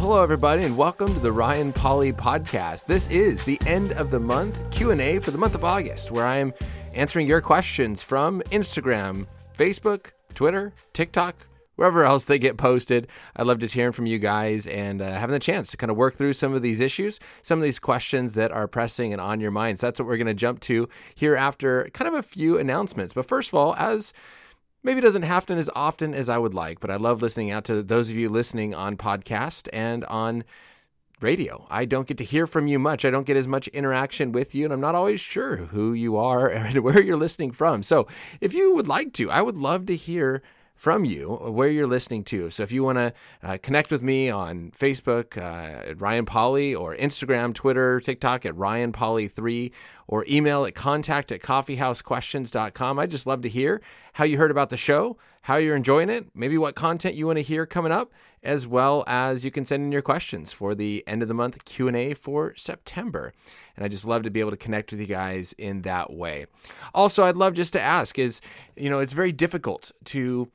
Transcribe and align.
Hello 0.00 0.22
everybody 0.22 0.64
and 0.64 0.78
welcome 0.78 1.12
to 1.12 1.20
the 1.20 1.30
Ryan 1.30 1.74
Pauly 1.74 2.10
podcast. 2.14 2.86
This 2.86 3.06
is 3.08 3.44
the 3.44 3.60
end 3.66 3.92
of 3.92 4.10
the 4.10 4.18
month 4.18 4.58
Q&A 4.70 5.18
for 5.18 5.30
the 5.30 5.36
month 5.36 5.54
of 5.54 5.62
August 5.62 6.10
where 6.10 6.24
I 6.26 6.38
am 6.38 6.54
answering 6.94 7.26
your 7.26 7.42
questions 7.42 8.00
from 8.00 8.40
Instagram, 8.50 9.26
Facebook, 9.54 10.12
Twitter, 10.34 10.72
TikTok, 10.94 11.46
wherever 11.76 12.02
else 12.02 12.24
they 12.24 12.38
get 12.38 12.56
posted. 12.56 13.08
I 13.36 13.42
love 13.42 13.58
just 13.58 13.74
hearing 13.74 13.92
from 13.92 14.06
you 14.06 14.18
guys 14.18 14.66
and 14.66 15.02
uh, 15.02 15.12
having 15.12 15.34
the 15.34 15.38
chance 15.38 15.70
to 15.72 15.76
kind 15.76 15.90
of 15.90 15.98
work 15.98 16.14
through 16.14 16.32
some 16.32 16.54
of 16.54 16.62
these 16.62 16.80
issues, 16.80 17.20
some 17.42 17.58
of 17.58 17.62
these 17.62 17.78
questions 17.78 18.32
that 18.34 18.50
are 18.52 18.66
pressing 18.66 19.12
and 19.12 19.20
on 19.20 19.38
your 19.38 19.50
minds. 19.50 19.82
That's 19.82 20.00
what 20.00 20.08
we're 20.08 20.16
going 20.16 20.28
to 20.28 20.34
jump 20.34 20.60
to 20.60 20.88
here 21.14 21.36
after 21.36 21.90
kind 21.92 22.08
of 22.08 22.14
a 22.14 22.22
few 22.22 22.56
announcements. 22.56 23.12
But 23.12 23.26
first 23.26 23.50
of 23.50 23.54
all, 23.54 23.76
as 23.76 24.14
maybe 24.82 25.00
doesn't 25.00 25.22
happen 25.22 25.58
as 25.58 25.70
often 25.74 26.14
as 26.14 26.28
I 26.28 26.38
would 26.38 26.54
like, 26.54 26.80
but 26.80 26.90
I 26.90 26.96
love 26.96 27.22
listening 27.22 27.50
out 27.50 27.64
to 27.64 27.82
those 27.82 28.08
of 28.08 28.16
you 28.16 28.28
listening 28.28 28.74
on 28.74 28.96
podcast 28.96 29.68
and 29.72 30.04
on 30.06 30.44
radio. 31.20 31.66
I 31.70 31.84
don't 31.84 32.06
get 32.06 32.18
to 32.18 32.24
hear 32.24 32.46
from 32.46 32.66
you 32.66 32.78
much. 32.78 33.04
I 33.04 33.10
don't 33.10 33.26
get 33.26 33.36
as 33.36 33.46
much 33.46 33.68
interaction 33.68 34.32
with 34.32 34.54
you, 34.54 34.64
and 34.64 34.72
I'm 34.72 34.80
not 34.80 34.94
always 34.94 35.20
sure 35.20 35.56
who 35.56 35.92
you 35.92 36.16
are 36.16 36.48
and 36.50 36.78
where 36.82 37.02
you're 37.02 37.16
listening 37.16 37.52
from. 37.52 37.82
So 37.82 38.06
if 38.40 38.54
you 38.54 38.74
would 38.74 38.88
like 38.88 39.12
to, 39.14 39.30
I 39.30 39.42
would 39.42 39.58
love 39.58 39.86
to 39.86 39.96
hear 39.96 40.42
from 40.80 41.04
you 41.04 41.34
where 41.42 41.68
you're 41.68 41.86
listening 41.86 42.24
to. 42.24 42.48
So 42.48 42.62
if 42.62 42.72
you 42.72 42.82
want 42.82 42.96
to 42.96 43.12
uh, 43.42 43.58
connect 43.62 43.90
with 43.90 44.02
me 44.02 44.30
on 44.30 44.70
Facebook 44.70 45.36
uh, 45.36 45.90
at 45.90 46.00
Ryan 46.00 46.24
Pauly 46.24 46.74
or 46.74 46.96
Instagram, 46.96 47.52
Twitter, 47.52 48.00
TikTok 48.00 48.46
at 48.46 48.56
Ryan 48.56 48.90
Pauly3 48.90 49.72
or 50.08 50.24
email 50.26 50.64
at 50.64 50.74
contact 50.74 51.30
at 51.32 51.42
coffeehousequestions.com. 51.42 52.98
I'd 52.98 53.10
just 53.10 53.26
love 53.26 53.42
to 53.42 53.50
hear 53.50 53.82
how 54.14 54.24
you 54.24 54.38
heard 54.38 54.50
about 54.50 54.70
the 54.70 54.78
show, 54.78 55.18
how 55.42 55.56
you're 55.56 55.76
enjoying 55.76 56.08
it, 56.08 56.28
maybe 56.34 56.56
what 56.56 56.76
content 56.76 57.14
you 57.14 57.26
want 57.26 57.36
to 57.36 57.42
hear 57.42 57.66
coming 57.66 57.92
up, 57.92 58.10
as 58.42 58.66
well 58.66 59.04
as 59.06 59.44
you 59.44 59.50
can 59.50 59.66
send 59.66 59.84
in 59.84 59.92
your 59.92 60.00
questions 60.00 60.50
for 60.50 60.74
the 60.74 61.04
end 61.06 61.20
of 61.20 61.28
the 61.28 61.34
month 61.34 61.62
Q&A 61.66 62.14
for 62.14 62.54
September. 62.56 63.34
And 63.76 63.84
I 63.84 63.88
just 63.88 64.06
love 64.06 64.22
to 64.22 64.30
be 64.30 64.40
able 64.40 64.50
to 64.50 64.56
connect 64.56 64.92
with 64.92 65.00
you 65.00 65.06
guys 65.06 65.52
in 65.58 65.82
that 65.82 66.10
way. 66.10 66.46
Also, 66.94 67.24
I'd 67.24 67.36
love 67.36 67.52
just 67.52 67.74
to 67.74 67.80
ask 67.80 68.18
is, 68.18 68.40
you 68.76 68.88
know, 68.88 68.98
it's 68.98 69.12
very 69.12 69.30
difficult 69.30 69.92
to 70.06 70.50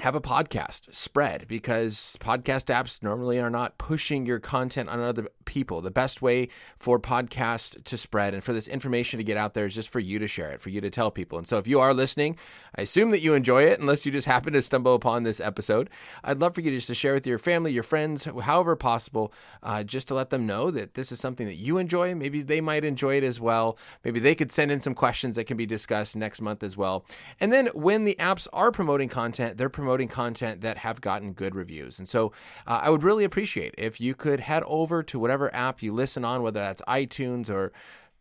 have 0.00 0.16
a 0.16 0.20
podcast 0.20 0.92
spread 0.92 1.46
because 1.46 2.16
podcast 2.18 2.64
apps 2.64 3.00
normally 3.00 3.38
are 3.38 3.48
not 3.48 3.78
pushing 3.78 4.26
your 4.26 4.40
content 4.40 4.88
on 4.88 4.98
other 4.98 5.28
people. 5.44 5.80
The 5.80 5.92
best 5.92 6.20
way 6.20 6.48
for 6.76 6.98
podcasts 6.98 7.80
to 7.84 7.96
spread 7.96 8.34
and 8.34 8.42
for 8.42 8.52
this 8.52 8.66
information 8.66 9.18
to 9.18 9.24
get 9.24 9.36
out 9.36 9.54
there 9.54 9.66
is 9.66 9.74
just 9.76 9.88
for 9.88 10.00
you 10.00 10.18
to 10.18 10.26
share 10.26 10.50
it, 10.50 10.60
for 10.60 10.70
you 10.70 10.80
to 10.80 10.90
tell 10.90 11.12
people. 11.12 11.38
And 11.38 11.46
so 11.46 11.58
if 11.58 11.68
you 11.68 11.78
are 11.78 11.94
listening, 11.94 12.36
I 12.76 12.82
assume 12.82 13.12
that 13.12 13.20
you 13.20 13.34
enjoy 13.34 13.62
it, 13.62 13.78
unless 13.78 14.04
you 14.04 14.10
just 14.10 14.26
happen 14.34 14.52
to 14.54 14.62
stumble 14.62 14.94
upon 14.94 15.22
this 15.22 15.38
episode. 15.38 15.88
I'd 16.24 16.40
love 16.40 16.56
for 16.56 16.60
you 16.60 16.72
just 16.72 16.88
to 16.88 16.94
share 16.94 17.14
with 17.14 17.26
your 17.26 17.38
family, 17.38 17.70
your 17.70 17.84
friends, 17.84 18.24
however 18.24 18.74
possible, 18.74 19.32
uh, 19.62 19.84
just 19.84 20.08
to 20.08 20.14
let 20.14 20.30
them 20.30 20.44
know 20.44 20.72
that 20.72 20.94
this 20.94 21.12
is 21.12 21.20
something 21.20 21.46
that 21.46 21.54
you 21.54 21.78
enjoy. 21.78 22.16
Maybe 22.16 22.42
they 22.42 22.60
might 22.60 22.84
enjoy 22.84 23.18
it 23.18 23.24
as 23.24 23.38
well. 23.38 23.78
Maybe 24.02 24.18
they 24.18 24.34
could 24.34 24.50
send 24.50 24.72
in 24.72 24.80
some 24.80 24.94
questions 24.94 25.36
that 25.36 25.44
can 25.44 25.56
be 25.56 25.66
discussed 25.66 26.16
next 26.16 26.40
month 26.40 26.64
as 26.64 26.76
well. 26.76 27.06
And 27.38 27.52
then 27.52 27.68
when 27.68 28.02
the 28.02 28.16
apps 28.18 28.48
are 28.52 28.72
promoting 28.72 29.08
content, 29.08 29.56
they're 29.56 29.68
promoting 29.68 29.83
content 30.08 30.60
that 30.60 30.78
have 30.78 31.00
gotten 31.00 31.32
good 31.32 31.54
reviews. 31.54 31.98
And 31.98 32.08
so 32.08 32.32
uh, 32.66 32.80
I 32.82 32.90
would 32.90 33.02
really 33.02 33.24
appreciate 33.24 33.74
if 33.78 34.00
you 34.00 34.14
could 34.14 34.40
head 34.40 34.62
over 34.66 35.02
to 35.02 35.18
whatever 35.18 35.54
app 35.54 35.82
you 35.82 35.92
listen 35.92 36.24
on, 36.24 36.42
whether 36.42 36.60
that's 36.60 36.82
iTunes 36.82 37.48
or 37.48 37.72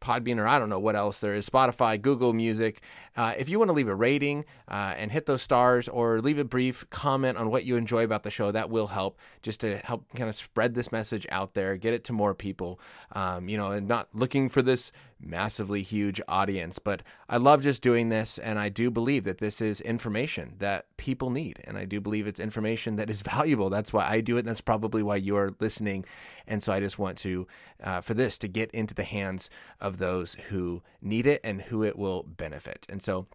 Podbean, 0.04 0.38
or 0.38 0.46
I 0.46 0.60
don't 0.60 0.70
know 0.70 0.80
what 0.80 0.98
else 0.98 1.22
there 1.22 1.34
is, 1.34 1.50
Spotify, 1.50 2.00
Google 2.00 2.34
Music. 2.34 2.82
Uh, 3.16 3.34
if 3.38 3.48
you 3.48 3.58
want 3.58 3.70
to 3.70 3.74
leave 3.74 3.88
a 3.88 3.96
rating 3.96 4.44
uh, 4.68 4.94
and 4.98 5.12
hit 5.12 5.26
those 5.26 5.42
stars 5.42 5.88
or 5.88 6.20
leave 6.20 6.38
a 6.38 6.44
brief 6.44 6.88
comment 6.90 7.38
on 7.38 7.50
what 7.50 7.64
you 7.64 7.78
enjoy 7.78 8.04
about 8.04 8.24
the 8.24 8.30
show, 8.30 8.52
that 8.52 8.70
will 8.70 8.88
help 8.88 9.18
just 9.42 9.62
to 9.62 9.78
help 9.78 10.06
kind 10.14 10.30
of 10.30 10.36
spread 10.36 10.76
this 10.76 10.92
message 10.92 11.26
out 11.32 11.54
there, 11.54 11.78
get 11.78 11.94
it 11.94 12.04
to 12.04 12.14
more 12.14 12.34
people. 12.34 12.82
Um, 13.14 13.48
you 13.48 13.56
know, 13.56 13.72
and 13.72 13.88
not 13.88 14.10
looking 14.14 14.50
for 14.50 14.62
this 14.62 14.92
massively 15.24 15.82
huge 15.82 16.22
audience. 16.28 16.80
But 16.80 17.02
I 17.30 17.38
love 17.38 17.62
just 17.62 17.82
doing 17.82 18.10
this, 18.10 18.38
and 18.38 18.60
I 18.60 18.70
do 18.70 18.92
believe 18.92 19.24
that 19.24 19.40
this 19.40 19.62
is 19.62 19.82
information 19.82 20.56
that 20.60 20.86
people 20.98 21.30
need, 21.30 21.60
and 21.64 21.78
I 21.78 21.86
do 21.86 22.02
believe 22.02 22.28
it's 22.28 22.40
information 22.40 22.96
that 22.98 23.10
is 23.10 23.22
valuable. 23.34 23.70
That's 23.70 23.94
why 23.94 24.08
I 24.08 24.22
do 24.22 24.38
it, 24.38 24.40
and 24.40 24.50
that's 24.50 24.62
probably 24.62 25.04
why 25.04 25.16
you 25.18 25.36
are 25.38 25.56
listening. 25.60 26.06
And 26.48 26.62
so 26.62 26.74
I 26.74 26.80
just 26.80 27.00
want 27.00 27.18
to, 27.20 27.48
uh, 27.82 28.02
for 28.02 28.14
this, 28.14 28.38
to 28.40 28.48
get 28.48 28.72
into 28.72 28.94
the 28.94 29.04
hands 29.04 29.50
of 29.80 29.98
those 29.98 30.36
who 30.50 30.82
need 31.02 31.26
it 31.26 31.42
and 31.44 31.62
who 31.62 31.84
it 31.84 31.98
will 31.98 32.24
benefit. 32.24 32.86
And 32.90 33.02
so 33.02 33.28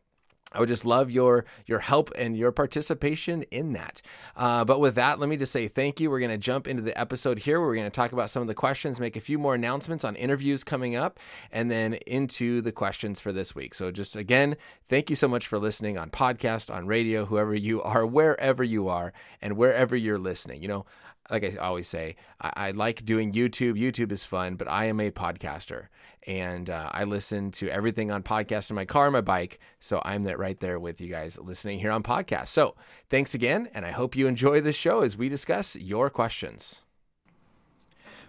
I 0.53 0.61
would 0.61 0.69
just 0.69 0.87
love 0.87 1.11
your 1.11 1.45
your 1.67 1.81
help 1.81 2.11
and 2.17 2.37
your 2.37 2.53
participation 2.53 3.43
in 3.51 3.75
that. 3.75 4.01
Uh, 4.35 4.65
but 4.65 4.81
with 4.81 4.95
that, 4.95 5.19
let 5.19 5.29
me 5.29 5.37
just 5.37 5.53
say 5.53 5.69
thank 5.69 6.01
you. 6.01 6.11
We're 6.11 6.21
going 6.21 6.31
to 6.31 6.39
jump 6.39 6.67
into 6.67 6.83
the 6.83 6.99
episode 6.99 7.41
here. 7.41 7.61
Where 7.61 7.69
We're 7.69 7.77
going 7.77 7.91
to 7.91 7.95
talk 7.95 8.13
about 8.13 8.31
some 8.31 8.41
of 8.41 8.49
the 8.49 8.55
questions, 8.55 8.99
make 8.99 9.17
a 9.17 9.21
few 9.21 9.39
more 9.39 9.55
announcements 9.55 10.05
on 10.05 10.17
interviews 10.17 10.65
coming 10.65 10.97
up, 10.97 11.21
and 11.53 11.71
then 11.71 11.95
into 12.07 12.63
the 12.63 12.73
questions 12.73 13.21
for 13.21 13.31
this 13.31 13.55
week. 13.55 13.75
So 13.75 13.91
just 13.91 14.17
again, 14.17 14.57
thank 14.89 15.11
you 15.11 15.17
so 15.17 15.29
much 15.29 15.47
for 15.47 15.59
listening 15.59 15.99
on 15.99 16.11
podcast, 16.11 16.75
on 16.75 16.87
radio, 16.87 17.27
whoever 17.27 17.55
you 17.55 17.83
are, 17.83 18.07
wherever 18.07 18.65
you 18.65 18.89
are, 18.89 19.13
and 19.43 19.57
wherever 19.57 19.95
you're 19.95 20.19
listening. 20.19 20.63
You 20.63 20.69
know, 20.69 20.87
like 21.31 21.45
I 21.45 21.57
always 21.57 21.89
say, 21.89 22.17
I, 22.41 22.53
I, 22.57 22.71
like 22.73 23.05
doing 23.05 23.33
YouTube. 23.33 23.79
YouTube 23.79 24.13
is 24.13 24.25
fun, 24.25 24.57
but 24.57 24.69
I 24.69 24.87
am 24.87 25.01
a 25.01 25.11
podcaster, 25.11 25.89
and 26.27 26.71
uh, 26.71 26.91
I 26.93 27.05
listen 27.05 27.51
to 27.53 27.69
everything 27.69 28.11
on 28.11 28.23
podcast 28.23 28.71
in 28.71 28.77
my 28.77 28.85
car, 28.85 29.11
my 29.11 29.21
bike. 29.21 29.59
So 29.81 30.01
I'm 30.05 30.25
right 30.25 30.59
there 30.61 30.79
with 30.79 31.01
you 31.01 31.09
guys 31.09 31.39
listening 31.39 31.79
here 31.81 31.91
on 31.91 32.03
podcast. 32.03 32.49
So 32.49 32.75
thanks 33.11 33.35
again, 33.35 33.69
and 33.75 33.85
I 33.85 33.91
hope 33.91 34.17
you 34.17 34.27
enjoy 34.27 34.61
this 34.61 34.77
show 34.77 35.03
as 35.03 35.17
we 35.17 35.29
discuss 35.29 35.77
your 35.77 36.11
questions. 36.11 36.83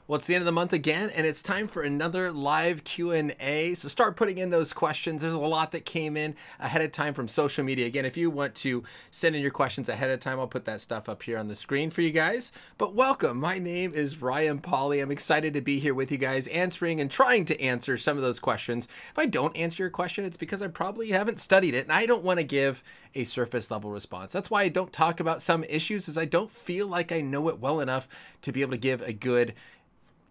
Well, 0.10 0.18
it's 0.18 0.26
the 0.26 0.34
end 0.34 0.42
of 0.42 0.48
the 0.48 0.52
month 0.52 0.74
again, 0.74 1.12
and 1.12 1.28
it's 1.28 1.44
time 1.44 1.68
for 1.68 1.84
another 1.84 2.32
live 2.32 2.84
Q&A. 2.84 3.76
So 3.76 3.88
start 3.88 4.16
putting 4.16 4.40
in 4.40 4.50
those 4.50 4.74
questions. 4.74 5.22
There's 5.22 5.36
a 5.36 5.38
lot 5.38 5.72
that 5.74 5.86
came 5.86 6.18
in 6.18 6.34
ahead 6.60 6.82
of 6.82 6.92
time 6.92 7.14
from 7.14 7.28
social 7.28 7.64
media. 7.64 7.86
Again, 7.86 8.06
if 8.06 8.18
you 8.18 8.32
want 8.32 8.56
to 8.56 8.84
send 9.12 9.36
in 9.36 9.44
your 9.44 9.52
questions 9.52 9.88
ahead 9.88 10.10
of 10.10 10.20
time, 10.20 10.40
I'll 10.40 10.48
put 10.48 10.66
that 10.66 10.82
stuff 10.82 11.10
up 11.10 11.22
here 11.22 11.38
on 11.38 11.48
the 11.48 11.56
screen 11.56 11.92
for 11.92 12.02
you 12.02 12.10
guys. 12.10 12.52
But 12.80 12.96
welcome. 12.96 13.40
My 13.40 13.60
name 13.60 13.92
is 13.94 14.20
Ryan 14.20 14.58
Pauly. 14.58 15.00
I'm 15.00 15.12
excited 15.12 15.54
to 15.54 15.62
be 15.62 15.80
here 15.80 15.94
with 15.94 16.12
you 16.12 16.18
guys, 16.18 16.48
answering 16.48 17.00
and 17.00 17.12
trying 17.12 17.46
to 17.46 17.62
answer 17.62 17.96
some 17.96 18.18
of 18.18 18.24
those 18.24 18.40
questions. 18.40 18.88
If 19.12 19.20
I 19.20 19.28
don't 19.28 19.56
answer 19.56 19.84
your 19.84 19.92
question, 19.92 20.26
it's 20.26 20.38
because 20.38 20.64
I 20.64 20.70
probably 20.70 21.10
haven't 21.10 21.40
studied 21.40 21.76
it, 21.76 21.86
and 21.86 21.94
I 21.94 22.08
don't 22.08 22.24
want 22.24 22.40
to 22.40 22.44
give 22.44 22.82
a 23.14 23.26
surface 23.26 23.70
level 23.70 23.92
response. 23.92 24.32
That's 24.32 24.50
why 24.50 24.64
I 24.64 24.70
don't 24.70 24.92
talk 24.92 25.20
about 25.20 25.44
some 25.44 25.64
issues, 25.66 26.10
is 26.10 26.18
I 26.18 26.26
don't 26.26 26.50
feel 26.50 26.88
like 26.88 27.12
I 27.12 27.22
know 27.22 27.48
it 27.48 27.60
well 27.60 27.80
enough 27.80 28.08
to 28.42 28.52
be 28.52 28.62
able 28.62 28.72
to 28.72 28.78
give 28.78 29.04
a 29.04 29.14
good 29.14 29.54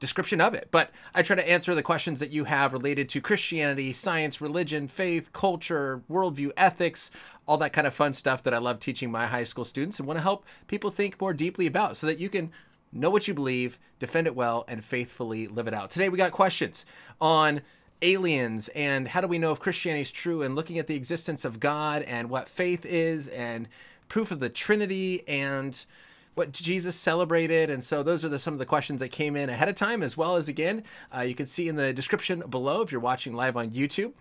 description 0.00 0.40
of 0.40 0.54
it. 0.54 0.68
But 0.70 0.90
I 1.14 1.22
try 1.22 1.36
to 1.36 1.48
answer 1.48 1.74
the 1.74 1.82
questions 1.82 2.20
that 2.20 2.30
you 2.30 2.44
have 2.44 2.72
related 2.72 3.08
to 3.10 3.20
Christianity, 3.20 3.92
science, 3.92 4.40
religion, 4.40 4.88
faith, 4.88 5.32
culture, 5.32 6.02
worldview, 6.10 6.52
ethics, 6.56 7.10
all 7.46 7.58
that 7.58 7.72
kind 7.72 7.86
of 7.86 7.94
fun 7.94 8.12
stuff 8.12 8.42
that 8.42 8.54
I 8.54 8.58
love 8.58 8.78
teaching 8.80 9.10
my 9.10 9.26
high 9.26 9.44
school 9.44 9.64
students 9.64 9.98
and 9.98 10.06
want 10.06 10.18
to 10.18 10.22
help 10.22 10.44
people 10.66 10.90
think 10.90 11.20
more 11.20 11.32
deeply 11.32 11.66
about 11.66 11.96
so 11.96 12.06
that 12.06 12.18
you 12.18 12.28
can 12.28 12.52
know 12.92 13.10
what 13.10 13.28
you 13.28 13.34
believe, 13.34 13.78
defend 13.98 14.26
it 14.26 14.34
well, 14.34 14.64
and 14.68 14.84
faithfully 14.84 15.46
live 15.46 15.66
it 15.66 15.74
out. 15.74 15.90
Today 15.90 16.08
we 16.08 16.18
got 16.18 16.32
questions 16.32 16.86
on 17.20 17.60
aliens 18.00 18.68
and 18.68 19.08
how 19.08 19.20
do 19.20 19.26
we 19.26 19.38
know 19.38 19.52
if 19.52 19.60
Christianity 19.60 20.02
is 20.02 20.10
true 20.10 20.42
and 20.42 20.54
looking 20.54 20.78
at 20.78 20.86
the 20.86 20.94
existence 20.94 21.44
of 21.44 21.60
God 21.60 22.02
and 22.02 22.30
what 22.30 22.48
faith 22.48 22.86
is 22.86 23.28
and 23.28 23.68
proof 24.08 24.30
of 24.30 24.40
the 24.40 24.48
Trinity 24.48 25.26
and 25.28 25.84
what 26.38 26.52
Jesus 26.52 26.96
celebrated. 26.96 27.68
And 27.68 27.84
so 27.84 28.02
those 28.02 28.24
are 28.24 28.28
the, 28.28 28.38
some 28.38 28.54
of 28.54 28.58
the 28.58 28.66
questions 28.66 29.00
that 29.00 29.10
came 29.10 29.36
in 29.36 29.50
ahead 29.50 29.68
of 29.68 29.74
time, 29.74 30.02
as 30.02 30.16
well 30.16 30.36
as 30.36 30.48
again, 30.48 30.84
uh, 31.14 31.20
you 31.20 31.34
can 31.34 31.46
see 31.46 31.68
in 31.68 31.76
the 31.76 31.92
description 31.92 32.42
below 32.48 32.80
if 32.80 32.92
you're 32.92 33.00
watching 33.00 33.34
live 33.34 33.56
on 33.56 33.70
YouTube. 33.70 34.12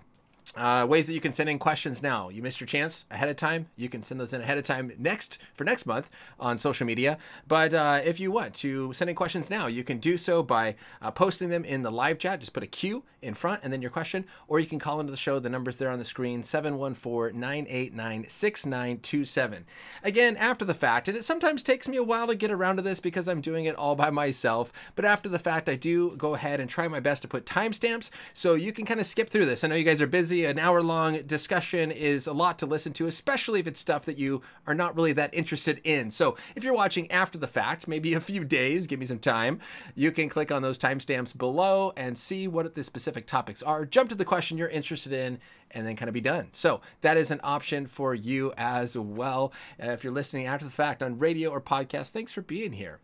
Uh, 0.56 0.86
ways 0.88 1.08
that 1.08 1.14
you 1.14 1.22
can 1.22 1.34
send 1.34 1.50
in 1.50 1.60
questions 1.60 2.02
now. 2.02 2.30
You 2.30 2.42
missed 2.42 2.60
your 2.60 2.68
chance 2.68 3.06
ahead 3.12 3.30
of 3.30 3.36
time. 3.36 3.68
You 3.76 3.90
can 3.90 4.04
send 4.04 4.20
those 4.20 4.34
in 4.34 4.42
ahead 4.42 4.58
of 4.58 4.64
time 4.64 4.92
next 4.98 5.38
for 5.56 5.64
next 5.64 5.86
month 5.86 6.10
on 6.40 6.58
social 6.58 6.86
media. 6.86 7.18
But 7.48 7.74
uh, 7.74 8.02
if 8.04 8.20
you 8.20 8.32
want 8.32 8.54
to 8.56 8.94
send 8.94 9.10
in 9.10 9.16
questions 9.16 9.50
now, 9.50 9.68
you 9.68 9.84
can 9.84 9.98
do 9.98 10.18
so 10.18 10.44
by 10.44 10.76
uh, 11.02 11.12
posting 11.12 11.50
them 11.50 11.66
in 11.66 11.84
the 11.84 11.92
live 11.92 12.20
chat. 12.20 12.40
Just 12.40 12.54
put 12.54 12.64
a 12.64 12.68
Q 12.68 13.04
in 13.22 13.34
front 13.34 13.62
and 13.64 13.74
then 13.74 13.82
your 13.82 13.92
question, 13.92 14.26
or 14.48 14.60
you 14.60 14.68
can 14.68 14.80
call 14.80 15.00
into 15.00 15.12
the 15.12 15.18
show. 15.18 15.40
The 15.40 15.50
number's 15.50 15.78
there 15.78 15.90
on 15.90 16.00
the 16.00 16.06
screen 16.06 16.44
714 16.44 17.40
989 17.40 18.26
6927. 18.28 19.66
Again, 20.04 20.38
after 20.38 20.66
the 20.66 20.74
fact, 20.74 21.08
and 21.08 21.18
it 21.18 21.26
sometimes 21.26 21.64
takes 21.64 21.88
me 21.88 21.98
a 21.98 22.04
while 22.04 22.28
to 22.28 22.36
get 22.36 22.52
around 22.52 22.78
to 22.78 22.82
this 22.82 23.00
because 23.00 23.28
I'm 23.28 23.42
doing 23.42 23.66
it 23.66 23.76
all 23.76 23.96
by 23.96 24.10
myself. 24.10 24.72
But 24.96 25.06
after 25.06 25.30
the 25.30 25.40
fact, 25.40 25.70
I 25.70 25.76
do 25.76 26.16
go 26.16 26.36
ahead 26.36 26.60
and 26.60 26.70
try 26.70 26.88
my 26.88 27.00
best 27.00 27.22
to 27.24 27.28
put 27.28 27.46
timestamps 27.46 28.10
so 28.34 28.54
you 28.54 28.72
can 28.72 28.86
kind 28.86 29.00
of 29.00 29.06
skip 29.06 29.30
through 29.30 29.46
this. 29.46 29.64
I 29.64 29.68
know 29.68 29.76
you 29.76 29.84
guys 29.84 30.02
are 30.02 30.08
busy 30.08 30.37
an 30.46 30.60
hour 30.60 30.82
long 30.82 31.22
discussion 31.24 31.92
is 31.92 32.28
a 32.28 32.34
lot 32.34 32.60
to 32.60 32.66
listen 32.66 32.94
to, 32.94 33.08
especially 33.08 33.60
if 33.60 33.68
it's 33.68 33.80
stuff 33.80 34.06
that 34.06 34.18
you 34.18 34.42
are 34.66 34.74
not 34.74 34.96
really 34.96 35.14
that 35.14 35.34
interested 35.34 35.82
in. 35.84 36.12
So 36.12 36.36
if 36.56 36.64
you're 36.64 36.74
watching 36.74 37.12
after 37.12 37.38
the 37.38 37.48
fact, 37.48 37.88
maybe 37.88 38.14
a 38.14 38.22
few 38.22 38.44
days, 38.44 38.88
give 38.88 39.00
me 39.00 39.06
some 39.06 39.20
time, 39.20 39.60
you 39.96 40.12
can 40.12 40.30
click 40.30 40.52
on 40.52 40.62
those 40.62 40.78
timestamps 40.78 41.38
below 41.38 41.94
and 41.96 42.18
see 42.18 42.48
what 42.48 42.76
the 42.76 42.84
specific 42.84 43.26
topics 43.26 43.64
are. 43.64 43.86
Jump 43.86 44.10
to 44.10 44.16
the 44.16 44.26
question 44.26 44.58
you're 44.58 44.68
interested 44.68 45.14
in 45.14 45.40
and 45.72 45.86
then 45.86 45.96
kind 45.96 46.10
of 46.10 46.14
be 46.14 46.22
done. 46.22 46.48
So 46.52 46.82
that 47.02 47.18
is 47.18 47.32
an 47.32 47.42
option 47.44 47.88
for 47.88 48.16
you 48.16 48.54
as 48.58 48.98
well. 48.98 49.52
Uh, 49.82 49.92
if 49.92 50.04
you're 50.04 50.14
listening 50.14 50.46
after 50.46 50.66
the 50.66 50.72
fact 50.72 51.04
on 51.04 51.20
radio 51.20 51.50
or 51.50 51.62
podcast, 51.62 52.12
thanks 52.12 52.32
for 52.32 52.42
being 52.42 52.74
here. 52.74 53.00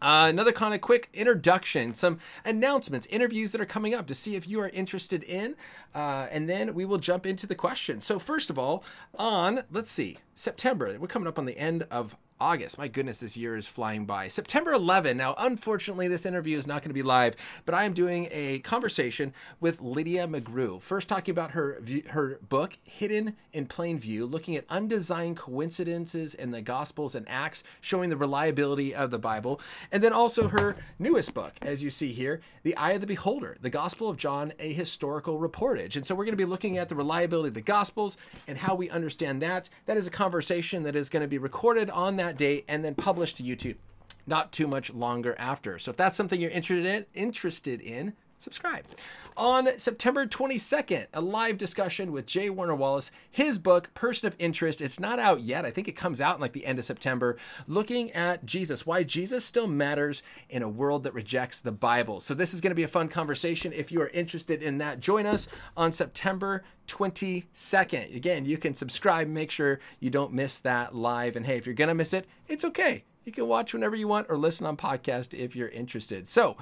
Uh, 0.00 0.26
another 0.28 0.50
kind 0.50 0.74
of 0.74 0.80
quick 0.80 1.08
introduction, 1.14 1.94
some 1.94 2.18
announcements, 2.44 3.06
interviews 3.06 3.52
that 3.52 3.60
are 3.60 3.66
coming 3.66 3.94
up 3.94 4.06
to 4.06 4.14
see 4.14 4.34
if 4.34 4.48
you 4.48 4.60
are 4.60 4.68
interested 4.70 5.22
in, 5.22 5.54
uh, 5.94 6.26
and 6.30 6.48
then 6.48 6.74
we 6.74 6.84
will 6.84 6.98
jump 6.98 7.24
into 7.24 7.46
the 7.46 7.54
questions. 7.54 8.04
So, 8.04 8.18
first 8.18 8.50
of 8.50 8.58
all, 8.58 8.82
on, 9.16 9.62
let's 9.70 9.92
see, 9.92 10.18
September, 10.34 10.96
we're 10.98 11.06
coming 11.06 11.28
up 11.28 11.38
on 11.38 11.44
the 11.44 11.58
end 11.58 11.86
of 11.90 12.16
August. 12.42 12.76
My 12.76 12.88
goodness, 12.88 13.18
this 13.18 13.36
year 13.36 13.56
is 13.56 13.68
flying 13.68 14.04
by. 14.04 14.26
September 14.26 14.72
11. 14.72 15.16
Now, 15.16 15.36
unfortunately, 15.38 16.08
this 16.08 16.26
interview 16.26 16.58
is 16.58 16.66
not 16.66 16.82
going 16.82 16.90
to 16.90 16.94
be 16.94 17.02
live, 17.02 17.36
but 17.64 17.72
I 17.72 17.84
am 17.84 17.92
doing 17.92 18.26
a 18.32 18.58
conversation 18.60 19.32
with 19.60 19.80
Lydia 19.80 20.26
McGrew. 20.26 20.82
First, 20.82 21.08
talking 21.08 21.30
about 21.30 21.52
her 21.52 21.80
her 22.08 22.40
book 22.48 22.78
Hidden 22.82 23.36
in 23.52 23.66
Plain 23.66 24.00
View, 24.00 24.26
looking 24.26 24.56
at 24.56 24.64
undesigned 24.68 25.36
coincidences 25.36 26.34
in 26.34 26.50
the 26.50 26.60
Gospels 26.60 27.14
and 27.14 27.28
Acts, 27.28 27.62
showing 27.80 28.10
the 28.10 28.16
reliability 28.16 28.92
of 28.92 29.12
the 29.12 29.20
Bible, 29.20 29.60
and 29.92 30.02
then 30.02 30.12
also 30.12 30.48
her 30.48 30.74
newest 30.98 31.34
book, 31.34 31.52
as 31.62 31.80
you 31.80 31.92
see 31.92 32.12
here, 32.12 32.40
The 32.64 32.76
Eye 32.76 32.92
of 32.92 33.02
the 33.02 33.06
Beholder: 33.06 33.56
The 33.60 33.70
Gospel 33.70 34.08
of 34.08 34.16
John, 34.16 34.52
a 34.58 34.72
historical 34.72 35.38
reportage. 35.38 35.94
And 35.94 36.04
so, 36.04 36.16
we're 36.16 36.24
going 36.24 36.32
to 36.32 36.44
be 36.44 36.44
looking 36.44 36.76
at 36.76 36.88
the 36.88 36.96
reliability 36.96 37.48
of 37.48 37.54
the 37.54 37.60
Gospels 37.60 38.16
and 38.48 38.58
how 38.58 38.74
we 38.74 38.90
understand 38.90 39.40
that. 39.42 39.68
That 39.86 39.96
is 39.96 40.08
a 40.08 40.10
conversation 40.10 40.31
that 40.84 40.96
is 40.96 41.10
going 41.10 41.22
to 41.22 41.28
be 41.28 41.38
recorded 41.38 41.90
on 41.90 42.16
that 42.16 42.32
that 42.32 42.36
date 42.36 42.64
and 42.68 42.84
then 42.84 42.94
published 42.94 43.36
to 43.36 43.42
YouTube 43.42 43.76
not 44.26 44.52
too 44.52 44.66
much 44.66 44.92
longer 44.92 45.34
after. 45.38 45.78
So 45.78 45.90
if 45.90 45.96
that's 45.96 46.16
something 46.16 46.40
you're 46.40 46.50
interested 46.50 46.86
in, 46.86 47.06
interested 47.14 47.80
in, 47.80 48.14
subscribe. 48.42 48.84
On 49.36 49.78
September 49.78 50.26
22nd, 50.26 51.06
a 51.14 51.20
live 51.20 51.56
discussion 51.56 52.12
with 52.12 52.26
J. 52.26 52.50
Warner 52.50 52.74
Wallace, 52.74 53.10
his 53.30 53.58
book, 53.58 53.94
Person 53.94 54.26
of 54.26 54.36
Interest. 54.38 54.82
It's 54.82 55.00
not 55.00 55.18
out 55.18 55.40
yet. 55.40 55.64
I 55.64 55.70
think 55.70 55.88
it 55.88 55.96
comes 55.96 56.20
out 56.20 56.36
in 56.36 56.40
like 56.42 56.52
the 56.52 56.66
end 56.66 56.78
of 56.78 56.84
September, 56.84 57.38
looking 57.66 58.10
at 58.12 58.44
Jesus, 58.44 58.84
why 58.84 59.04
Jesus 59.04 59.44
still 59.44 59.66
matters 59.66 60.22
in 60.50 60.62
a 60.62 60.68
world 60.68 61.04
that 61.04 61.14
rejects 61.14 61.60
the 61.60 61.72
Bible. 61.72 62.20
So 62.20 62.34
this 62.34 62.52
is 62.52 62.60
going 62.60 62.72
to 62.72 62.76
be 62.76 62.82
a 62.82 62.88
fun 62.88 63.08
conversation. 63.08 63.72
If 63.72 63.90
you 63.90 64.02
are 64.02 64.08
interested 64.08 64.62
in 64.62 64.78
that, 64.78 65.00
join 65.00 65.24
us 65.24 65.48
on 65.76 65.92
September 65.92 66.64
22nd. 66.88 68.14
Again, 68.14 68.44
you 68.44 68.58
can 68.58 68.74
subscribe, 68.74 69.28
make 69.28 69.50
sure 69.50 69.80
you 69.98 70.10
don't 70.10 70.32
miss 70.32 70.58
that 70.58 70.94
live. 70.94 71.36
And 71.36 71.46
hey, 71.46 71.56
if 71.56 71.66
you're 71.66 71.74
going 71.74 71.88
to 71.88 71.94
miss 71.94 72.12
it, 72.12 72.26
it's 72.48 72.64
okay. 72.64 73.04
You 73.24 73.32
can 73.32 73.46
watch 73.46 73.72
whenever 73.72 73.94
you 73.94 74.08
want 74.08 74.26
or 74.28 74.36
listen 74.36 74.66
on 74.66 74.76
podcast 74.76 75.32
if 75.32 75.54
you're 75.54 75.68
interested. 75.68 76.26
So, 76.26 76.56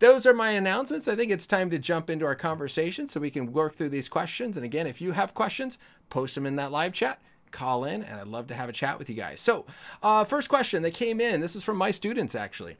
those 0.00 0.26
are 0.26 0.34
my 0.34 0.50
announcements. 0.50 1.06
I 1.06 1.14
think 1.14 1.30
it's 1.30 1.46
time 1.46 1.70
to 1.70 1.78
jump 1.78 2.10
into 2.10 2.24
our 2.24 2.34
conversation 2.34 3.06
so 3.06 3.20
we 3.20 3.30
can 3.30 3.52
work 3.52 3.74
through 3.74 3.90
these 3.90 4.08
questions. 4.08 4.56
And 4.56 4.64
again, 4.64 4.86
if 4.86 5.00
you 5.00 5.12
have 5.12 5.34
questions, 5.34 5.78
post 6.08 6.34
them 6.34 6.46
in 6.46 6.56
that 6.56 6.72
live 6.72 6.92
chat. 6.92 7.20
Call 7.50 7.84
in, 7.84 8.02
and 8.02 8.20
I'd 8.20 8.26
love 8.26 8.46
to 8.48 8.54
have 8.54 8.68
a 8.68 8.72
chat 8.72 8.98
with 8.98 9.08
you 9.08 9.16
guys. 9.16 9.40
So, 9.40 9.66
uh, 10.02 10.24
first 10.24 10.48
question 10.48 10.82
that 10.82 10.94
came 10.94 11.20
in 11.20 11.40
this 11.40 11.56
is 11.56 11.64
from 11.64 11.76
my 11.76 11.90
students 11.90 12.34
actually. 12.34 12.76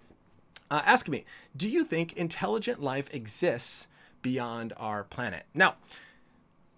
Uh, 0.71 0.83
asking 0.85 1.13
me, 1.13 1.25
do 1.57 1.69
you 1.69 1.83
think 1.83 2.13
intelligent 2.13 2.81
life 2.81 3.13
exists 3.13 3.89
beyond 4.23 4.73
our 4.77 5.03
planet? 5.03 5.45
Now, 5.53 5.75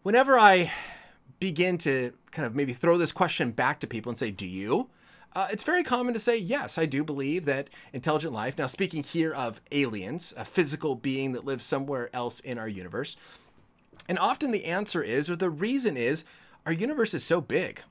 whenever 0.02 0.38
I 0.38 0.72
begin 1.38 1.76
to 1.78 2.14
kind 2.30 2.46
of 2.46 2.54
maybe 2.54 2.72
throw 2.72 2.96
this 2.96 3.12
question 3.12 3.50
back 3.50 3.78
to 3.80 3.86
people 3.86 4.10
and 4.10 4.18
say, 4.18 4.30
do 4.30 4.46
you? 4.46 4.88
Uh, 5.34 5.48
it's 5.50 5.64
very 5.64 5.82
common 5.82 6.12
to 6.14 6.20
say, 6.20 6.36
yes, 6.36 6.76
I 6.76 6.86
do 6.86 7.02
believe 7.02 7.44
that 7.46 7.70
intelligent 7.92 8.34
life, 8.34 8.58
now 8.58 8.66
speaking 8.66 9.02
here 9.02 9.32
of 9.32 9.60
aliens, 9.70 10.34
a 10.36 10.44
physical 10.44 10.94
being 10.94 11.32
that 11.32 11.44
lives 11.44 11.64
somewhere 11.64 12.10
else 12.12 12.40
in 12.40 12.58
our 12.58 12.68
universe, 12.68 13.16
and 14.08 14.18
often 14.18 14.50
the 14.50 14.64
answer 14.64 15.02
is, 15.02 15.30
or 15.30 15.36
the 15.36 15.50
reason 15.50 15.96
is, 15.96 16.24
our 16.66 16.72
universe 16.72 17.14
is 17.14 17.24
so 17.24 17.40
big. 17.40 17.82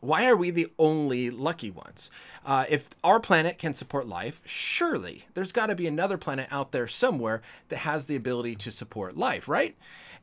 Why 0.00 0.26
are 0.26 0.36
we 0.36 0.50
the 0.50 0.68
only 0.78 1.30
lucky 1.30 1.70
ones? 1.70 2.10
Uh, 2.44 2.64
if 2.68 2.90
our 3.02 3.18
planet 3.18 3.58
can 3.58 3.72
support 3.72 4.06
life, 4.06 4.40
surely 4.44 5.24
there's 5.34 5.52
got 5.52 5.66
to 5.66 5.74
be 5.74 5.86
another 5.86 6.18
planet 6.18 6.48
out 6.50 6.72
there 6.72 6.86
somewhere 6.86 7.42
that 7.68 7.78
has 7.78 8.06
the 8.06 8.16
ability 8.16 8.56
to 8.56 8.70
support 8.70 9.16
life, 9.16 9.48
right? 9.48 9.76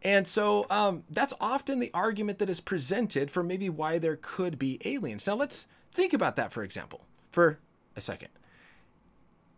And 0.04 0.28
so 0.28 0.68
um, 0.70 1.04
that's 1.10 1.34
often 1.42 1.80
the 1.80 1.92
argument 1.94 2.40
that 2.40 2.50
is 2.50 2.62
presented 2.62 3.32
for 3.32 3.44
maybe 3.44 3.70
why 3.70 3.98
there 3.98 4.20
could 4.22 4.60
be 4.60 4.80
aliens. 4.86 5.26
Now 5.26 5.36
let's 5.36 5.68
Think 5.94 6.14
about 6.14 6.36
that, 6.38 6.52
for 6.52 6.64
example, 6.64 7.06
for 7.32 7.60
a 7.96 8.02
second. 8.02 8.30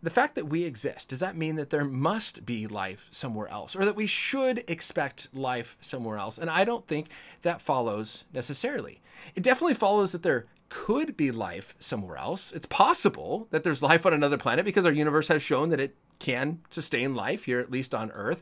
The 0.03 0.09
fact 0.09 0.35
that 0.35 0.47
we 0.47 0.63
exist, 0.65 1.09
does 1.09 1.19
that 1.19 1.35
mean 1.35 1.55
that 1.55 1.71
there 1.71 1.85
must 1.85 2.45
be 2.45 2.67
life 2.67 3.07
somewhere 3.09 3.47
else 3.47 3.75
or 3.75 3.85
that 3.85 3.95
we 3.95 4.05
should 4.05 4.63
expect 4.67 5.33
life 5.33 5.77
somewhere 5.81 6.17
else? 6.17 6.37
And 6.37 6.49
I 6.49 6.63
don't 6.63 6.85
think 6.85 7.07
that 7.41 7.61
follows 7.61 8.25
necessarily. 8.31 9.01
It 9.33 9.41
definitely 9.41 9.73
follows 9.73 10.11
that 10.11 10.21
there 10.21 10.45
could 10.69 11.17
be 11.17 11.31
life 11.31 11.73
somewhere 11.79 12.17
else. 12.17 12.51
It's 12.51 12.67
possible 12.67 13.47
that 13.49 13.63
there's 13.63 13.81
life 13.81 14.05
on 14.05 14.13
another 14.13 14.37
planet 14.37 14.65
because 14.65 14.85
our 14.85 14.91
universe 14.91 15.29
has 15.29 15.41
shown 15.41 15.69
that 15.69 15.79
it 15.79 15.95
can 16.19 16.59
sustain 16.69 17.15
life 17.15 17.45
here, 17.45 17.59
at 17.59 17.71
least 17.71 17.95
on 17.95 18.11
Earth 18.11 18.41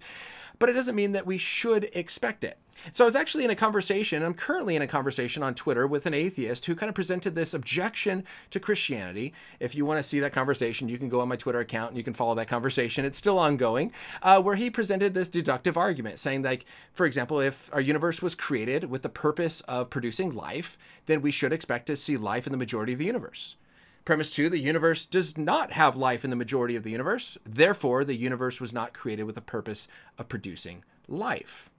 but 0.63 0.69
it 0.69 0.73
doesn't 0.75 0.95
mean 0.95 1.11
that 1.11 1.25
we 1.25 1.37
should 1.37 1.89
expect 1.91 2.41
it. 2.41 2.57
So 2.93 3.03
I 3.03 3.07
was 3.07 3.17
actually 3.17 3.43
in 3.43 3.49
a 3.49 3.55
conversation, 3.55 4.23
I'm 4.23 4.33
currently 4.33 4.77
in 4.77 4.81
a 4.81 4.87
conversation 4.87 5.43
on 5.43 5.55
Twitter 5.55 5.85
with 5.85 6.05
an 6.05 6.13
atheist 6.13 6.67
who 6.67 6.73
kind 6.73 6.87
of 6.87 6.95
presented 6.95 7.35
this 7.35 7.53
objection 7.53 8.23
to 8.51 8.61
Christianity. 8.61 9.33
If 9.59 9.75
you 9.75 9.85
want 9.85 10.01
to 10.01 10.07
see 10.07 10.21
that 10.21 10.31
conversation, 10.31 10.87
you 10.87 10.97
can 10.97 11.09
go 11.09 11.19
on 11.19 11.27
my 11.27 11.35
Twitter 11.35 11.59
account 11.59 11.89
and 11.89 11.97
you 11.97 12.03
can 12.05 12.13
follow 12.13 12.33
that 12.35 12.47
conversation. 12.47 13.03
It's 13.03 13.17
still 13.17 13.39
ongoing, 13.39 13.91
uh, 14.21 14.41
where 14.41 14.55
he 14.55 14.69
presented 14.69 15.13
this 15.13 15.27
deductive 15.27 15.75
argument 15.75 16.17
saying, 16.17 16.43
like, 16.43 16.63
for 16.93 17.05
example, 17.05 17.41
if 17.41 17.69
our 17.73 17.81
universe 17.81 18.21
was 18.21 18.33
created 18.33 18.85
with 18.85 19.01
the 19.01 19.09
purpose 19.09 19.59
of 19.67 19.89
producing 19.89 20.33
life, 20.33 20.77
then 21.07 21.21
we 21.21 21.31
should 21.31 21.51
expect 21.51 21.87
to 21.87 21.97
see 21.97 22.15
life 22.15 22.47
in 22.47 22.53
the 22.53 22.57
majority 22.57 22.93
of 22.93 22.99
the 22.99 23.05
universe. 23.05 23.57
Premise 24.05 24.31
two, 24.31 24.49
the 24.49 24.59
universe 24.59 25.05
does 25.05 25.37
not 25.37 25.71
have 25.71 25.95
life 25.95 26.23
in 26.25 26.29
the 26.29 26.35
majority 26.35 26.75
of 26.75 26.83
the 26.83 26.91
universe. 26.91 27.37
Therefore, 27.45 28.03
the 28.03 28.15
universe 28.15 28.59
was 28.59 28.73
not 28.73 28.93
created 28.93 29.23
with 29.23 29.35
the 29.35 29.41
purpose 29.41 29.87
of 30.17 30.27
producing 30.27 30.83
life. 31.07 31.69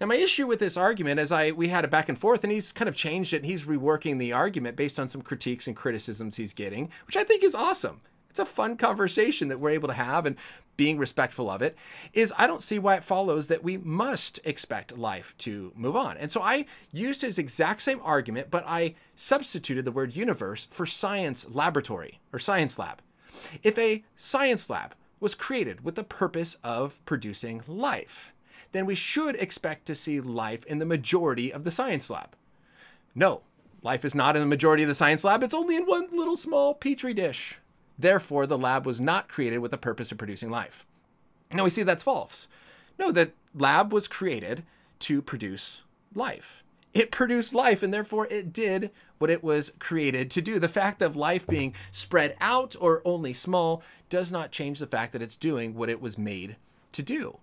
Now, 0.00 0.06
my 0.06 0.14
issue 0.14 0.46
with 0.46 0.60
this 0.60 0.76
argument 0.76 1.18
is 1.20 1.32
I 1.32 1.50
we 1.50 1.68
had 1.68 1.84
a 1.84 1.88
back 1.88 2.08
and 2.08 2.18
forth, 2.18 2.44
and 2.44 2.52
he's 2.52 2.72
kind 2.72 2.88
of 2.88 2.96
changed 2.96 3.32
it. 3.32 3.38
And 3.38 3.46
he's 3.46 3.64
reworking 3.64 4.18
the 4.18 4.32
argument 4.32 4.76
based 4.76 5.00
on 5.00 5.08
some 5.08 5.22
critiques 5.22 5.66
and 5.66 5.76
criticisms 5.76 6.36
he's 6.36 6.54
getting, 6.54 6.88
which 7.06 7.16
I 7.16 7.24
think 7.24 7.42
is 7.42 7.54
awesome 7.54 8.00
it's 8.32 8.38
a 8.38 8.46
fun 8.46 8.78
conversation 8.78 9.48
that 9.48 9.60
we're 9.60 9.70
able 9.70 9.88
to 9.88 9.94
have 9.94 10.24
and 10.24 10.36
being 10.78 10.96
respectful 10.96 11.50
of 11.50 11.60
it 11.60 11.76
is 12.14 12.32
I 12.38 12.46
don't 12.46 12.62
see 12.62 12.78
why 12.78 12.94
it 12.94 13.04
follows 13.04 13.48
that 13.48 13.62
we 13.62 13.76
must 13.76 14.40
expect 14.42 14.96
life 14.96 15.34
to 15.38 15.70
move 15.76 15.96
on. 15.96 16.16
And 16.16 16.32
so 16.32 16.40
I 16.40 16.64
used 16.90 17.20
his 17.20 17.38
exact 17.38 17.82
same 17.82 18.00
argument, 18.02 18.50
but 18.50 18.64
I 18.66 18.94
substituted 19.14 19.84
the 19.84 19.92
word 19.92 20.16
universe 20.16 20.66
for 20.70 20.86
science 20.86 21.44
laboratory 21.46 22.20
or 22.32 22.38
science 22.38 22.78
lab. 22.78 23.02
If 23.62 23.76
a 23.78 24.02
science 24.16 24.70
lab 24.70 24.94
was 25.20 25.34
created 25.34 25.84
with 25.84 25.94
the 25.94 26.02
purpose 26.02 26.56
of 26.64 27.04
producing 27.04 27.60
life, 27.66 28.32
then 28.72 28.86
we 28.86 28.94
should 28.94 29.36
expect 29.36 29.84
to 29.86 29.94
see 29.94 30.22
life 30.22 30.64
in 30.64 30.78
the 30.78 30.86
majority 30.86 31.52
of 31.52 31.64
the 31.64 31.70
science 31.70 32.08
lab. 32.08 32.34
No, 33.14 33.42
life 33.82 34.06
is 34.06 34.14
not 34.14 34.36
in 34.36 34.40
the 34.40 34.46
majority 34.46 34.84
of 34.84 34.88
the 34.88 34.94
science 34.94 35.22
lab, 35.22 35.42
it's 35.42 35.52
only 35.52 35.76
in 35.76 35.84
one 35.84 36.08
little 36.16 36.36
small 36.36 36.72
petri 36.72 37.12
dish. 37.12 37.58
Therefore, 38.02 38.46
the 38.46 38.58
lab 38.58 38.84
was 38.84 39.00
not 39.00 39.28
created 39.28 39.58
with 39.58 39.70
the 39.70 39.78
purpose 39.78 40.10
of 40.10 40.18
producing 40.18 40.50
life. 40.50 40.84
Now 41.52 41.64
we 41.64 41.70
see 41.70 41.84
that's 41.84 42.02
false. 42.02 42.48
No, 42.98 43.12
the 43.12 43.30
lab 43.54 43.92
was 43.92 44.08
created 44.08 44.64
to 45.00 45.22
produce 45.22 45.82
life. 46.14 46.64
It 46.92 47.12
produced 47.12 47.54
life, 47.54 47.82
and 47.82 47.94
therefore 47.94 48.26
it 48.26 48.52
did 48.52 48.90
what 49.18 49.30
it 49.30 49.44
was 49.44 49.72
created 49.78 50.30
to 50.32 50.42
do. 50.42 50.58
The 50.58 50.68
fact 50.68 51.00
of 51.00 51.14
life 51.14 51.46
being 51.46 51.74
spread 51.92 52.36
out 52.40 52.74
or 52.80 53.02
only 53.04 53.32
small 53.32 53.82
does 54.08 54.32
not 54.32 54.50
change 54.50 54.80
the 54.80 54.86
fact 54.86 55.12
that 55.12 55.22
it's 55.22 55.36
doing 55.36 55.74
what 55.74 55.88
it 55.88 56.02
was 56.02 56.18
made 56.18 56.56
to 56.90 57.02
do. 57.02 57.38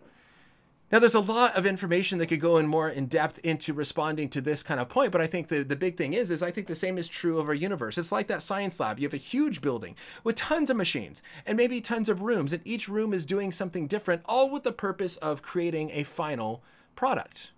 Now, 0.91 0.98
there's 0.98 1.13
a 1.13 1.19
lot 1.19 1.55
of 1.55 1.67
information 1.67 2.17
that 2.17 2.27
could 2.27 2.41
go 2.41 2.58
in 2.58 2.65
more 2.65 2.89
in 2.89 3.05
depth 3.05 3.38
into 3.43 3.74
responding 3.74 4.27
to 4.29 4.41
this 4.41 4.63
kind 4.63 4.79
of 4.79 4.89
point, 4.89 5.12
but 5.12 5.22
I 5.22 5.27
think 5.27 5.48
the, 5.48 5.62
the 5.62 5.75
big 5.75 5.98
thing 5.98 6.13
is, 6.13 6.31
is 6.31 6.41
I 6.41 6.50
think 6.50 6.65
the 6.65 6.75
same 6.75 6.98
is 6.98 7.08
true 7.08 7.38
of 7.38 7.48
our 7.48 7.53
universe. 7.53 8.00
It's 8.00 8.12
like 8.12 8.25
that 8.27 8.41
science 8.41 8.79
lab. 8.79 8.98
You 8.98 9.05
have 9.05 9.13
a 9.13 9.17
huge 9.17 9.62
building 9.62 9.96
with 10.24 10.36
tons 10.36 10.72
of 10.72 10.77
machines 10.77 11.22
and 11.46 11.55
maybe 11.55 11.79
tons 11.79 12.10
of 12.10 12.24
rooms, 12.24 12.53
and 12.53 12.63
each 12.65 12.89
room 12.89 13.13
is 13.13 13.25
doing 13.27 13.51
something 13.51 13.86
different, 13.86 14.24
all 14.25 14.50
with 14.50 14.63
the 14.63 14.72
purpose 14.72 15.17
of 15.17 15.43
creating 15.43 15.91
a 15.91 16.01
final 16.01 16.63
product. 16.96 17.51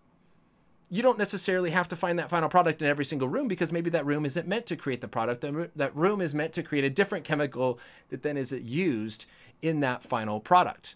You 0.89 1.01
don't 1.01 1.17
necessarily 1.17 1.69
have 1.69 1.87
to 1.87 1.95
find 1.95 2.19
that 2.19 2.29
final 2.29 2.49
product 2.49 2.81
in 2.81 2.87
every 2.89 3.05
single 3.05 3.29
room 3.29 3.47
because 3.47 3.71
maybe 3.71 3.89
that 3.91 4.05
room 4.05 4.25
isn't 4.25 4.45
meant 4.45 4.65
to 4.65 4.75
create 4.75 4.99
the 4.99 5.07
product. 5.07 5.39
That 5.77 5.95
room 5.95 6.19
is 6.19 6.35
meant 6.35 6.51
to 6.53 6.63
create 6.63 6.83
a 6.83 6.89
different 6.89 7.23
chemical 7.23 7.79
that 8.09 8.23
then 8.23 8.35
is 8.35 8.51
used 8.51 9.25
in 9.61 9.79
that 9.79 10.03
final 10.03 10.41
product. 10.41 10.95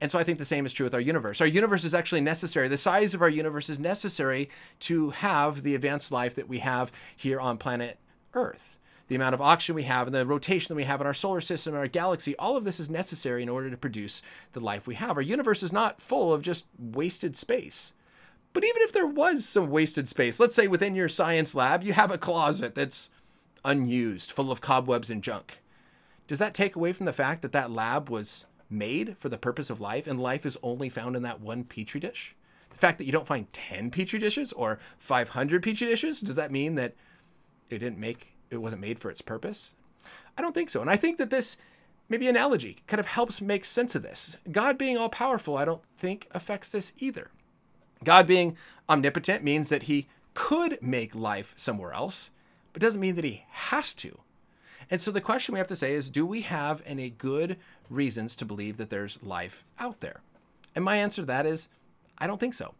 And 0.00 0.10
so 0.10 0.18
I 0.18 0.24
think 0.24 0.38
the 0.38 0.44
same 0.44 0.66
is 0.66 0.72
true 0.72 0.84
with 0.84 0.94
our 0.94 1.00
universe. 1.00 1.40
Our 1.40 1.46
universe 1.46 1.84
is 1.84 1.94
actually 1.94 2.20
necessary. 2.20 2.68
The 2.68 2.76
size 2.76 3.14
of 3.14 3.22
our 3.22 3.28
universe 3.28 3.70
is 3.70 3.78
necessary 3.78 4.50
to 4.80 5.10
have 5.10 5.62
the 5.62 5.74
advanced 5.74 6.12
life 6.12 6.34
that 6.34 6.48
we 6.48 6.58
have 6.58 6.92
here 7.16 7.40
on 7.40 7.56
planet 7.56 7.98
Earth. 8.34 8.78
The 9.08 9.14
amount 9.14 9.34
of 9.34 9.40
oxygen 9.40 9.76
we 9.76 9.84
have 9.84 10.06
and 10.08 10.14
the 10.14 10.26
rotation 10.26 10.68
that 10.68 10.76
we 10.76 10.84
have 10.84 11.00
in 11.00 11.06
our 11.06 11.14
solar 11.14 11.40
system 11.40 11.72
and 11.72 11.80
our 11.80 11.88
galaxy, 11.88 12.36
all 12.36 12.56
of 12.56 12.64
this 12.64 12.80
is 12.80 12.90
necessary 12.90 13.42
in 13.42 13.48
order 13.48 13.70
to 13.70 13.76
produce 13.76 14.20
the 14.52 14.60
life 14.60 14.86
we 14.86 14.96
have. 14.96 15.16
Our 15.16 15.22
universe 15.22 15.62
is 15.62 15.72
not 15.72 16.02
full 16.02 16.32
of 16.34 16.42
just 16.42 16.66
wasted 16.78 17.36
space. 17.36 17.94
But 18.52 18.64
even 18.64 18.82
if 18.82 18.92
there 18.92 19.06
was 19.06 19.46
some 19.46 19.70
wasted 19.70 20.08
space, 20.08 20.40
let's 20.40 20.54
say 20.54 20.66
within 20.66 20.94
your 20.94 21.08
science 21.08 21.54
lab, 21.54 21.82
you 21.82 21.92
have 21.92 22.10
a 22.10 22.18
closet 22.18 22.74
that's 22.74 23.10
unused, 23.64 24.32
full 24.32 24.50
of 24.50 24.60
cobwebs 24.60 25.10
and 25.10 25.22
junk 25.22 25.58
Does 26.26 26.38
that 26.38 26.54
take 26.54 26.74
away 26.74 26.92
from 26.92 27.06
the 27.06 27.12
fact 27.12 27.42
that 27.42 27.52
that 27.52 27.70
lab 27.70 28.08
was 28.08 28.46
made 28.68 29.16
for 29.18 29.28
the 29.28 29.38
purpose 29.38 29.70
of 29.70 29.80
life 29.80 30.06
and 30.06 30.20
life 30.20 30.44
is 30.44 30.58
only 30.62 30.88
found 30.88 31.16
in 31.16 31.22
that 31.22 31.40
one 31.40 31.64
petri 31.64 32.00
dish? 32.00 32.34
The 32.70 32.76
fact 32.76 32.98
that 32.98 33.04
you 33.04 33.12
don't 33.12 33.26
find 33.26 33.52
10 33.52 33.90
petri 33.90 34.18
dishes 34.18 34.52
or 34.52 34.78
500 34.98 35.62
petri 35.62 35.86
dishes, 35.86 36.20
does 36.20 36.36
that 36.36 36.52
mean 36.52 36.74
that 36.74 36.94
it 37.70 37.78
didn't 37.78 37.98
make 37.98 38.34
it 38.50 38.58
wasn't 38.58 38.82
made 38.82 38.98
for 38.98 39.10
its 39.10 39.22
purpose? 39.22 39.74
I 40.36 40.42
don't 40.42 40.54
think 40.54 40.70
so. 40.70 40.80
And 40.80 40.90
I 40.90 40.96
think 40.96 41.18
that 41.18 41.30
this 41.30 41.56
maybe 42.08 42.28
analogy 42.28 42.78
kind 42.86 43.00
of 43.00 43.06
helps 43.06 43.40
make 43.40 43.64
sense 43.64 43.94
of 43.94 44.02
this. 44.02 44.36
God 44.50 44.78
being 44.78 44.96
all 44.96 45.08
powerful, 45.08 45.56
I 45.56 45.64
don't 45.64 45.82
think 45.96 46.28
affects 46.32 46.68
this 46.68 46.92
either. 46.98 47.30
God 48.04 48.26
being 48.26 48.56
omnipotent 48.88 49.42
means 49.42 49.68
that 49.70 49.84
he 49.84 50.06
could 50.34 50.78
make 50.82 51.14
life 51.14 51.54
somewhere 51.56 51.92
else, 51.92 52.30
but 52.72 52.82
doesn't 52.82 53.00
mean 53.00 53.16
that 53.16 53.24
he 53.24 53.44
has 53.48 53.94
to. 53.94 54.20
And 54.90 55.00
so 55.00 55.10
the 55.10 55.20
question 55.20 55.52
we 55.52 55.58
have 55.58 55.66
to 55.68 55.76
say 55.76 55.94
is 55.94 56.08
do 56.08 56.24
we 56.24 56.42
have 56.42 56.82
any 56.86 57.10
good 57.10 57.56
reasons 57.88 58.36
to 58.36 58.44
believe 58.44 58.76
that 58.76 58.90
there's 58.90 59.22
life 59.22 59.64
out 59.78 60.00
there? 60.00 60.20
And 60.74 60.84
my 60.84 60.96
answer 60.96 61.22
to 61.22 61.26
that 61.26 61.46
is 61.46 61.68
I 62.18 62.26
don't 62.26 62.40
think 62.40 62.54
so. 62.54 62.74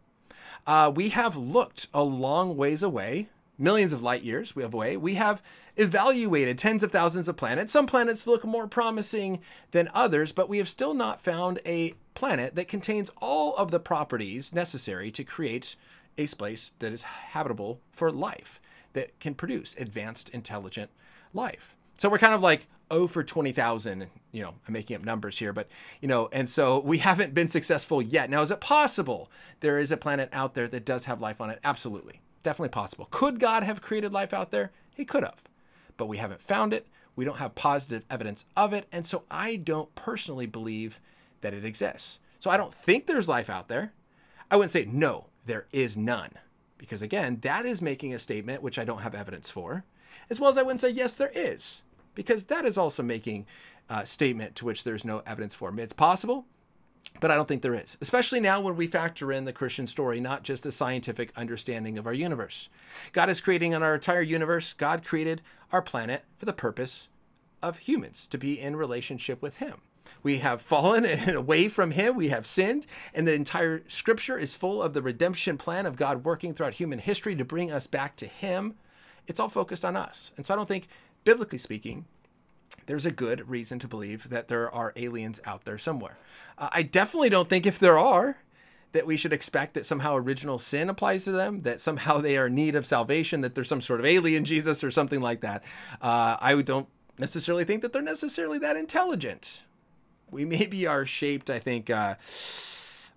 Uh, 0.65 0.91
we 0.93 1.09
have 1.09 1.35
looked 1.35 1.87
a 1.93 2.03
long 2.03 2.55
ways 2.57 2.83
away, 2.83 3.29
millions 3.57 3.93
of 3.93 4.01
light 4.01 4.23
years 4.23 4.55
we 4.55 4.63
have 4.63 4.73
away. 4.73 4.97
We 4.97 5.15
have 5.15 5.41
evaluated 5.75 6.57
tens 6.57 6.83
of 6.83 6.91
thousands 6.91 7.27
of 7.27 7.37
planets. 7.37 7.71
Some 7.71 7.85
planets 7.85 8.27
look 8.27 8.43
more 8.43 8.67
promising 8.67 9.39
than 9.71 9.89
others, 9.93 10.31
but 10.31 10.49
we 10.49 10.57
have 10.57 10.69
still 10.69 10.93
not 10.93 11.21
found 11.21 11.59
a 11.65 11.93
planet 12.15 12.55
that 12.55 12.67
contains 12.67 13.11
all 13.21 13.55
of 13.55 13.71
the 13.71 13.79
properties 13.79 14.53
necessary 14.53 15.11
to 15.11 15.23
create 15.23 15.75
a 16.17 16.25
space 16.25 16.71
that 16.79 16.91
is 16.91 17.03
habitable 17.03 17.79
for 17.91 18.11
life, 18.11 18.59
that 18.93 19.19
can 19.19 19.35
produce 19.35 19.75
advanced, 19.77 20.29
intelligent 20.29 20.89
life. 21.33 21.75
So 21.97 22.09
we're 22.09 22.19
kind 22.19 22.33
of 22.33 22.41
like 22.41 22.67
oh 22.89 23.07
for 23.07 23.23
20,000, 23.23 24.07
you 24.31 24.41
know, 24.41 24.53
I'm 24.67 24.73
making 24.73 24.95
up 24.95 25.03
numbers 25.03 25.37
here, 25.37 25.53
but, 25.53 25.67
you 26.01 26.07
know, 26.07 26.29
and 26.31 26.49
so 26.49 26.79
we 26.79 26.99
haven't 26.99 27.33
been 27.33 27.49
successful 27.49 28.01
yet. 28.01 28.29
Now, 28.29 28.41
is 28.41 28.51
it 28.51 28.61
possible 28.61 29.29
there 29.59 29.79
is 29.79 29.91
a 29.91 29.97
planet 29.97 30.29
out 30.31 30.53
there 30.53 30.67
that 30.67 30.85
does 30.85 31.05
have 31.05 31.21
life 31.21 31.41
on 31.41 31.49
it? 31.49 31.59
Absolutely. 31.63 32.21
Definitely 32.43 32.69
possible. 32.69 33.07
Could 33.11 33.39
God 33.39 33.63
have 33.63 33.81
created 33.81 34.13
life 34.13 34.33
out 34.33 34.51
there? 34.51 34.71
He 34.95 35.05
could 35.05 35.23
have, 35.23 35.43
but 35.97 36.07
we 36.07 36.17
haven't 36.17 36.41
found 36.41 36.73
it. 36.73 36.87
We 37.15 37.25
don't 37.25 37.37
have 37.37 37.55
positive 37.55 38.05
evidence 38.09 38.45
of 38.55 38.73
it. 38.73 38.87
And 38.91 39.05
so 39.05 39.23
I 39.29 39.55
don't 39.55 39.93
personally 39.95 40.45
believe 40.45 40.99
that 41.41 41.53
it 41.53 41.65
exists. 41.65 42.19
So 42.39 42.49
I 42.49 42.57
don't 42.57 42.73
think 42.73 43.05
there's 43.05 43.27
life 43.27 43.49
out 43.49 43.67
there. 43.67 43.93
I 44.49 44.55
wouldn't 44.55 44.71
say 44.71 44.85
no, 44.85 45.25
there 45.45 45.65
is 45.71 45.97
none. 45.97 46.31
Because 46.77 47.01
again, 47.01 47.39
that 47.41 47.65
is 47.65 47.81
making 47.81 48.13
a 48.13 48.19
statement 48.19 48.61
which 48.61 48.79
I 48.79 48.85
don't 48.85 49.01
have 49.01 49.15
evidence 49.15 49.49
for, 49.49 49.83
as 50.29 50.39
well 50.39 50.51
as 50.51 50.57
I 50.57 50.61
wouldn't 50.61 50.79
say 50.79 50.89
yes, 50.89 51.15
there 51.15 51.31
is 51.33 51.81
because 52.17 52.45
that 52.45 52.65
is 52.65 52.79
also 52.79 53.03
making 53.03 53.45
a 53.89 54.03
statement 54.03 54.55
to 54.55 54.65
which 54.65 54.83
there's 54.83 55.05
no 55.05 55.21
evidence 55.27 55.53
for. 55.53 55.71
It's 55.79 55.93
possible, 55.93 56.47
but 57.19 57.29
I 57.29 57.35
don't 57.35 57.47
think 57.47 57.61
there 57.61 57.75
is, 57.75 57.95
especially 58.01 58.39
now 58.39 58.59
when 58.59 58.75
we 58.75 58.87
factor 58.87 59.31
in 59.31 59.45
the 59.45 59.53
Christian 59.53 59.85
story, 59.85 60.19
not 60.19 60.41
just 60.41 60.63
the 60.63 60.71
scientific 60.71 61.31
understanding 61.37 61.95
of 61.97 62.07
our 62.07 62.13
universe. 62.13 62.69
God 63.13 63.29
is 63.29 63.39
creating 63.39 63.75
our 63.75 63.93
entire 63.93 64.23
universe. 64.23 64.73
God 64.73 65.05
created 65.05 65.43
our 65.71 65.83
planet 65.83 66.25
for 66.37 66.45
the 66.45 66.53
purpose 66.53 67.07
of 67.61 67.77
humans 67.77 68.25
to 68.27 68.37
be 68.39 68.59
in 68.59 68.75
relationship 68.75 69.43
with 69.43 69.57
Him. 69.57 69.81
We 70.23 70.39
have 70.39 70.59
fallen 70.59 71.05
away 71.35 71.67
from 71.67 71.91
Him. 71.91 72.15
We 72.15 72.29
have 72.29 72.47
sinned. 72.47 72.87
And 73.13 73.27
the 73.27 73.33
entire 73.33 73.83
scripture 73.87 74.39
is 74.39 74.55
full 74.55 74.81
of 74.81 74.93
the 74.93 75.03
redemption 75.03 75.57
plan 75.59 75.85
of 75.85 75.97
God 75.97 76.25
working 76.25 76.55
throughout 76.55 76.75
human 76.75 76.99
history 76.99 77.35
to 77.35 77.45
bring 77.45 77.71
us 77.71 77.85
back 77.85 78.15
to 78.17 78.25
Him. 78.25 78.73
It's 79.27 79.39
all 79.39 79.49
focused 79.49 79.85
on 79.85 79.95
us. 79.95 80.31
And 80.35 80.45
so 80.45 80.55
I 80.55 80.57
don't 80.57 80.67
think 80.67 80.87
biblically 81.27 81.57
speaking, 81.57 82.05
there's 82.85 83.05
a 83.05 83.11
good 83.11 83.49
reason 83.49 83.79
to 83.79 83.87
believe 83.87 84.29
that 84.29 84.47
there 84.47 84.73
are 84.73 84.93
aliens 84.95 85.41
out 85.43 85.65
there 85.65 85.77
somewhere. 85.77 86.17
Uh, 86.57 86.69
I 86.71 86.83
definitely 86.83 87.27
don't 87.27 87.49
think 87.49 87.65
if 87.65 87.77
there 87.77 87.97
are, 87.97 88.37
that 88.93 89.05
we 89.05 89.17
should 89.17 89.33
expect 89.33 89.73
that 89.73 89.85
somehow 89.85 90.15
original 90.15 90.57
sin 90.57 90.89
applies 90.89 91.25
to 91.25 91.33
them, 91.33 91.63
that 91.63 91.81
somehow 91.81 92.19
they 92.19 92.37
are 92.37 92.47
in 92.47 92.55
need 92.55 92.75
of 92.75 92.85
salvation, 92.85 93.41
that 93.41 93.55
there's 93.55 93.67
some 93.67 93.81
sort 93.81 93.99
of 93.99 94.05
alien 94.05 94.45
Jesus 94.45 94.85
or 94.85 94.89
something 94.89 95.19
like 95.19 95.41
that. 95.41 95.65
Uh, 96.01 96.37
I 96.39 96.61
don't 96.61 96.87
necessarily 97.19 97.65
think 97.65 97.81
that 97.81 97.91
they're 97.91 98.01
necessarily 98.01 98.59
that 98.59 98.77
intelligent. 98.77 99.63
We 100.31 100.45
maybe 100.45 100.87
are 100.87 101.05
shaped, 101.05 101.49
I 101.49 101.59
think, 101.59 101.89
uh, 101.89 102.15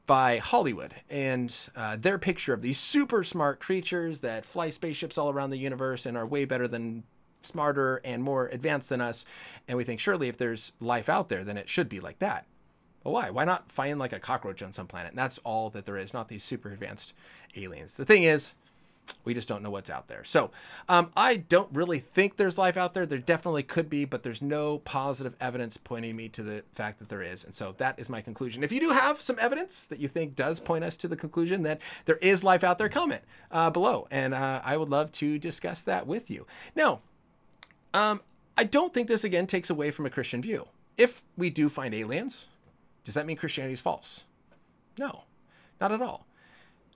by 0.08 0.38
Hollywood 0.38 0.96
and 1.08 1.54
uh, 1.76 1.94
their 1.94 2.18
picture 2.18 2.52
of 2.54 2.60
these 2.60 2.80
super 2.80 3.22
smart 3.22 3.60
creatures 3.60 4.18
that 4.18 4.44
fly 4.44 4.70
spaceships 4.70 5.16
all 5.16 5.30
around 5.30 5.50
the 5.50 5.58
universe 5.58 6.06
and 6.06 6.16
are 6.16 6.26
way 6.26 6.44
better 6.44 6.66
than 6.66 7.04
smarter 7.42 8.00
and 8.04 8.22
more 8.22 8.46
advanced 8.48 8.88
than 8.88 9.00
us. 9.00 9.24
And 9.68 9.76
we 9.76 9.84
think, 9.84 10.00
surely 10.00 10.28
if 10.28 10.36
there's 10.36 10.72
life 10.80 11.08
out 11.08 11.28
there, 11.28 11.44
then 11.44 11.56
it 11.56 11.68
should 11.68 11.88
be 11.88 12.00
like 12.00 12.18
that. 12.18 12.46
But 13.02 13.10
why? 13.10 13.30
Why 13.30 13.44
not 13.44 13.70
find 13.70 13.98
like 13.98 14.12
a 14.12 14.20
cockroach 14.20 14.62
on 14.62 14.72
some 14.72 14.86
planet? 14.86 15.12
And 15.12 15.18
that's 15.18 15.38
all 15.38 15.70
that 15.70 15.86
there 15.86 15.96
is, 15.96 16.12
not 16.12 16.28
these 16.28 16.44
super 16.44 16.70
advanced 16.70 17.14
aliens. 17.56 17.96
The 17.96 18.04
thing 18.04 18.24
is, 18.24 18.54
we 19.24 19.34
just 19.34 19.48
don't 19.48 19.62
know 19.62 19.70
what's 19.70 19.90
out 19.90 20.06
there. 20.06 20.22
So 20.22 20.50
um, 20.88 21.10
I 21.16 21.36
don't 21.36 21.68
really 21.72 21.98
think 21.98 22.36
there's 22.36 22.58
life 22.58 22.76
out 22.76 22.94
there. 22.94 23.06
There 23.06 23.18
definitely 23.18 23.64
could 23.64 23.90
be, 23.90 24.04
but 24.04 24.22
there's 24.22 24.40
no 24.40 24.78
positive 24.78 25.34
evidence 25.40 25.76
pointing 25.76 26.14
me 26.14 26.28
to 26.28 26.42
the 26.42 26.62
fact 26.74 27.00
that 27.00 27.08
there 27.08 27.22
is. 27.22 27.42
And 27.42 27.54
so 27.54 27.74
that 27.78 27.98
is 27.98 28.08
my 28.08 28.20
conclusion. 28.20 28.62
If 28.62 28.70
you 28.70 28.78
do 28.78 28.90
have 28.90 29.20
some 29.20 29.36
evidence 29.40 29.84
that 29.86 29.98
you 29.98 30.06
think 30.06 30.36
does 30.36 30.60
point 30.60 30.84
us 30.84 30.96
to 30.98 31.08
the 31.08 31.16
conclusion 31.16 31.62
that 31.62 31.80
there 32.04 32.18
is 32.18 32.44
life 32.44 32.62
out 32.62 32.78
there, 32.78 32.88
comment 32.88 33.22
uh, 33.50 33.70
below. 33.70 34.06
And 34.10 34.32
uh, 34.32 34.60
I 34.62 34.76
would 34.76 34.90
love 34.90 35.10
to 35.12 35.38
discuss 35.38 35.82
that 35.82 36.06
with 36.06 36.30
you. 36.30 36.46
Now, 36.76 37.00
um, 37.94 38.20
I 38.56 38.64
don't 38.64 38.92
think 38.92 39.08
this 39.08 39.24
again 39.24 39.46
takes 39.46 39.70
away 39.70 39.90
from 39.90 40.06
a 40.06 40.10
Christian 40.10 40.42
view. 40.42 40.68
If 40.96 41.22
we 41.36 41.50
do 41.50 41.68
find 41.68 41.94
aliens, 41.94 42.46
does 43.04 43.14
that 43.14 43.26
mean 43.26 43.36
Christianity 43.36 43.74
is 43.74 43.80
false? 43.80 44.24
No, 44.98 45.24
not 45.80 45.92
at 45.92 46.02
all. 46.02 46.26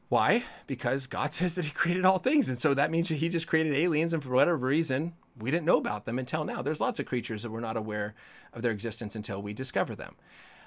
Why? 0.08 0.44
Because 0.66 1.06
God 1.06 1.32
says 1.32 1.54
that 1.54 1.64
He 1.64 1.70
created 1.70 2.04
all 2.04 2.18
things. 2.18 2.48
And 2.48 2.58
so 2.58 2.74
that 2.74 2.90
means 2.90 3.08
that 3.08 3.16
He 3.16 3.28
just 3.28 3.46
created 3.46 3.74
aliens. 3.74 4.12
And 4.12 4.22
for 4.22 4.30
whatever 4.30 4.56
reason, 4.56 5.14
we 5.38 5.50
didn't 5.50 5.66
know 5.66 5.78
about 5.78 6.04
them 6.04 6.18
until 6.18 6.44
now. 6.44 6.62
There's 6.62 6.80
lots 6.80 7.00
of 7.00 7.06
creatures 7.06 7.42
that 7.42 7.50
we're 7.50 7.60
not 7.60 7.76
aware 7.76 8.14
of 8.52 8.62
their 8.62 8.72
existence 8.72 9.16
until 9.16 9.42
we 9.42 9.52
discover 9.52 9.94
them. 9.94 10.14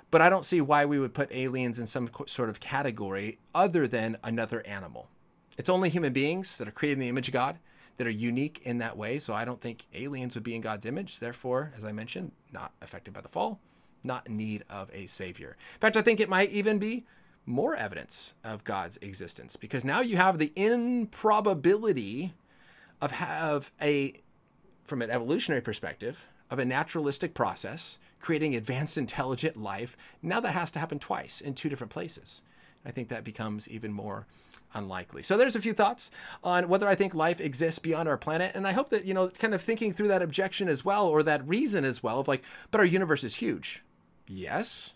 But 0.10 0.22
I 0.22 0.30
don't 0.30 0.46
see 0.46 0.62
why 0.62 0.86
we 0.86 1.00
would 1.00 1.14
put 1.14 1.32
aliens 1.32 1.80
in 1.80 1.86
some 1.86 2.10
sort 2.28 2.50
of 2.50 2.60
category 2.60 3.40
other 3.54 3.88
than 3.88 4.18
another 4.24 4.66
animal. 4.66 5.10
It's 5.58 5.70
only 5.70 5.90
human 5.90 6.14
beings 6.14 6.58
that 6.58 6.68
are 6.68 6.72
created 6.72 6.94
in 6.94 7.00
the 7.02 7.10
image 7.10 7.28
of 7.28 7.34
God 7.34 7.60
that 7.98 8.08
are 8.08 8.12
unique 8.12 8.62
in 8.64 8.78
that 8.78 8.98
way. 8.98 9.20
So 9.20 9.34
I 9.34 9.46
don't 9.46 9.62
think 9.62 9.88
aliens 9.94 10.36
would 10.36 10.44
be 10.44 10.56
in 10.56 10.62
God's 10.62 10.86
image. 10.86 11.20
Therefore, 11.20 11.74
as 11.76 11.84
I 11.84 11.92
mentioned, 11.92 12.32
not 12.52 12.72
affected 12.82 13.14
by 13.14 13.22
the 13.22 13.30
fall, 13.30 13.60
not 14.04 14.28
in 14.28 14.38
need 14.38 14.64
of 14.70 14.90
a 14.94 15.08
savior. 15.08 15.58
In 15.76 15.80
fact, 15.80 15.98
I 15.98 16.02
think 16.02 16.20
it 16.20 16.30
might 16.30 16.52
even 16.52 16.80
be 16.80 17.06
more 17.46 17.76
evidence 17.76 18.34
of 18.44 18.64
God's 18.66 18.98
existence 19.02 19.56
because 19.56 19.86
now 19.86 20.02
you 20.02 20.18
have 20.18 20.38
the 20.38 20.52
improbability 20.56 22.34
of 23.02 23.12
have 23.12 23.72
a 23.82 24.14
from 24.84 25.02
an 25.02 25.10
evolutionary 25.10 25.62
perspective 25.62 26.28
of 26.52 26.60
a 26.60 26.66
naturalistic 26.66 27.34
process 27.34 27.98
creating 28.20 28.54
advanced 28.54 28.98
intelligent 28.98 29.56
life 29.56 29.96
now 30.22 30.42
that 30.42 30.52
has 30.52 30.72
to 30.72 30.80
happen 30.80 31.00
twice 31.00 31.40
in 31.40 31.54
two 31.54 31.70
different 31.70 31.92
places 31.92 32.42
i 32.86 32.92
think 32.92 33.08
that 33.08 33.24
becomes 33.24 33.68
even 33.70 33.94
more 33.94 34.26
unlikely. 34.74 35.24
So 35.24 35.38
there's 35.38 35.56
a 35.56 35.62
few 35.62 35.74
thoughts 35.74 36.12
on 36.44 36.70
whether 36.70 36.88
I 36.88 36.96
think 36.96 37.14
life 37.14 37.40
exists 37.40 37.80
beyond 37.80 38.10
our 38.10 38.18
planet. 38.18 38.54
And 38.56 38.68
I 38.68 38.74
hope 38.74 38.90
that, 38.90 39.06
you 39.06 39.14
know, 39.14 39.30
kind 39.30 39.54
of 39.54 39.62
thinking 39.62 39.94
through 39.94 40.10
that 40.10 40.22
objection 40.22 40.70
as 40.70 40.84
well, 40.84 41.08
or 41.08 41.24
that 41.24 41.48
reason 41.48 41.86
as 41.86 42.04
well, 42.04 42.20
of 42.20 42.28
like, 42.28 42.44
but 42.72 42.80
our 42.80 42.86
universe 42.86 43.24
is 43.24 43.36
huge. 43.36 43.84
Yes. 44.28 44.94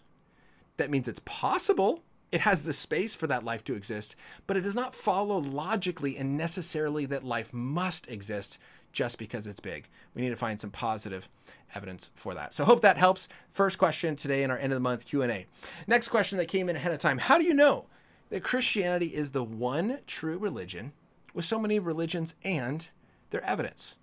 That 0.77 0.89
means 0.89 1.07
it's 1.07 1.21
possible. 1.25 2.03
It 2.31 2.41
has 2.41 2.63
the 2.63 2.73
space 2.73 3.13
for 3.13 3.27
that 3.27 3.43
life 3.43 3.63
to 3.65 3.75
exist, 3.75 4.15
but 4.47 4.55
it 4.55 4.61
does 4.61 4.75
not 4.75 4.95
follow 4.95 5.37
logically 5.37 6.17
and 6.17 6.37
necessarily 6.37 7.05
that 7.07 7.25
life 7.25 7.53
must 7.53 8.09
exist 8.09 8.57
just 8.93 9.17
because 9.17 9.47
it's 9.47 9.59
big. 9.59 9.87
We 10.13 10.21
need 10.21 10.29
to 10.29 10.35
find 10.35 10.59
some 10.59 10.71
positive 10.71 11.27
evidence 11.75 12.09
for 12.13 12.33
that. 12.33 12.53
So 12.53 12.65
hope 12.65 12.81
that 12.81 12.97
helps. 12.97 13.27
First 13.51 13.77
question 13.77 14.15
today 14.15 14.43
in 14.43 14.51
our 14.51 14.57
end 14.57 14.71
of 14.73 14.77
the 14.77 14.81
month 14.81 15.05
Q&A. 15.05 15.45
Next 15.87 16.07
question 16.07 16.37
that 16.37 16.47
came 16.47 16.69
in 16.69 16.75
ahead 16.75 16.93
of 16.93 16.99
time. 16.99 17.17
How 17.17 17.37
do 17.37 17.45
you 17.45 17.53
know 17.53 17.85
that 18.31 18.43
Christianity 18.43 19.07
is 19.07 19.31
the 19.31 19.43
one 19.43 19.99
true 20.07 20.37
religion 20.37 20.93
with 21.33 21.45
so 21.45 21.59
many 21.59 21.77
religions 21.77 22.33
and 22.43 22.87
their 23.29 23.43
evidence? 23.43 23.97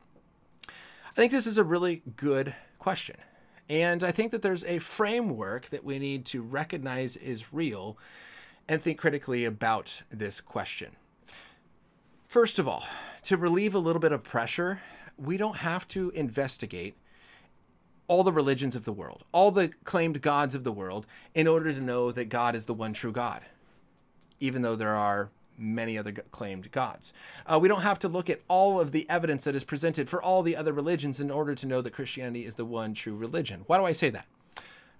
I 0.68 1.16
think 1.16 1.32
this 1.32 1.46
is 1.46 1.58
a 1.58 1.64
really 1.64 2.02
good 2.16 2.54
question. 2.78 3.16
And 3.68 4.04
I 4.04 4.12
think 4.12 4.30
that 4.32 4.42
there's 4.42 4.64
a 4.64 4.78
framework 4.78 5.70
that 5.70 5.82
we 5.82 5.98
need 5.98 6.24
to 6.26 6.42
recognize 6.42 7.16
is 7.16 7.52
real 7.52 7.98
and 8.68 8.80
think 8.80 8.98
critically 8.98 9.44
about 9.44 10.02
this 10.10 10.40
question. 10.40 10.92
First 12.26 12.58
of 12.58 12.68
all, 12.68 12.84
to 13.22 13.38
relieve 13.38 13.74
a 13.74 13.78
little 13.78 14.00
bit 14.00 14.12
of 14.12 14.22
pressure, 14.22 14.82
we 15.16 15.38
don't 15.38 15.56
have 15.58 15.88
to 15.88 16.10
investigate 16.10 16.96
all 18.06 18.22
the 18.22 18.32
religions 18.32 18.76
of 18.76 18.84
the 18.84 18.92
world, 18.92 19.24
all 19.32 19.50
the 19.50 19.68
claimed 19.84 20.20
gods 20.20 20.54
of 20.54 20.64
the 20.64 20.72
world, 20.72 21.06
in 21.34 21.48
order 21.48 21.72
to 21.72 21.80
know 21.80 22.12
that 22.12 22.26
God 22.26 22.54
is 22.54 22.66
the 22.66 22.74
one 22.74 22.92
true 22.92 23.12
God 23.12 23.42
even 24.40 24.62
though 24.62 24.76
there 24.76 24.94
are 24.94 25.30
many 25.58 25.98
other 25.98 26.12
claimed 26.12 26.70
gods. 26.70 27.12
Uh, 27.46 27.58
we 27.60 27.68
don't 27.68 27.82
have 27.82 27.98
to 27.98 28.08
look 28.08 28.30
at 28.30 28.40
all 28.48 28.80
of 28.80 28.92
the 28.92 29.08
evidence 29.10 29.44
that 29.44 29.56
is 29.56 29.64
presented 29.64 30.08
for 30.08 30.22
all 30.22 30.42
the 30.42 30.56
other 30.56 30.72
religions 30.72 31.20
in 31.20 31.30
order 31.30 31.54
to 31.54 31.66
know 31.66 31.80
that 31.80 31.92
Christianity 31.92 32.46
is 32.46 32.54
the 32.54 32.64
one 32.64 32.94
true 32.94 33.16
religion. 33.16 33.64
Why 33.66 33.78
do 33.78 33.84
I 33.84 33.92
say 33.92 34.10
that? 34.10 34.26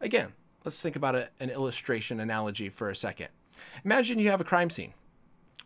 Again, 0.01 0.33
let's 0.65 0.81
think 0.81 0.97
about 0.97 1.15
a, 1.15 1.29
an 1.41 1.51
illustration 1.51 2.21
analogy 2.21 2.69
for 2.69 2.91
a 2.91 2.97
second. 2.97 3.29
Imagine 3.85 4.19
you 4.19 4.31
have 4.31 4.41
a 4.41 4.45
crime 4.45 4.71
scene 4.71 4.95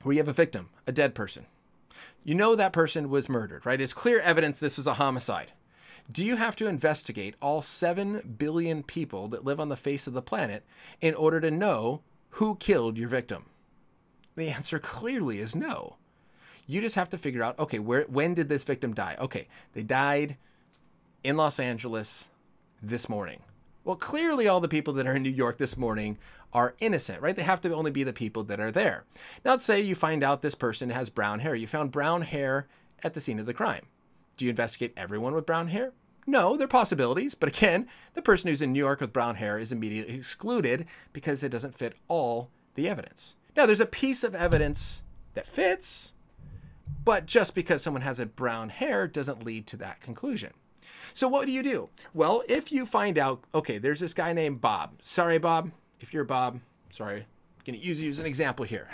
where 0.02 0.12
you 0.12 0.20
have 0.20 0.28
a 0.28 0.32
victim, 0.32 0.70
a 0.86 0.92
dead 0.92 1.14
person. 1.14 1.46
You 2.24 2.34
know 2.34 2.54
that 2.54 2.72
person 2.72 3.08
was 3.08 3.28
murdered, 3.28 3.66
right? 3.66 3.80
It's 3.80 3.92
clear 3.92 4.20
evidence 4.20 4.60
this 4.60 4.76
was 4.76 4.86
a 4.86 4.94
homicide. 4.94 5.52
Do 6.10 6.24
you 6.24 6.36
have 6.36 6.56
to 6.56 6.66
investigate 6.66 7.36
all 7.40 7.62
7 7.62 8.34
billion 8.38 8.82
people 8.82 9.28
that 9.28 9.44
live 9.44 9.60
on 9.60 9.68
the 9.68 9.76
face 9.76 10.06
of 10.06 10.12
the 10.12 10.22
planet 10.22 10.64
in 11.00 11.14
order 11.14 11.40
to 11.40 11.50
know 11.50 12.00
who 12.30 12.56
killed 12.56 12.98
your 12.98 13.08
victim? 13.08 13.46
The 14.36 14.48
answer 14.48 14.78
clearly 14.78 15.40
is 15.40 15.54
no. 15.54 15.96
You 16.66 16.80
just 16.80 16.94
have 16.94 17.10
to 17.10 17.18
figure 17.18 17.42
out 17.42 17.58
okay, 17.58 17.78
where 17.78 18.02
when 18.04 18.34
did 18.34 18.48
this 18.48 18.64
victim 18.64 18.94
die? 18.94 19.16
Okay, 19.18 19.48
they 19.74 19.82
died 19.82 20.36
in 21.22 21.36
Los 21.36 21.58
Angeles 21.58 22.28
this 22.82 23.08
morning. 23.08 23.40
Well, 23.84 23.96
clearly 23.96 24.46
all 24.46 24.60
the 24.60 24.68
people 24.68 24.94
that 24.94 25.06
are 25.06 25.16
in 25.16 25.22
New 25.22 25.30
York 25.30 25.58
this 25.58 25.76
morning 25.76 26.18
are 26.52 26.74
innocent, 26.78 27.20
right? 27.20 27.34
They 27.34 27.42
have 27.42 27.60
to 27.62 27.74
only 27.74 27.90
be 27.90 28.04
the 28.04 28.12
people 28.12 28.44
that 28.44 28.60
are 28.60 28.70
there. 28.70 29.04
Now, 29.44 29.52
let's 29.52 29.64
say 29.64 29.80
you 29.80 29.94
find 29.94 30.22
out 30.22 30.42
this 30.42 30.54
person 30.54 30.90
has 30.90 31.10
brown 31.10 31.40
hair. 31.40 31.54
You 31.54 31.66
found 31.66 31.90
brown 31.90 32.22
hair 32.22 32.68
at 33.02 33.14
the 33.14 33.20
scene 33.20 33.40
of 33.40 33.46
the 33.46 33.54
crime. 33.54 33.86
Do 34.36 34.44
you 34.44 34.50
investigate 34.50 34.92
everyone 34.96 35.34
with 35.34 35.46
brown 35.46 35.68
hair? 35.68 35.92
No, 36.26 36.56
there 36.56 36.66
are 36.66 36.68
possibilities, 36.68 37.34
but 37.34 37.48
again, 37.48 37.88
the 38.14 38.22
person 38.22 38.48
who's 38.48 38.62
in 38.62 38.72
New 38.72 38.78
York 38.78 39.00
with 39.00 39.12
brown 39.12 39.36
hair 39.36 39.58
is 39.58 39.72
immediately 39.72 40.14
excluded 40.14 40.86
because 41.12 41.42
it 41.42 41.48
doesn't 41.48 41.74
fit 41.74 41.94
all 42.06 42.48
the 42.74 42.88
evidence. 42.88 43.34
Now, 43.56 43.66
there's 43.66 43.80
a 43.80 43.86
piece 43.86 44.24
of 44.24 44.34
evidence 44.34 45.02
that 45.34 45.46
fits, 45.46 46.12
but 47.04 47.26
just 47.26 47.54
because 47.54 47.82
someone 47.82 48.02
has 48.02 48.18
a 48.18 48.26
brown 48.26 48.70
hair 48.70 49.06
doesn't 49.06 49.44
lead 49.44 49.66
to 49.68 49.76
that 49.78 50.00
conclusion. 50.00 50.52
So, 51.14 51.28
what 51.28 51.46
do 51.46 51.52
you 51.52 51.62
do? 51.62 51.90
Well, 52.14 52.42
if 52.48 52.72
you 52.72 52.86
find 52.86 53.18
out, 53.18 53.44
okay, 53.54 53.78
there's 53.78 54.00
this 54.00 54.14
guy 54.14 54.32
named 54.32 54.60
Bob. 54.60 54.92
Sorry, 55.02 55.38
Bob. 55.38 55.70
If 56.00 56.14
you're 56.14 56.24
Bob, 56.24 56.60
sorry, 56.90 57.20
I'm 57.20 57.64
going 57.64 57.78
to 57.78 57.86
use 57.86 58.00
you 58.00 58.10
as 58.10 58.18
an 58.18 58.26
example 58.26 58.64
here. 58.64 58.88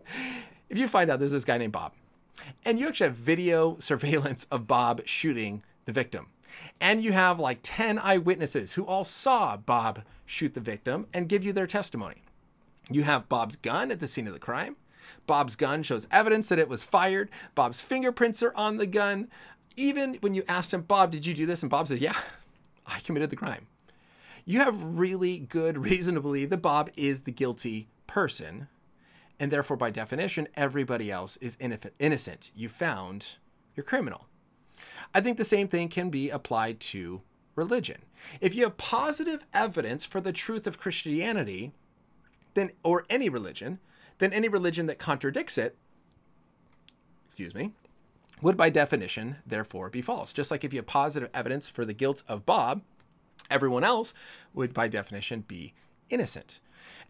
if 0.68 0.76
you 0.76 0.88
find 0.88 1.10
out 1.10 1.18
there's 1.20 1.32
this 1.32 1.44
guy 1.44 1.58
named 1.58 1.72
Bob, 1.72 1.92
and 2.64 2.78
you 2.78 2.88
actually 2.88 3.08
have 3.08 3.16
video 3.16 3.76
surveillance 3.78 4.46
of 4.50 4.66
Bob 4.66 5.02
shooting 5.06 5.62
the 5.84 5.92
victim, 5.92 6.28
and 6.80 7.02
you 7.02 7.12
have 7.12 7.38
like 7.38 7.60
10 7.62 7.98
eyewitnesses 7.98 8.72
who 8.72 8.84
all 8.84 9.04
saw 9.04 9.56
Bob 9.56 10.02
shoot 10.26 10.54
the 10.54 10.60
victim 10.60 11.06
and 11.12 11.28
give 11.28 11.44
you 11.44 11.52
their 11.52 11.66
testimony. 11.66 12.22
You 12.90 13.04
have 13.04 13.28
Bob's 13.28 13.56
gun 13.56 13.90
at 13.90 14.00
the 14.00 14.08
scene 14.08 14.26
of 14.26 14.32
the 14.32 14.38
crime. 14.38 14.76
Bob's 15.26 15.56
gun 15.56 15.82
shows 15.82 16.06
evidence 16.10 16.48
that 16.48 16.58
it 16.58 16.68
was 16.68 16.84
fired. 16.84 17.30
Bob's 17.54 17.80
fingerprints 17.80 18.42
are 18.42 18.54
on 18.54 18.76
the 18.76 18.86
gun. 18.86 19.28
Even 19.76 20.14
when 20.20 20.34
you 20.34 20.44
asked 20.48 20.72
him, 20.72 20.82
Bob, 20.82 21.10
did 21.10 21.26
you 21.26 21.34
do 21.34 21.46
this? 21.46 21.62
And 21.62 21.70
Bob 21.70 21.88
says, 21.88 22.00
Yeah, 22.00 22.16
I 22.86 23.00
committed 23.00 23.30
the 23.30 23.36
crime. 23.36 23.66
You 24.44 24.60
have 24.60 24.98
really 24.98 25.38
good 25.38 25.78
reason 25.84 26.14
to 26.14 26.20
believe 26.20 26.50
that 26.50 26.58
Bob 26.58 26.90
is 26.96 27.22
the 27.22 27.32
guilty 27.32 27.88
person. 28.06 28.68
And 29.40 29.50
therefore, 29.50 29.76
by 29.76 29.90
definition, 29.90 30.48
everybody 30.54 31.10
else 31.10 31.36
is 31.38 31.56
innocent. 31.98 32.50
You 32.54 32.68
found 32.68 33.36
your 33.74 33.84
criminal. 33.84 34.26
I 35.12 35.20
think 35.20 35.38
the 35.38 35.44
same 35.44 35.66
thing 35.66 35.88
can 35.88 36.08
be 36.10 36.30
applied 36.30 36.78
to 36.80 37.22
religion. 37.56 38.02
If 38.40 38.54
you 38.54 38.64
have 38.64 38.76
positive 38.76 39.44
evidence 39.52 40.04
for 40.04 40.20
the 40.20 40.32
truth 40.32 40.66
of 40.66 40.78
Christianity, 40.78 41.72
then 42.54 42.70
or 42.82 43.04
any 43.10 43.28
religion, 43.28 43.78
then 44.18 44.32
any 44.32 44.48
religion 44.48 44.86
that 44.86 44.98
contradicts 44.98 45.58
it, 45.58 45.76
excuse 47.26 47.54
me, 47.54 47.72
would 48.40 48.56
by 48.56 48.70
definition 48.70 49.36
therefore 49.46 49.90
be 49.90 50.02
false. 50.02 50.32
Just 50.32 50.50
like 50.50 50.64
if 50.64 50.72
you 50.72 50.78
have 50.78 50.86
positive 50.86 51.30
evidence 51.34 51.68
for 51.68 51.84
the 51.84 51.92
guilt 51.92 52.22
of 52.28 52.46
Bob, 52.46 52.82
everyone 53.50 53.84
else 53.84 54.14
would 54.52 54.72
by 54.72 54.88
definition 54.88 55.44
be 55.46 55.74
innocent. 56.10 56.60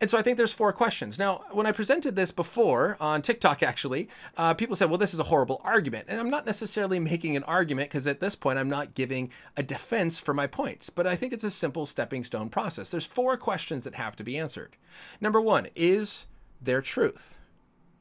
And 0.01 0.11
so 0.11 0.19
I 0.19 0.23
think 0.23 0.37
there's 0.37 0.53
four 0.53 0.73
questions. 0.73 1.19
Now, 1.19 1.45
when 1.53 1.67
I 1.67 1.73
presented 1.73 2.17
this 2.17 2.31
before 2.31 2.97
on 3.01 3.23
TikTok, 3.23 3.63
actually, 3.63 4.09
uh, 4.37 4.55
people 4.55 4.77
said, 4.77 4.91
well, 4.91 4.99
this 4.99 5.15
is 5.15 5.21
a 5.21 5.25
horrible 5.25 5.61
argument. 5.65 6.07
And 6.09 6.21
I'm 6.21 6.31
not 6.31 6.47
necessarily 6.47 6.99
making 6.99 7.37
an 7.37 7.45
argument 7.45 7.91
because 7.91 8.07
at 8.07 8.21
this 8.21 8.35
point, 8.35 8.59
I'm 8.59 8.69
not 8.69 8.95
giving 8.95 9.31
a 9.57 9.63
defense 9.63 10.19
for 10.19 10.35
my 10.35 10.47
points. 10.47 10.91
But 10.91 11.07
I 11.07 11.17
think 11.17 11.33
it's 11.33 11.45
a 11.45 11.51
simple 11.51 11.87
stepping 11.87 12.25
stone 12.25 12.49
process. 12.49 12.91
There's 12.91 13.07
four 13.07 13.37
questions 13.37 13.85
that 13.85 13.95
have 13.95 14.17
to 14.17 14.25
be 14.25 14.37
answered. 14.37 14.77
Number 15.21 15.41
one, 15.41 15.69
is 15.75 16.27
there 16.61 16.83
truth? 16.83 17.39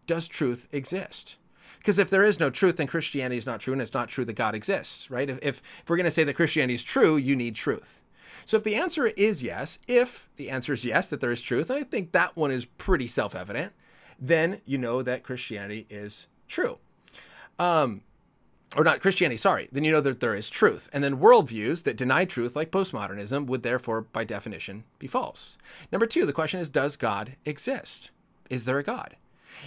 Does 0.08 0.28
truth 0.28 0.68
exist? 0.72 1.38
Because 1.78 2.00
if 2.00 2.10
there 2.10 2.24
is 2.24 2.40
no 2.40 2.50
truth, 2.50 2.78
then 2.78 2.88
Christianity 2.88 3.38
is 3.38 3.46
not 3.46 3.60
true, 3.60 3.74
and 3.74 3.82
it's 3.82 3.94
not 3.94 4.08
true 4.08 4.24
that 4.24 4.38
God 4.38 4.56
exists, 4.56 5.12
right? 5.12 5.30
If, 5.30 5.38
if, 5.42 5.62
if 5.84 5.90
we're 5.90 5.98
going 5.98 6.06
to 6.06 6.12
say 6.12 6.24
that 6.24 6.34
Christianity 6.34 6.76
is 6.76 6.84
true, 6.84 7.18
you 7.18 7.36
need 7.36 7.56
truth. 7.56 8.03
So 8.46 8.58
if 8.58 8.64
the 8.64 8.76
answer 8.76 9.08
is 9.08 9.44
yes, 9.44 9.80
if 9.88 10.30
the 10.36 10.50
answer 10.50 10.74
is 10.74 10.86
yes, 10.86 11.10
that 11.10 11.22
there 11.22 11.32
is 11.32 11.42
truth, 11.42 11.70
and 11.70 11.80
I 11.80 11.84
think 11.84 12.12
that 12.12 12.36
one 12.36 12.52
is 12.52 12.66
pretty 12.66 13.08
self 13.08 13.36
evident, 13.36 13.74
then 14.20 14.62
you 14.66 14.78
know 14.78 15.02
that 15.02 15.24
Christianity 15.24 15.86
is 15.90 16.28
true. 16.48 16.78
Um, 17.60 18.02
or 18.76 18.84
not 18.84 19.02
Christianity, 19.02 19.38
sorry, 19.38 19.70
then 19.72 19.84
you 19.84 19.92
know 19.92 20.02
that 20.02 20.20
there 20.20 20.36
is 20.36 20.50
truth. 20.50 20.90
And 20.94 21.04
then 21.04 21.20
worldviews 21.20 21.84
that 21.84 21.98
deny 21.98 22.26
truth, 22.26 22.56
like 22.56 22.72
postmodernism, 22.72 23.46
would 23.46 23.64
therefore, 23.64 24.02
by 24.02 24.24
definition, 24.24 24.84
be 25.00 25.08
false. 25.08 25.58
Number 25.92 26.08
two, 26.08 26.26
the 26.26 26.34
question 26.34 26.60
is 26.60 26.70
Does 26.70 26.98
God 26.98 27.36
exist? 27.46 28.12
Is 28.50 28.66
there 28.66 28.80
a 28.80 28.84
God? 28.84 29.16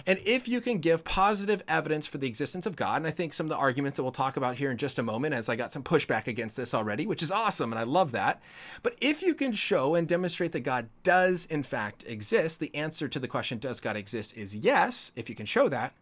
And 0.05 0.19
if 0.25 0.47
you 0.47 0.61
can 0.61 0.79
give 0.79 1.03
positive 1.03 1.63
evidence 1.67 2.07
for 2.07 2.17
the 2.17 2.27
existence 2.27 2.65
of 2.65 2.75
God, 2.75 2.97
and 2.97 3.07
I 3.07 3.11
think 3.11 3.33
some 3.33 3.45
of 3.45 3.49
the 3.49 3.57
arguments 3.57 3.97
that 3.97 4.03
we'll 4.03 4.11
talk 4.11 4.37
about 4.37 4.55
here 4.55 4.71
in 4.71 4.77
just 4.77 4.99
a 4.99 5.03
moment, 5.03 5.33
as 5.33 5.49
I 5.49 5.55
got 5.55 5.71
some 5.71 5.83
pushback 5.83 6.27
against 6.27 6.57
this 6.57 6.73
already, 6.73 7.05
which 7.05 7.23
is 7.23 7.31
awesome, 7.31 7.71
and 7.71 7.79
I 7.79 7.83
love 7.83 8.11
that. 8.11 8.41
But 8.83 8.95
if 9.01 9.21
you 9.21 9.33
can 9.33 9.53
show 9.53 9.95
and 9.95 10.07
demonstrate 10.07 10.51
that 10.53 10.61
God 10.61 10.89
does 11.03 11.45
in 11.45 11.63
fact 11.63 12.03
exist, 12.07 12.59
the 12.59 12.73
answer 12.75 13.07
to 13.07 13.19
the 13.19 13.27
question, 13.27 13.57
does 13.57 13.79
God 13.79 13.97
exist, 13.97 14.35
is 14.37 14.55
yes, 14.55 15.11
if 15.15 15.29
you 15.29 15.35
can 15.35 15.45
show 15.45 15.69
that, 15.69 15.93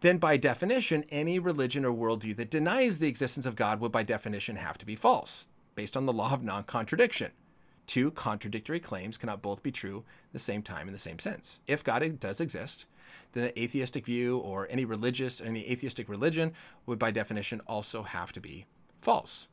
then 0.00 0.18
by 0.18 0.36
definition, 0.36 1.04
any 1.10 1.38
religion 1.38 1.84
or 1.84 1.92
worldview 1.92 2.36
that 2.36 2.50
denies 2.50 2.98
the 2.98 3.08
existence 3.08 3.46
of 3.46 3.56
God 3.56 3.80
would 3.80 3.92
by 3.92 4.02
definition 4.02 4.56
have 4.56 4.78
to 4.78 4.86
be 4.86 4.96
false, 4.96 5.48
based 5.74 5.96
on 5.96 6.06
the 6.06 6.12
law 6.12 6.32
of 6.32 6.42
non 6.42 6.64
contradiction. 6.64 7.32
Two 7.90 8.12
contradictory 8.12 8.78
claims 8.78 9.16
cannot 9.16 9.42
both 9.42 9.64
be 9.64 9.72
true 9.72 10.04
at 10.28 10.32
the 10.32 10.38
same 10.38 10.62
time 10.62 10.86
in 10.86 10.92
the 10.92 10.98
same 11.00 11.18
sense. 11.18 11.60
If 11.66 11.82
God 11.82 12.20
does 12.20 12.38
exist, 12.40 12.84
then 13.32 13.42
the 13.42 13.60
atheistic 13.60 14.06
view 14.06 14.38
or 14.38 14.68
any 14.70 14.84
religious, 14.84 15.40
or 15.40 15.46
any 15.46 15.68
atheistic 15.68 16.08
religion 16.08 16.52
would 16.86 17.00
by 17.00 17.10
definition 17.10 17.60
also 17.66 18.04
have 18.04 18.32
to 18.34 18.40
be 18.40 18.64
false. 19.00 19.48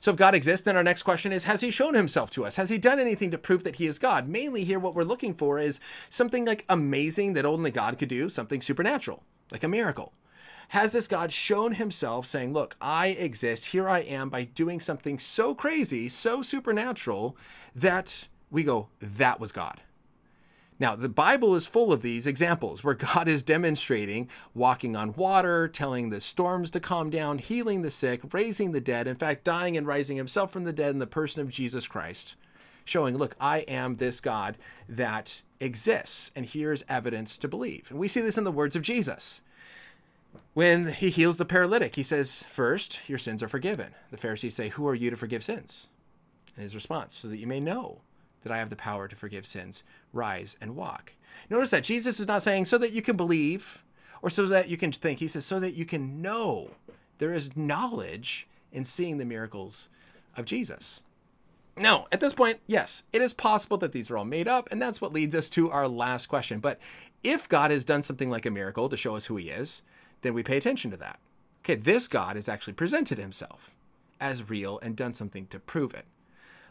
So 0.00 0.10
if 0.10 0.16
God 0.16 0.34
exists, 0.34 0.64
then 0.64 0.74
our 0.74 0.82
next 0.82 1.02
question 1.02 1.32
is 1.32 1.44
Has 1.44 1.60
he 1.60 1.70
shown 1.70 1.92
himself 1.92 2.30
to 2.30 2.46
us? 2.46 2.56
Has 2.56 2.70
he 2.70 2.78
done 2.78 2.98
anything 2.98 3.30
to 3.30 3.36
prove 3.36 3.62
that 3.64 3.76
he 3.76 3.86
is 3.86 3.98
God? 3.98 4.26
Mainly 4.26 4.64
here, 4.64 4.78
what 4.78 4.94
we're 4.94 5.04
looking 5.04 5.34
for 5.34 5.58
is 5.58 5.78
something 6.08 6.46
like 6.46 6.64
amazing 6.70 7.34
that 7.34 7.44
only 7.44 7.70
God 7.70 7.98
could 7.98 8.08
do, 8.08 8.30
something 8.30 8.62
supernatural, 8.62 9.22
like 9.50 9.64
a 9.64 9.68
miracle 9.68 10.14
has 10.72 10.92
this 10.92 11.06
God 11.06 11.34
shown 11.34 11.72
himself 11.74 12.24
saying, 12.24 12.54
Look, 12.54 12.76
I 12.80 13.08
exist, 13.08 13.66
here 13.66 13.90
I 13.90 13.98
am, 13.98 14.30
by 14.30 14.44
doing 14.44 14.80
something 14.80 15.18
so 15.18 15.54
crazy, 15.54 16.08
so 16.08 16.40
supernatural, 16.40 17.36
that 17.74 18.26
we 18.50 18.64
go, 18.64 18.88
That 18.98 19.38
was 19.38 19.52
God. 19.52 19.82
Now, 20.80 20.96
the 20.96 21.10
Bible 21.10 21.54
is 21.56 21.66
full 21.66 21.92
of 21.92 22.00
these 22.00 22.26
examples 22.26 22.82
where 22.82 22.94
God 22.94 23.28
is 23.28 23.42
demonstrating 23.42 24.30
walking 24.54 24.96
on 24.96 25.12
water, 25.12 25.68
telling 25.68 26.08
the 26.08 26.22
storms 26.22 26.70
to 26.70 26.80
calm 26.80 27.10
down, 27.10 27.36
healing 27.36 27.82
the 27.82 27.90
sick, 27.90 28.22
raising 28.32 28.72
the 28.72 28.80
dead, 28.80 29.06
in 29.06 29.16
fact, 29.16 29.44
dying 29.44 29.76
and 29.76 29.86
rising 29.86 30.16
himself 30.16 30.50
from 30.50 30.64
the 30.64 30.72
dead 30.72 30.92
in 30.92 31.00
the 31.00 31.06
person 31.06 31.42
of 31.42 31.50
Jesus 31.50 31.86
Christ, 31.86 32.34
showing, 32.86 33.18
look, 33.18 33.36
I 33.38 33.58
am 33.58 33.96
this 33.96 34.20
God 34.20 34.56
that 34.88 35.42
exists, 35.60 36.30
and 36.34 36.46
here's 36.46 36.82
evidence 36.88 37.36
to 37.36 37.46
believe. 37.46 37.88
And 37.90 37.98
we 37.98 38.08
see 38.08 38.22
this 38.22 38.38
in 38.38 38.44
the 38.44 38.50
words 38.50 38.74
of 38.74 38.80
Jesus. 38.80 39.42
When 40.54 40.92
he 40.92 41.10
heals 41.10 41.38
the 41.38 41.44
paralytic, 41.44 41.96
he 41.96 42.02
says, 42.02 42.44
First, 42.48 43.00
your 43.06 43.18
sins 43.18 43.42
are 43.42 43.48
forgiven. 43.48 43.94
The 44.10 44.18
Pharisees 44.18 44.54
say, 44.54 44.68
Who 44.70 44.86
are 44.86 44.94
you 44.94 45.10
to 45.10 45.16
forgive 45.16 45.42
sins? 45.42 45.88
And 46.54 46.62
his 46.62 46.74
response, 46.74 47.16
So 47.16 47.28
that 47.28 47.38
you 47.38 47.46
may 47.46 47.60
know 47.60 48.00
that 48.42 48.52
I 48.52 48.58
have 48.58 48.70
the 48.70 48.76
power 48.76 49.08
to 49.08 49.16
forgive 49.16 49.46
sins, 49.46 49.82
rise 50.12 50.56
and 50.60 50.76
walk. 50.76 51.14
Notice 51.48 51.70
that 51.70 51.84
Jesus 51.84 52.20
is 52.20 52.28
not 52.28 52.42
saying, 52.42 52.66
So 52.66 52.76
that 52.78 52.92
you 52.92 53.00
can 53.00 53.16
believe 53.16 53.82
or 54.20 54.30
so 54.30 54.46
that 54.46 54.68
you 54.68 54.76
can 54.76 54.92
think. 54.92 55.20
He 55.20 55.28
says, 55.28 55.46
So 55.46 55.58
that 55.58 55.74
you 55.74 55.86
can 55.86 56.20
know. 56.20 56.72
There 57.18 57.32
is 57.32 57.56
knowledge 57.56 58.46
in 58.72 58.84
seeing 58.84 59.18
the 59.18 59.24
miracles 59.24 59.88
of 60.36 60.44
Jesus. 60.44 61.02
Now, 61.76 62.06
at 62.12 62.20
this 62.20 62.34
point, 62.34 62.60
yes, 62.66 63.04
it 63.12 63.22
is 63.22 63.32
possible 63.32 63.78
that 63.78 63.92
these 63.92 64.10
are 64.10 64.18
all 64.18 64.26
made 64.26 64.46
up, 64.46 64.68
and 64.70 64.82
that's 64.82 65.00
what 65.00 65.12
leads 65.12 65.34
us 65.34 65.48
to 65.50 65.70
our 65.70 65.88
last 65.88 66.26
question. 66.26 66.60
But 66.60 66.78
if 67.24 67.48
God 67.48 67.70
has 67.70 67.84
done 67.84 68.02
something 68.02 68.28
like 68.28 68.44
a 68.44 68.50
miracle 68.50 68.90
to 68.90 68.96
show 68.96 69.16
us 69.16 69.26
who 69.26 69.36
he 69.36 69.48
is, 69.48 69.82
then 70.22 70.34
we 70.34 70.42
pay 70.42 70.56
attention 70.56 70.90
to 70.90 70.96
that. 70.96 71.20
Okay, 71.60 71.74
this 71.74 72.08
God 72.08 72.36
has 72.36 72.48
actually 72.48 72.72
presented 72.72 73.18
himself 73.18 73.74
as 74.20 74.48
real 74.48 74.78
and 74.80 74.96
done 74.96 75.12
something 75.12 75.46
to 75.48 75.58
prove 75.58 75.94
it. 75.94 76.06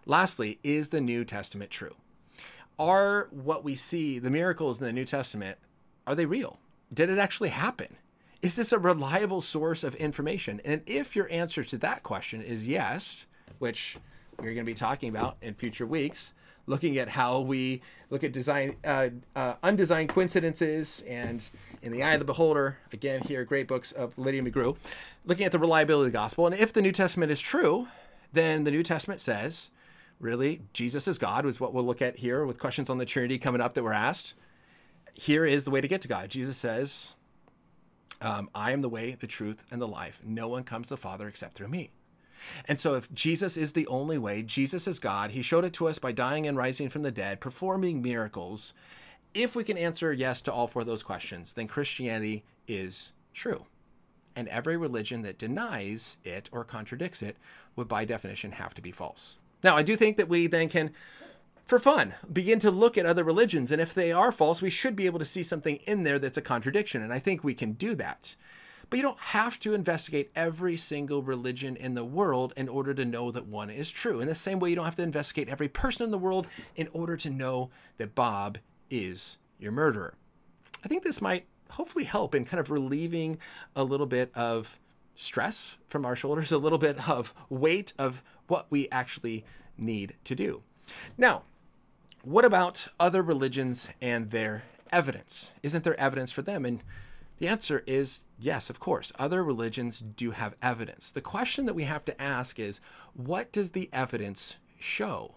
Lastly, 0.05 0.59
is 0.63 0.89
the 0.89 1.01
New 1.01 1.23
Testament 1.23 1.69
true? 1.71 1.95
Are 2.79 3.27
what 3.31 3.63
we 3.63 3.75
see, 3.75 4.19
the 4.19 4.31
miracles 4.31 4.79
in 4.79 4.87
the 4.87 4.93
New 4.93 5.05
Testament, 5.05 5.57
are 6.07 6.15
they 6.15 6.25
real? 6.25 6.59
did 6.93 7.09
it 7.09 7.19
actually 7.19 7.49
happen? 7.49 7.97
Is 8.41 8.55
this 8.55 8.71
a 8.71 8.79
reliable 8.79 9.41
source 9.41 9.83
of 9.83 9.95
information? 9.95 10.61
And 10.65 10.81
if 10.85 11.15
your 11.15 11.31
answer 11.31 11.63
to 11.63 11.77
that 11.79 12.03
question 12.03 12.41
is 12.41 12.67
yes, 12.67 13.25
which 13.59 13.97
we're 14.37 14.53
going 14.53 14.57
to 14.57 14.63
be 14.63 14.73
talking 14.73 15.09
about 15.09 15.37
in 15.41 15.53
future 15.53 15.85
weeks, 15.85 16.33
looking 16.67 16.97
at 16.97 17.09
how 17.09 17.39
we 17.39 17.81
look 18.09 18.23
at 18.23 18.31
design 18.31 18.75
uh, 18.83 19.09
uh, 19.35 19.55
undesigned 19.63 20.09
coincidences 20.09 21.03
and 21.07 21.49
in 21.81 21.91
the 21.91 22.03
eye 22.03 22.13
of 22.13 22.19
the 22.19 22.25
beholder 22.25 22.77
again 22.93 23.21
here 23.21 23.43
great 23.43 23.67
books 23.67 23.91
of 23.91 24.17
lydia 24.17 24.41
mcgrew 24.41 24.75
looking 25.25 25.45
at 25.45 25.51
the 25.51 25.59
reliability 25.59 26.07
of 26.07 26.13
the 26.13 26.17
gospel. 26.17 26.45
And 26.45 26.55
if 26.55 26.73
the 26.73 26.81
new 26.81 26.91
testament 26.91 27.31
is 27.31 27.41
true 27.41 27.87
then 28.33 28.63
the 28.63 28.71
new 28.71 28.83
testament 28.83 29.21
says 29.21 29.71
really 30.19 30.61
jesus 30.73 31.07
is 31.07 31.17
god 31.17 31.45
was 31.45 31.59
what 31.59 31.73
we'll 31.73 31.85
look 31.85 32.01
at 32.01 32.17
here 32.17 32.45
with 32.45 32.59
questions 32.59 32.89
on 32.89 32.97
the 32.97 33.05
trinity 33.05 33.37
coming 33.37 33.61
up 33.61 33.73
that 33.73 33.83
were 33.83 33.93
asked. 33.93 34.33
Here 35.13 35.45
is 35.45 35.65
the 35.65 35.71
way 35.71 35.81
to 35.81 35.87
get 35.89 36.01
to 36.01 36.07
god. 36.07 36.29
Jesus 36.29 36.57
says 36.57 37.15
um, 38.21 38.49
i 38.53 38.71
am 38.71 38.81
the 38.81 38.89
way 38.89 39.15
the 39.19 39.27
truth 39.27 39.63
and 39.71 39.81
the 39.81 39.87
life. 39.87 40.21
No 40.23 40.47
one 40.47 40.63
comes 40.63 40.87
to 40.87 40.93
the 40.93 40.97
father 40.97 41.27
except 41.27 41.55
through 41.55 41.69
me 41.69 41.91
and 42.67 42.79
so, 42.79 42.95
if 42.95 43.11
Jesus 43.13 43.57
is 43.57 43.73
the 43.73 43.87
only 43.87 44.17
way, 44.17 44.41
Jesus 44.41 44.87
is 44.87 44.99
God, 44.99 45.31
He 45.31 45.41
showed 45.41 45.65
it 45.65 45.73
to 45.73 45.87
us 45.87 45.99
by 45.99 46.11
dying 46.11 46.47
and 46.47 46.57
rising 46.57 46.89
from 46.89 47.03
the 47.03 47.11
dead, 47.11 47.39
performing 47.39 48.01
miracles. 48.01 48.73
If 49.33 49.55
we 49.55 49.63
can 49.63 49.77
answer 49.77 50.11
yes 50.11 50.41
to 50.41 50.53
all 50.53 50.67
four 50.67 50.81
of 50.81 50.87
those 50.87 51.03
questions, 51.03 51.53
then 51.53 51.67
Christianity 51.67 52.43
is 52.67 53.13
true. 53.33 53.65
And 54.35 54.47
every 54.47 54.77
religion 54.77 55.21
that 55.23 55.37
denies 55.37 56.17
it 56.23 56.49
or 56.51 56.63
contradicts 56.63 57.21
it 57.21 57.37
would, 57.75 57.87
by 57.87 58.05
definition, 58.05 58.53
have 58.53 58.73
to 58.75 58.81
be 58.81 58.91
false. 58.91 59.37
Now, 59.63 59.75
I 59.75 59.83
do 59.83 59.95
think 59.95 60.17
that 60.17 60.29
we 60.29 60.47
then 60.47 60.69
can, 60.69 60.91
for 61.65 61.79
fun, 61.79 62.15
begin 62.31 62.59
to 62.59 62.71
look 62.71 62.97
at 62.97 63.05
other 63.05 63.23
religions. 63.23 63.71
And 63.71 63.81
if 63.81 63.93
they 63.93 64.11
are 64.11 64.31
false, 64.31 64.61
we 64.61 64.69
should 64.69 64.95
be 64.95 65.05
able 65.05 65.19
to 65.19 65.25
see 65.25 65.43
something 65.43 65.77
in 65.85 66.03
there 66.03 66.19
that's 66.19 66.37
a 66.37 66.41
contradiction. 66.41 67.01
And 67.01 67.13
I 67.13 67.19
think 67.19 67.43
we 67.43 67.53
can 67.53 67.73
do 67.73 67.95
that. 67.95 68.35
But 68.91 68.97
you 68.97 69.03
don't 69.03 69.19
have 69.19 69.57
to 69.61 69.73
investigate 69.73 70.31
every 70.35 70.75
single 70.75 71.23
religion 71.23 71.77
in 71.77 71.95
the 71.95 72.03
world 72.03 72.51
in 72.57 72.67
order 72.67 72.93
to 72.93 73.05
know 73.05 73.31
that 73.31 73.47
one 73.47 73.69
is 73.69 73.89
true. 73.89 74.19
In 74.19 74.27
the 74.27 74.35
same 74.35 74.59
way, 74.59 74.69
you 74.69 74.75
don't 74.75 74.83
have 74.83 74.97
to 74.97 75.01
investigate 75.01 75.47
every 75.47 75.69
person 75.69 76.03
in 76.03 76.11
the 76.11 76.17
world 76.17 76.45
in 76.75 76.89
order 76.91 77.15
to 77.15 77.29
know 77.29 77.69
that 77.97 78.15
Bob 78.15 78.57
is 78.89 79.37
your 79.57 79.71
murderer. 79.71 80.15
I 80.83 80.89
think 80.89 81.03
this 81.03 81.21
might 81.21 81.45
hopefully 81.69 82.03
help 82.03 82.35
in 82.35 82.43
kind 82.43 82.59
of 82.59 82.69
relieving 82.69 83.37
a 83.77 83.85
little 83.85 84.05
bit 84.05 84.29
of 84.35 84.77
stress 85.15 85.77
from 85.87 86.05
our 86.05 86.17
shoulders, 86.17 86.51
a 86.51 86.57
little 86.57 86.77
bit 86.77 87.07
of 87.07 87.33
weight 87.49 87.93
of 87.97 88.21
what 88.47 88.67
we 88.69 88.89
actually 88.89 89.45
need 89.77 90.15
to 90.25 90.35
do. 90.35 90.63
Now, 91.17 91.43
what 92.23 92.43
about 92.43 92.89
other 92.99 93.21
religions 93.21 93.89
and 94.01 94.31
their 94.31 94.63
evidence? 94.91 95.53
Isn't 95.63 95.85
there 95.85 95.97
evidence 95.97 96.33
for 96.33 96.41
them? 96.41 96.65
And 96.65 96.83
the 97.41 97.47
answer 97.47 97.81
is 97.87 98.25
yes, 98.37 98.69
of 98.69 98.79
course. 98.79 99.11
Other 99.17 99.43
religions 99.43 99.97
do 99.99 100.29
have 100.29 100.53
evidence. 100.61 101.09
The 101.09 101.21
question 101.21 101.65
that 101.65 101.73
we 101.73 101.85
have 101.85 102.05
to 102.05 102.21
ask 102.21 102.59
is 102.59 102.79
what 103.15 103.51
does 103.51 103.71
the 103.71 103.89
evidence 103.91 104.57
show? 104.77 105.33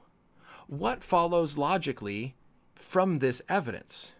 What 0.66 1.02
follows 1.02 1.56
logically 1.56 2.34
from 2.74 3.20
this 3.20 3.40
evidence? 3.48 4.12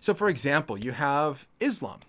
So, 0.00 0.12
for 0.12 0.28
example, 0.28 0.76
you 0.76 0.90
have 0.90 1.46
Islam, 1.60 2.00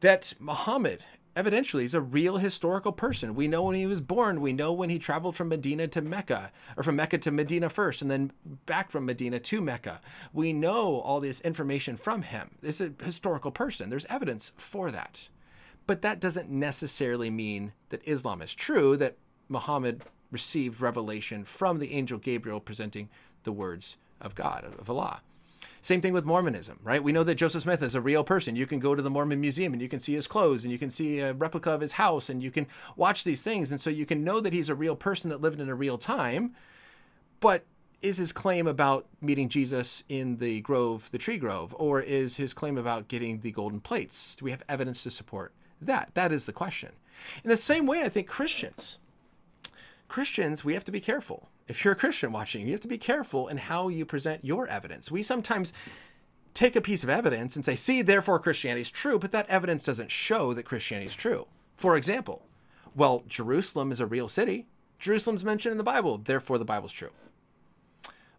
that 0.00 0.34
Muhammad 0.38 1.04
evidentially 1.38 1.82
he's 1.82 1.94
a 1.94 2.00
real 2.00 2.38
historical 2.38 2.90
person. 2.90 3.34
We 3.34 3.46
know 3.46 3.62
when 3.62 3.76
he 3.76 3.86
was 3.86 4.00
born. 4.00 4.40
We 4.40 4.52
know 4.52 4.72
when 4.72 4.90
he 4.90 4.98
traveled 4.98 5.36
from 5.36 5.48
Medina 5.48 5.86
to 5.88 6.02
Mecca, 6.02 6.50
or 6.76 6.82
from 6.82 6.96
Mecca 6.96 7.18
to 7.18 7.30
Medina 7.30 7.68
first, 7.68 8.02
and 8.02 8.10
then 8.10 8.32
back 8.66 8.90
from 8.90 9.06
Medina 9.06 9.38
to 9.38 9.60
Mecca. 9.60 10.00
We 10.32 10.52
know 10.52 11.00
all 11.00 11.20
this 11.20 11.40
information 11.42 11.96
from 11.96 12.22
him. 12.22 12.56
This 12.60 12.80
is 12.80 12.90
a 13.00 13.04
historical 13.04 13.52
person. 13.52 13.88
There's 13.88 14.06
evidence 14.06 14.52
for 14.56 14.90
that. 14.90 15.28
But 15.86 16.02
that 16.02 16.20
doesn't 16.20 16.50
necessarily 16.50 17.30
mean 17.30 17.72
that 17.90 18.02
Islam 18.04 18.42
is 18.42 18.54
true, 18.54 18.96
that 18.96 19.16
Muhammad 19.48 20.02
received 20.30 20.80
revelation 20.80 21.44
from 21.44 21.78
the 21.78 21.92
angel 21.94 22.18
Gabriel 22.18 22.60
presenting 22.60 23.08
the 23.44 23.52
words 23.52 23.96
of 24.20 24.34
God, 24.34 24.64
of 24.78 24.90
Allah. 24.90 25.22
Same 25.80 26.00
thing 26.00 26.12
with 26.12 26.24
Mormonism, 26.24 26.78
right? 26.82 27.02
We 27.02 27.12
know 27.12 27.24
that 27.24 27.36
Joseph 27.36 27.62
Smith 27.62 27.82
is 27.82 27.94
a 27.94 28.00
real 28.00 28.24
person. 28.24 28.56
You 28.56 28.66
can 28.66 28.80
go 28.80 28.94
to 28.94 29.02
the 29.02 29.10
Mormon 29.10 29.40
Museum 29.40 29.72
and 29.72 29.82
you 29.82 29.88
can 29.88 30.00
see 30.00 30.14
his 30.14 30.26
clothes 30.26 30.64
and 30.64 30.72
you 30.72 30.78
can 30.78 30.90
see 30.90 31.20
a 31.20 31.32
replica 31.32 31.70
of 31.70 31.80
his 31.80 31.92
house 31.92 32.28
and 32.28 32.42
you 32.42 32.50
can 32.50 32.66
watch 32.96 33.24
these 33.24 33.42
things. 33.42 33.70
And 33.70 33.80
so 33.80 33.90
you 33.90 34.06
can 34.06 34.24
know 34.24 34.40
that 34.40 34.52
he's 34.52 34.68
a 34.68 34.74
real 34.74 34.96
person 34.96 35.30
that 35.30 35.40
lived 35.40 35.60
in 35.60 35.68
a 35.68 35.74
real 35.74 35.98
time. 35.98 36.54
But 37.40 37.64
is 38.02 38.18
his 38.18 38.32
claim 38.32 38.66
about 38.66 39.06
meeting 39.20 39.48
Jesus 39.48 40.04
in 40.08 40.38
the 40.38 40.60
grove, 40.60 41.10
the 41.10 41.18
tree 41.18 41.38
grove, 41.38 41.74
or 41.78 42.00
is 42.00 42.36
his 42.36 42.52
claim 42.52 42.78
about 42.78 43.08
getting 43.08 43.40
the 43.40 43.50
golden 43.50 43.80
plates? 43.80 44.34
Do 44.34 44.44
we 44.44 44.50
have 44.50 44.62
evidence 44.68 45.02
to 45.02 45.10
support 45.10 45.52
that? 45.80 46.10
That 46.14 46.32
is 46.32 46.46
the 46.46 46.52
question. 46.52 46.92
In 47.42 47.50
the 47.50 47.56
same 47.56 47.86
way, 47.86 48.02
I 48.02 48.08
think 48.08 48.28
Christians, 48.28 48.98
Christians, 50.08 50.64
we 50.64 50.74
have 50.74 50.84
to 50.84 50.92
be 50.92 51.00
careful 51.00 51.48
if 51.68 51.84
you're 51.84 51.92
a 51.92 51.96
Christian 51.96 52.32
watching, 52.32 52.66
you 52.66 52.72
have 52.72 52.80
to 52.80 52.88
be 52.88 52.98
careful 52.98 53.46
in 53.48 53.58
how 53.58 53.88
you 53.88 54.04
present 54.04 54.44
your 54.44 54.66
evidence. 54.66 55.10
We 55.10 55.22
sometimes 55.22 55.72
take 56.54 56.74
a 56.74 56.80
piece 56.80 57.04
of 57.04 57.10
evidence 57.10 57.54
and 57.54 57.64
say, 57.64 57.76
see, 57.76 58.02
therefore 58.02 58.40
Christianity 58.40 58.82
is 58.82 58.90
true, 58.90 59.18
but 59.18 59.32
that 59.32 59.48
evidence 59.48 59.84
doesn't 59.84 60.10
show 60.10 60.52
that 60.54 60.64
Christianity 60.64 61.06
is 61.06 61.14
true. 61.14 61.46
For 61.76 61.96
example, 61.96 62.46
well, 62.96 63.22
Jerusalem 63.28 63.92
is 63.92 64.00
a 64.00 64.06
real 64.06 64.28
city. 64.28 64.66
Jerusalem's 64.98 65.44
mentioned 65.44 65.72
in 65.72 65.78
the 65.78 65.84
Bible, 65.84 66.18
therefore 66.18 66.58
the 66.58 66.64
Bible's 66.64 66.92
true. 66.92 67.10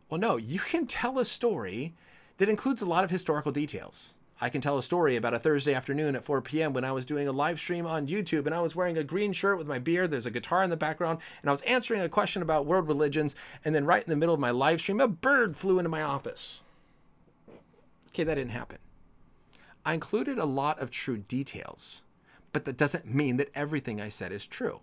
Well, 0.10 0.20
no, 0.20 0.36
you 0.38 0.60
can 0.60 0.88
tell 0.88 1.20
a 1.20 1.26
story 1.26 1.94
that 2.38 2.50
includes 2.50 2.82
a 2.82 2.86
lot 2.86 3.04
of 3.04 3.12
historical 3.12 3.52
details. 3.52 4.16
I 4.42 4.50
can 4.50 4.62
tell 4.62 4.78
a 4.78 4.84
story 4.84 5.18
about 5.18 5.34
a 5.34 5.40
Thursday 5.40 5.74
afternoon 5.74 6.16
at 6.16 6.24
4 6.24 6.42
p.m. 6.42 6.72
when 6.72 6.86
I 6.86 6.94
was 6.94 7.04
doing 7.04 7.28
a 7.28 7.34
live 7.34 7.60
stream 7.60 7.86
on 7.86 8.08
YouTube 8.08 8.46
and 8.46 8.56
I 8.56 8.62
was 8.62 8.76
wearing 8.76 8.98
a 8.98 9.04
green 9.04 9.34
shirt 9.34 9.58
with 9.58 9.68
my 9.68 9.80
beard. 9.80 10.12
There's 10.12 10.26
a 10.26 10.32
guitar 10.32 10.64
in 10.64 10.70
the 10.70 10.78
background, 10.78 11.20
and 11.42 11.50
I 11.50 11.52
was 11.52 11.62
answering 11.64 12.00
a 12.00 12.08
question 12.08 12.42
about 12.42 12.66
world 12.66 12.88
religions. 12.88 13.36
And 13.66 13.76
then, 13.76 13.86
right 13.86 14.04
in 14.04 14.10
the 14.10 14.16
middle 14.16 14.34
of 14.34 14.40
my 14.40 14.52
live 14.52 14.80
stream, 14.80 15.02
a 15.02 15.08
bird 15.10 15.58
flew 15.58 15.78
into 15.78 15.90
my 15.90 16.02
office. 16.02 16.62
Okay, 18.10 18.24
that 18.24 18.36
didn't 18.36 18.52
happen. 18.52 18.78
I 19.86 19.94
included 19.94 20.38
a 20.38 20.46
lot 20.46 20.80
of 20.80 20.90
true 20.90 21.18
details, 21.18 22.02
but 22.54 22.64
that 22.64 22.78
doesn't 22.78 23.14
mean 23.14 23.38
that 23.38 23.52
everything 23.54 24.00
I 24.00 24.10
said 24.10 24.32
is 24.32 24.48
true. 24.48 24.80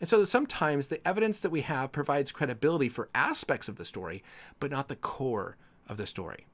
And 0.00 0.08
so 0.08 0.24
sometimes 0.26 0.88
the 0.88 1.06
evidence 1.06 1.40
that 1.40 1.50
we 1.50 1.62
have 1.62 1.92
provides 1.92 2.32
credibility 2.32 2.88
for 2.90 3.08
aspects 3.14 3.68
of 3.68 3.76
the 3.76 3.84
story, 3.84 4.22
but 4.60 4.70
not 4.70 4.88
the 4.88 4.96
core 4.96 5.56
of 5.88 5.96
the 5.96 6.06
story. 6.06 6.46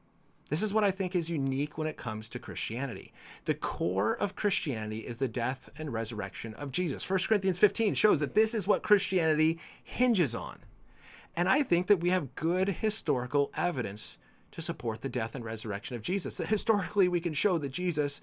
This 0.50 0.62
is 0.64 0.74
what 0.74 0.84
I 0.84 0.90
think 0.90 1.14
is 1.14 1.30
unique 1.30 1.78
when 1.78 1.86
it 1.86 1.96
comes 1.96 2.28
to 2.28 2.40
Christianity. 2.40 3.12
The 3.44 3.54
core 3.54 4.14
of 4.14 4.34
Christianity 4.34 4.98
is 4.98 5.18
the 5.18 5.28
death 5.28 5.70
and 5.78 5.92
resurrection 5.92 6.54
of 6.54 6.72
Jesus. 6.72 7.08
1 7.08 7.20
Corinthians 7.20 7.58
15 7.58 7.94
shows 7.94 8.18
that 8.20 8.34
this 8.34 8.52
is 8.52 8.66
what 8.66 8.82
Christianity 8.82 9.60
hinges 9.82 10.34
on. 10.34 10.58
And 11.36 11.48
I 11.48 11.62
think 11.62 11.86
that 11.86 12.00
we 12.00 12.10
have 12.10 12.34
good 12.34 12.68
historical 12.68 13.52
evidence 13.56 14.18
to 14.50 14.60
support 14.60 15.02
the 15.02 15.08
death 15.08 15.36
and 15.36 15.44
resurrection 15.44 15.94
of 15.94 16.02
Jesus. 16.02 16.36
That 16.36 16.48
historically 16.48 17.08
we 17.08 17.20
can 17.20 17.32
show 17.32 17.56
that 17.58 17.70
Jesus 17.70 18.20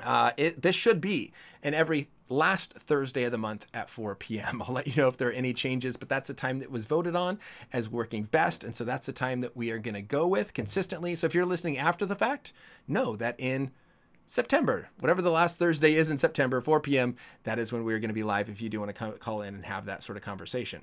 uh, 0.03 0.31
it, 0.39 0.63
this 0.63 0.75
should 0.75 1.03
be 1.03 1.35
an 1.63 1.75
every 1.75 2.09
last 2.31 2.73
Thursday 2.73 3.25
of 3.25 3.33
the 3.33 3.37
month 3.37 3.67
at 3.75 3.91
4 3.91 4.15
p.m. 4.15 4.63
I'll 4.67 4.73
let 4.73 4.87
you 4.87 5.03
know 5.03 5.09
if 5.09 5.19
there 5.19 5.29
are 5.29 5.33
any 5.33 5.53
changes, 5.53 5.99
but 5.99 6.09
that's 6.09 6.29
the 6.29 6.35
time 6.35 6.61
that 6.61 6.71
was 6.71 6.87
voted 6.87 7.15
on 7.15 7.39
as 7.75 7.91
working 7.91 8.23
best. 8.23 8.65
And 8.65 8.75
so 8.75 8.85
that's 8.85 9.05
the 9.05 9.13
time 9.13 9.41
that 9.41 9.55
we 9.55 9.71
are 9.71 9.79
going 9.79 9.93
to 9.93 10.01
go 10.01 10.27
with 10.27 10.55
consistently. 10.55 11.15
So 11.15 11.27
if 11.27 11.35
you're 11.35 11.45
listening 11.45 11.77
after 11.77 12.07
the 12.07 12.17
fact, 12.17 12.55
know 12.89 13.17
that 13.17 13.39
in 13.39 13.73
September, 14.31 14.91
whatever 15.01 15.21
the 15.21 15.33
last 15.33 15.59
Thursday 15.59 15.97
is 15.97 16.09
in 16.09 16.17
September, 16.17 16.61
4 16.61 16.79
p.m., 16.79 17.17
that 17.43 17.59
is 17.59 17.73
when 17.73 17.83
we're 17.83 17.99
going 17.99 18.11
to 18.11 18.15
be 18.15 18.23
live 18.23 18.49
if 18.49 18.63
you 18.63 18.69
do 18.69 18.79
want 18.79 18.95
to 18.95 19.13
call 19.19 19.43
in 19.43 19.57
and 19.57 19.65
have 19.65 19.87
that 19.87 20.05
sort 20.05 20.17
of 20.17 20.23
conversation. 20.23 20.83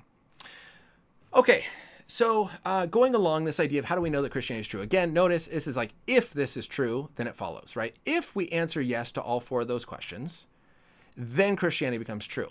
Okay, 1.32 1.64
so 2.06 2.50
uh, 2.66 2.84
going 2.84 3.14
along 3.14 3.44
this 3.44 3.58
idea 3.58 3.78
of 3.78 3.86
how 3.86 3.94
do 3.94 4.02
we 4.02 4.10
know 4.10 4.20
that 4.20 4.32
Christianity 4.32 4.60
is 4.60 4.68
true? 4.68 4.82
Again, 4.82 5.14
notice 5.14 5.46
this 5.46 5.66
is 5.66 5.78
like 5.78 5.94
if 6.06 6.30
this 6.30 6.58
is 6.58 6.66
true, 6.66 7.08
then 7.16 7.26
it 7.26 7.34
follows, 7.34 7.74
right? 7.74 7.96
If 8.04 8.36
we 8.36 8.50
answer 8.50 8.82
yes 8.82 9.10
to 9.12 9.22
all 9.22 9.40
four 9.40 9.62
of 9.62 9.68
those 9.68 9.86
questions, 9.86 10.44
then 11.16 11.56
Christianity 11.56 11.96
becomes 11.96 12.26
true. 12.26 12.50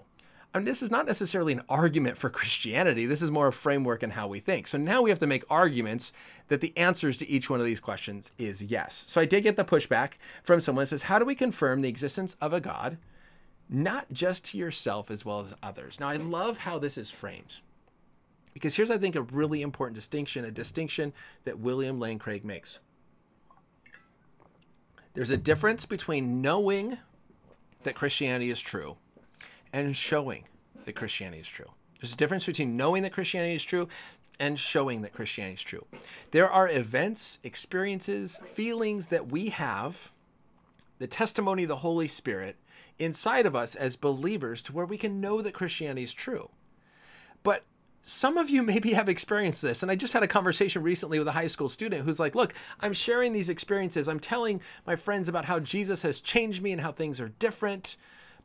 This 0.65 0.81
is 0.81 0.91
not 0.91 1.05
necessarily 1.05 1.53
an 1.53 1.61
argument 1.69 2.17
for 2.17 2.29
Christianity. 2.31 3.05
This 3.05 3.21
is 3.21 3.31
more 3.31 3.47
a 3.47 3.53
framework 3.53 4.03
in 4.03 4.11
how 4.11 4.27
we 4.27 4.39
think. 4.39 4.67
So 4.67 4.77
now 4.77 5.01
we 5.01 5.09
have 5.09 5.19
to 5.19 5.27
make 5.27 5.43
arguments 5.49 6.13
that 6.47 6.61
the 6.61 6.75
answers 6.77 7.17
to 7.17 7.29
each 7.29 7.49
one 7.49 7.59
of 7.59 7.65
these 7.65 7.79
questions 7.79 8.31
is 8.37 8.61
yes. 8.61 9.05
So 9.07 9.19
I 9.21 9.25
did 9.25 9.43
get 9.43 9.57
the 9.57 9.65
pushback 9.65 10.13
from 10.43 10.61
someone 10.61 10.83
that 10.83 10.87
says, 10.87 11.03
How 11.03 11.19
do 11.19 11.25
we 11.25 11.35
confirm 11.35 11.81
the 11.81 11.89
existence 11.89 12.35
of 12.41 12.53
a 12.53 12.61
God, 12.61 12.97
not 13.69 14.11
just 14.11 14.45
to 14.45 14.57
yourself 14.57 15.11
as 15.11 15.25
well 15.25 15.41
as 15.41 15.53
others? 15.61 15.99
Now, 15.99 16.09
I 16.09 16.17
love 16.17 16.59
how 16.59 16.79
this 16.79 16.97
is 16.97 17.09
framed. 17.09 17.57
Because 18.53 18.75
here's, 18.75 18.89
I 18.89 18.97
think, 18.97 19.15
a 19.15 19.21
really 19.21 19.61
important 19.61 19.95
distinction, 19.95 20.43
a 20.43 20.51
distinction 20.51 21.13
that 21.43 21.59
William 21.59 21.99
Lane 21.99 22.17
Craig 22.17 22.43
makes. 22.43 22.79
There's 25.13 25.29
a 25.29 25.37
difference 25.37 25.85
between 25.85 26.41
knowing 26.41 26.97
that 27.83 27.95
Christianity 27.95 28.49
is 28.49 28.59
true 28.59 28.97
and 29.73 29.95
showing 29.95 30.45
that 30.85 30.95
Christianity 30.95 31.41
is 31.41 31.47
true. 31.47 31.71
There's 31.99 32.13
a 32.13 32.17
difference 32.17 32.45
between 32.45 32.77
knowing 32.77 33.03
that 33.03 33.13
Christianity 33.13 33.55
is 33.55 33.63
true 33.63 33.87
and 34.39 34.59
showing 34.59 35.01
that 35.01 35.13
Christianity 35.13 35.55
is 35.55 35.63
true. 35.63 35.85
There 36.31 36.49
are 36.49 36.69
events, 36.69 37.39
experiences, 37.43 38.39
feelings 38.45 39.07
that 39.07 39.27
we 39.27 39.49
have, 39.49 40.11
the 40.99 41.07
testimony 41.07 41.63
of 41.63 41.69
the 41.69 41.77
Holy 41.77 42.07
Spirit 42.07 42.55
inside 42.99 43.45
of 43.45 43.55
us 43.55 43.75
as 43.75 43.95
believers 43.95 44.61
to 44.63 44.73
where 44.73 44.85
we 44.85 44.97
can 44.97 45.21
know 45.21 45.41
that 45.41 45.53
Christianity 45.53 46.03
is 46.03 46.13
true. 46.13 46.49
But 47.43 47.63
some 48.01 48.37
of 48.37 48.49
you 48.49 48.63
maybe 48.63 48.93
have 48.93 49.09
experienced 49.09 49.61
this. 49.61 49.83
And 49.83 49.91
I 49.91 49.95
just 49.95 50.13
had 50.13 50.23
a 50.23 50.27
conversation 50.27 50.81
recently 50.81 51.19
with 51.19 51.27
a 51.27 51.33
high 51.33 51.47
school 51.47 51.69
student 51.69 52.05
who's 52.05 52.19
like, 52.19 52.35
Look, 52.35 52.53
I'm 52.79 52.93
sharing 52.93 53.33
these 53.33 53.49
experiences. 53.49 54.07
I'm 54.07 54.19
telling 54.19 54.61
my 54.85 54.95
friends 54.95 55.27
about 55.27 55.45
how 55.45 55.59
Jesus 55.59 56.01
has 56.01 56.21
changed 56.21 56.61
me 56.61 56.71
and 56.71 56.81
how 56.81 56.91
things 56.91 57.19
are 57.19 57.29
different. 57.29 57.97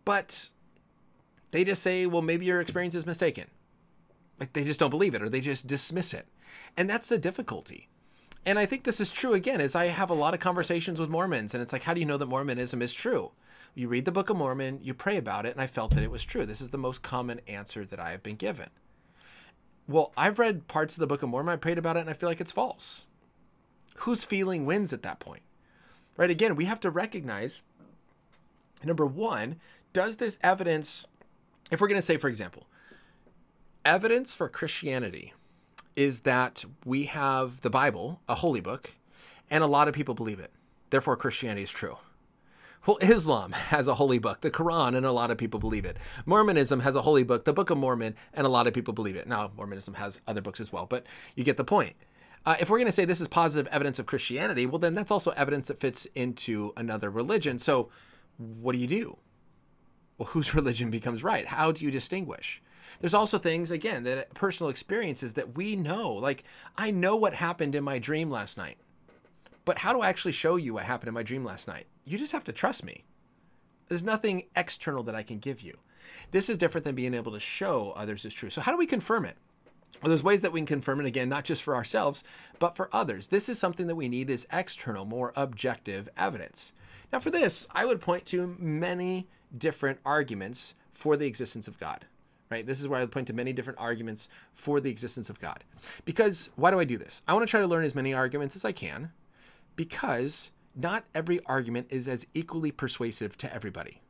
But 0.05 0.51
they 1.53 1.65
just 1.65 1.83
say, 1.83 2.07
well, 2.07 2.23
maybe 2.23 2.47
your 2.47 2.61
experience 2.61 2.95
is 2.95 3.07
mistaken. 3.07 3.47
Like 4.41 4.53
they 4.53 4.65
just 4.65 4.81
don't 4.81 4.91
believe 4.91 5.15
it 5.15 5.23
or 5.23 5.29
they 5.29 5.41
just 5.41 5.67
dismiss 5.67 6.13
it. 6.13 6.27
And 6.77 6.91
that's 6.91 7.09
the 7.09 7.19
difficulty. 7.19 7.89
And 8.45 8.59
I 8.59 8.67
think 8.67 8.83
this 8.83 9.01
is 9.01 9.13
true 9.13 9.35
again, 9.35 9.61
as 9.61 9.77
I 9.77 9.87
have 9.87 10.11
a 10.11 10.15
lot 10.15 10.35
of 10.35 10.41
conversations 10.41 10.99
with 10.99 11.09
Mormons, 11.09 11.55
and 11.55 11.63
it's 11.63 11.73
like, 11.73 11.85
how 11.85 11.95
do 11.95 12.01
you 12.01 12.07
know 12.07 12.17
that 12.17 12.27
Mormonism 12.27 12.83
is 12.83 12.93
true? 12.93 13.31
You 13.75 13.87
read 13.89 14.05
the 14.05 14.13
Book 14.13 14.31
of 14.31 14.37
Mormon, 14.37 14.81
you 14.83 14.95
pray 14.95 15.17
about 15.17 15.47
it, 15.47 15.53
and 15.53 15.61
I 15.61 15.69
felt 15.69 15.95
that 15.95 16.03
it 16.03 16.11
was 16.11 16.25
true. 16.25 16.45
This 16.45 16.61
is 16.61 16.71
the 16.71 16.79
most 16.79 17.03
common 17.03 17.41
answer 17.47 17.85
that 17.85 18.01
I 18.01 18.11
have 18.11 18.23
been 18.23 18.35
given. 18.35 18.71
Well, 19.87 20.13
I've 20.17 20.41
read 20.41 20.67
parts 20.67 20.95
of 20.95 21.01
the 21.01 21.07
Book 21.07 21.23
of 21.23 21.29
Mormon, 21.29 21.53
I 21.53 21.57
prayed 21.57 21.79
about 21.79 21.97
it, 21.97 22.01
and 22.01 22.11
I 22.11 22.15
feel 22.15 22.29
like 22.29 22.41
it's 22.41 22.51
false. 22.51 23.07
Whose 23.99 24.25
feeling 24.25 24.67
wins 24.67 24.93
at 24.93 25.03
that 25.03 25.21
point? 25.21 25.43
Right? 26.17 26.31
Again, 26.31 26.57
we 26.57 26.65
have 26.65 26.81
to 26.81 26.91
recognize 26.91 27.63
number 28.85 29.07
one, 29.07 29.57
does 29.93 30.17
this 30.17 30.39
evidence 30.43 31.07
if 31.73 31.81
we're 31.81 31.89
going 31.89 31.99
to 31.99 32.07
say, 32.07 32.19
for 32.19 32.29
example, 32.29 32.67
evidence 33.85 34.35
for 34.35 34.49
Christianity 34.49 35.33
is 35.97 36.21
that 36.21 36.65
we 36.85 37.05
have 37.05 37.63
the 37.63 37.71
Bible, 37.71 38.21
a 38.29 38.37
holy 38.37 38.61
book, 38.61 38.93
and 39.51 39.65
a 39.65 39.67
lot 39.67 39.89
of 39.89 39.95
people 39.95 40.15
believe 40.15 40.39
it. 40.39 40.53
Therefore, 40.91 41.17
Christianity 41.17 41.63
is 41.63 41.71
true. 41.71 41.97
Well, 42.87 42.99
Islam 43.01 43.53
has 43.53 43.89
a 43.89 43.95
holy 43.95 44.19
book, 44.19 44.43
the 44.43 44.51
Quran, 44.51 44.95
and 44.95 45.07
a 45.07 45.13
lot 45.13 45.31
of 45.31 45.39
people 45.39 45.59
believe 45.59 45.87
it. 45.87 45.97
Mormonism 46.27 46.81
has 46.81 46.95
a 46.95 47.03
holy 47.03 47.23
book, 47.23 47.47
the 47.47 47.55
Book 47.55 47.71
of 47.71 47.79
Mormon, 47.79 48.15
and 48.35 48.47
a 48.47 48.51
lot 48.51 48.67
of 48.67 48.75
people 48.75 48.93
believe 48.93 49.17
it. 49.17 49.27
Now, 49.27 49.51
Mormonism 49.57 49.95
has 49.95 50.21
other 50.27 50.43
books 50.43 50.61
as 50.61 50.73
well, 50.73 50.85
but 50.85 51.07
you 51.35 51.43
get 51.43 51.57
the 51.57 51.65
point. 51.65 51.97
Uh, 52.45 52.57
if 52.61 52.69
we're 52.69 52.79
going 52.79 52.87
to 52.87 52.93
say 52.93 53.07
this 53.07 53.21
is 53.21 53.29
positive 53.29 53.73
evidence 53.73 53.99
of 53.99 54.05
Christianity, 54.05 54.67
well, 54.67 54.79
then 54.79 54.95
that's 54.95 55.11
also 55.11 55.31
evidence 55.31 55.69
that 55.69 55.81
fits 55.81 56.07
into 56.15 56.73
another 56.77 57.09
religion. 57.09 57.59
So, 57.59 57.89
what 58.37 58.73
do 58.73 58.79
you 58.79 58.87
do? 58.87 59.17
Well, 60.19 60.29
whose 60.29 60.55
religion 60.55 60.91
becomes 60.91 61.23
right? 61.23 61.47
How 61.47 61.73
do 61.73 61.85
you 61.85 61.91
distinguish? 61.91 62.63
There's 63.01 63.15
also 63.15 63.39
things, 63.39 63.71
again, 63.71 64.05
that 64.05 64.19
uh, 64.19 64.25
personal 64.35 64.71
experiences 64.71 65.33
that 65.35 65.57
we 65.57 65.77
know. 65.77 66.13
Like, 66.13 66.45
I 66.77 66.91
know 66.91 67.17
what 67.17 67.35
happened 67.35 67.75
in 67.75 67.85
my 67.85 67.99
dream 67.99 68.31
last 68.31 68.57
night, 68.57 68.79
but 69.65 69.79
how 69.79 69.93
do 69.93 70.01
I 70.01 70.09
actually 70.09 70.33
show 70.33 70.57
you 70.57 70.75
what 70.75 70.85
happened 70.85 71.09
in 71.09 71.15
my 71.15 71.23
dream 71.23 71.45
last 71.45 71.67
night? 71.67 71.87
You 72.05 72.19
just 72.19 72.33
have 72.33 72.45
to 72.45 72.53
trust 72.53 72.85
me. 72.85 73.05
There's 73.89 74.03
nothing 74.03 74.45
external 74.57 75.03
that 75.05 75.15
I 75.15 75.23
can 75.23 75.39
give 75.39 75.61
you. 75.61 75.79
This 76.31 76.49
is 76.49 76.59
different 76.59 76.85
than 76.85 76.95
being 76.95 77.15
able 77.15 77.33
to 77.33 77.41
show 77.41 77.93
others 77.97 78.25
is 78.25 78.35
true. 78.35 78.51
So, 78.51 78.61
how 78.61 78.73
do 78.73 78.79
we 78.79 78.87
confirm 78.87 79.25
it? 79.25 79.37
Well, 80.03 80.09
there's 80.09 80.23
ways 80.23 80.43
that 80.43 80.53
we 80.53 80.61
can 80.61 80.67
confirm 80.67 81.01
it 81.01 81.07
again, 81.07 81.29
not 81.29 81.45
just 81.45 81.63
for 81.63 81.75
ourselves, 81.75 82.25
but 82.59 82.77
for 82.77 82.89
others. 82.93 83.29
This 83.29 83.49
is 83.49 83.59
something 83.59 83.87
that 83.87 83.95
we 83.95 84.09
need 84.09 84.31
is 84.31 84.47
external, 84.53 85.05
more 85.05 85.33
objective 85.37 86.09
evidence. 86.17 86.73
Now, 87.13 87.19
for 87.19 87.31
this, 87.31 87.67
I 87.73 87.85
would 87.85 88.01
point 88.01 88.27
to 88.27 88.57
many 88.59 89.29
different 89.57 89.99
arguments 90.05 90.75
for 90.91 91.17
the 91.17 91.27
existence 91.27 91.69
of 91.69 91.79
God. 91.79 92.07
Right? 92.51 92.67
This 92.67 92.81
is 92.81 92.89
where 92.89 93.01
I 93.01 93.07
point 93.07 93.29
to 93.29 93.33
many 93.33 93.55
different 93.55 93.79
arguments 93.79 94.29
for 94.53 94.79
the 94.79 94.91
existence 94.91 95.31
of 95.31 95.41
God. 95.41 95.65
Because 96.05 96.51
why 96.55 96.71
do 96.71 96.79
I 96.79 96.85
do 96.85 96.99
this? 96.99 97.23
I 97.27 97.33
want 97.33 97.47
to 97.47 97.51
try 97.51 97.61
to 97.61 97.67
learn 97.67 97.85
as 97.85 97.95
many 97.95 98.13
arguments 98.13 98.57
as 98.57 98.65
I 98.65 98.73
can 98.73 99.11
because 99.75 100.51
not 100.75 101.05
every 101.15 101.41
argument 101.47 101.87
is 101.91 102.09
as 102.09 102.27
equally 102.35 102.71
persuasive 102.71 103.39
to 103.39 103.55
everybody. 103.55 104.03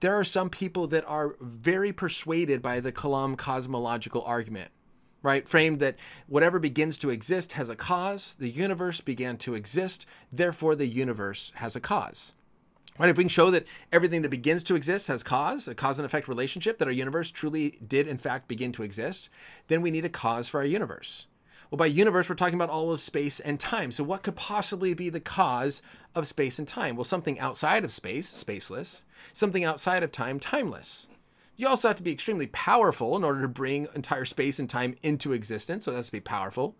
There 0.00 0.14
are 0.14 0.24
some 0.24 0.50
people 0.50 0.86
that 0.88 1.04
are 1.06 1.34
very 1.40 1.92
persuaded 1.92 2.62
by 2.62 2.78
the 2.80 2.92
Kalam 2.92 3.36
cosmological 3.36 4.22
argument, 4.22 4.70
right? 5.22 5.48
Framed 5.48 5.80
that 5.80 5.96
whatever 6.28 6.60
begins 6.60 6.96
to 6.98 7.10
exist 7.10 7.52
has 7.52 7.68
a 7.68 7.76
cause, 7.76 8.34
the 8.34 8.50
universe 8.50 9.00
began 9.00 9.36
to 9.38 9.54
exist, 9.54 10.06
therefore 10.32 10.76
the 10.76 10.86
universe 10.86 11.50
has 11.56 11.74
a 11.74 11.80
cause. 11.80 12.32
Right? 12.98 13.10
If 13.10 13.16
we 13.16 13.24
can 13.24 13.28
show 13.28 13.50
that 13.52 13.66
everything 13.92 14.22
that 14.22 14.30
begins 14.30 14.64
to 14.64 14.74
exist 14.74 15.06
has 15.06 15.22
cause, 15.22 15.68
a 15.68 15.74
cause 15.74 15.98
and 15.98 16.06
effect 16.06 16.26
relationship, 16.26 16.78
that 16.78 16.88
our 16.88 16.92
universe 16.92 17.30
truly 17.30 17.78
did 17.86 18.08
in 18.08 18.18
fact 18.18 18.48
begin 18.48 18.72
to 18.72 18.82
exist, 18.82 19.28
then 19.68 19.82
we 19.82 19.92
need 19.92 20.04
a 20.04 20.08
cause 20.08 20.48
for 20.48 20.58
our 20.58 20.66
universe. 20.66 21.26
Well, 21.70 21.76
by 21.76 21.86
universe, 21.86 22.28
we're 22.28 22.34
talking 22.34 22.54
about 22.54 22.70
all 22.70 22.90
of 22.92 23.00
space 23.00 23.40
and 23.40 23.60
time. 23.60 23.92
So, 23.92 24.02
what 24.02 24.22
could 24.22 24.36
possibly 24.36 24.94
be 24.94 25.10
the 25.10 25.20
cause 25.20 25.82
of 26.14 26.26
space 26.26 26.58
and 26.58 26.66
time? 26.66 26.96
Well, 26.96 27.04
something 27.04 27.38
outside 27.38 27.84
of 27.84 27.92
space, 27.92 28.32
spaceless, 28.32 29.02
something 29.34 29.64
outside 29.64 30.02
of 30.02 30.10
time, 30.10 30.40
timeless. 30.40 31.08
You 31.56 31.68
also 31.68 31.88
have 31.88 31.98
to 31.98 32.02
be 32.02 32.12
extremely 32.12 32.46
powerful 32.46 33.16
in 33.16 33.24
order 33.24 33.42
to 33.42 33.48
bring 33.48 33.86
entire 33.94 34.24
space 34.24 34.58
and 34.58 34.70
time 34.70 34.94
into 35.02 35.32
existence. 35.34 35.84
So, 35.84 35.92
that's 35.92 36.06
to 36.06 36.12
be 36.12 36.20
powerful 36.20 36.74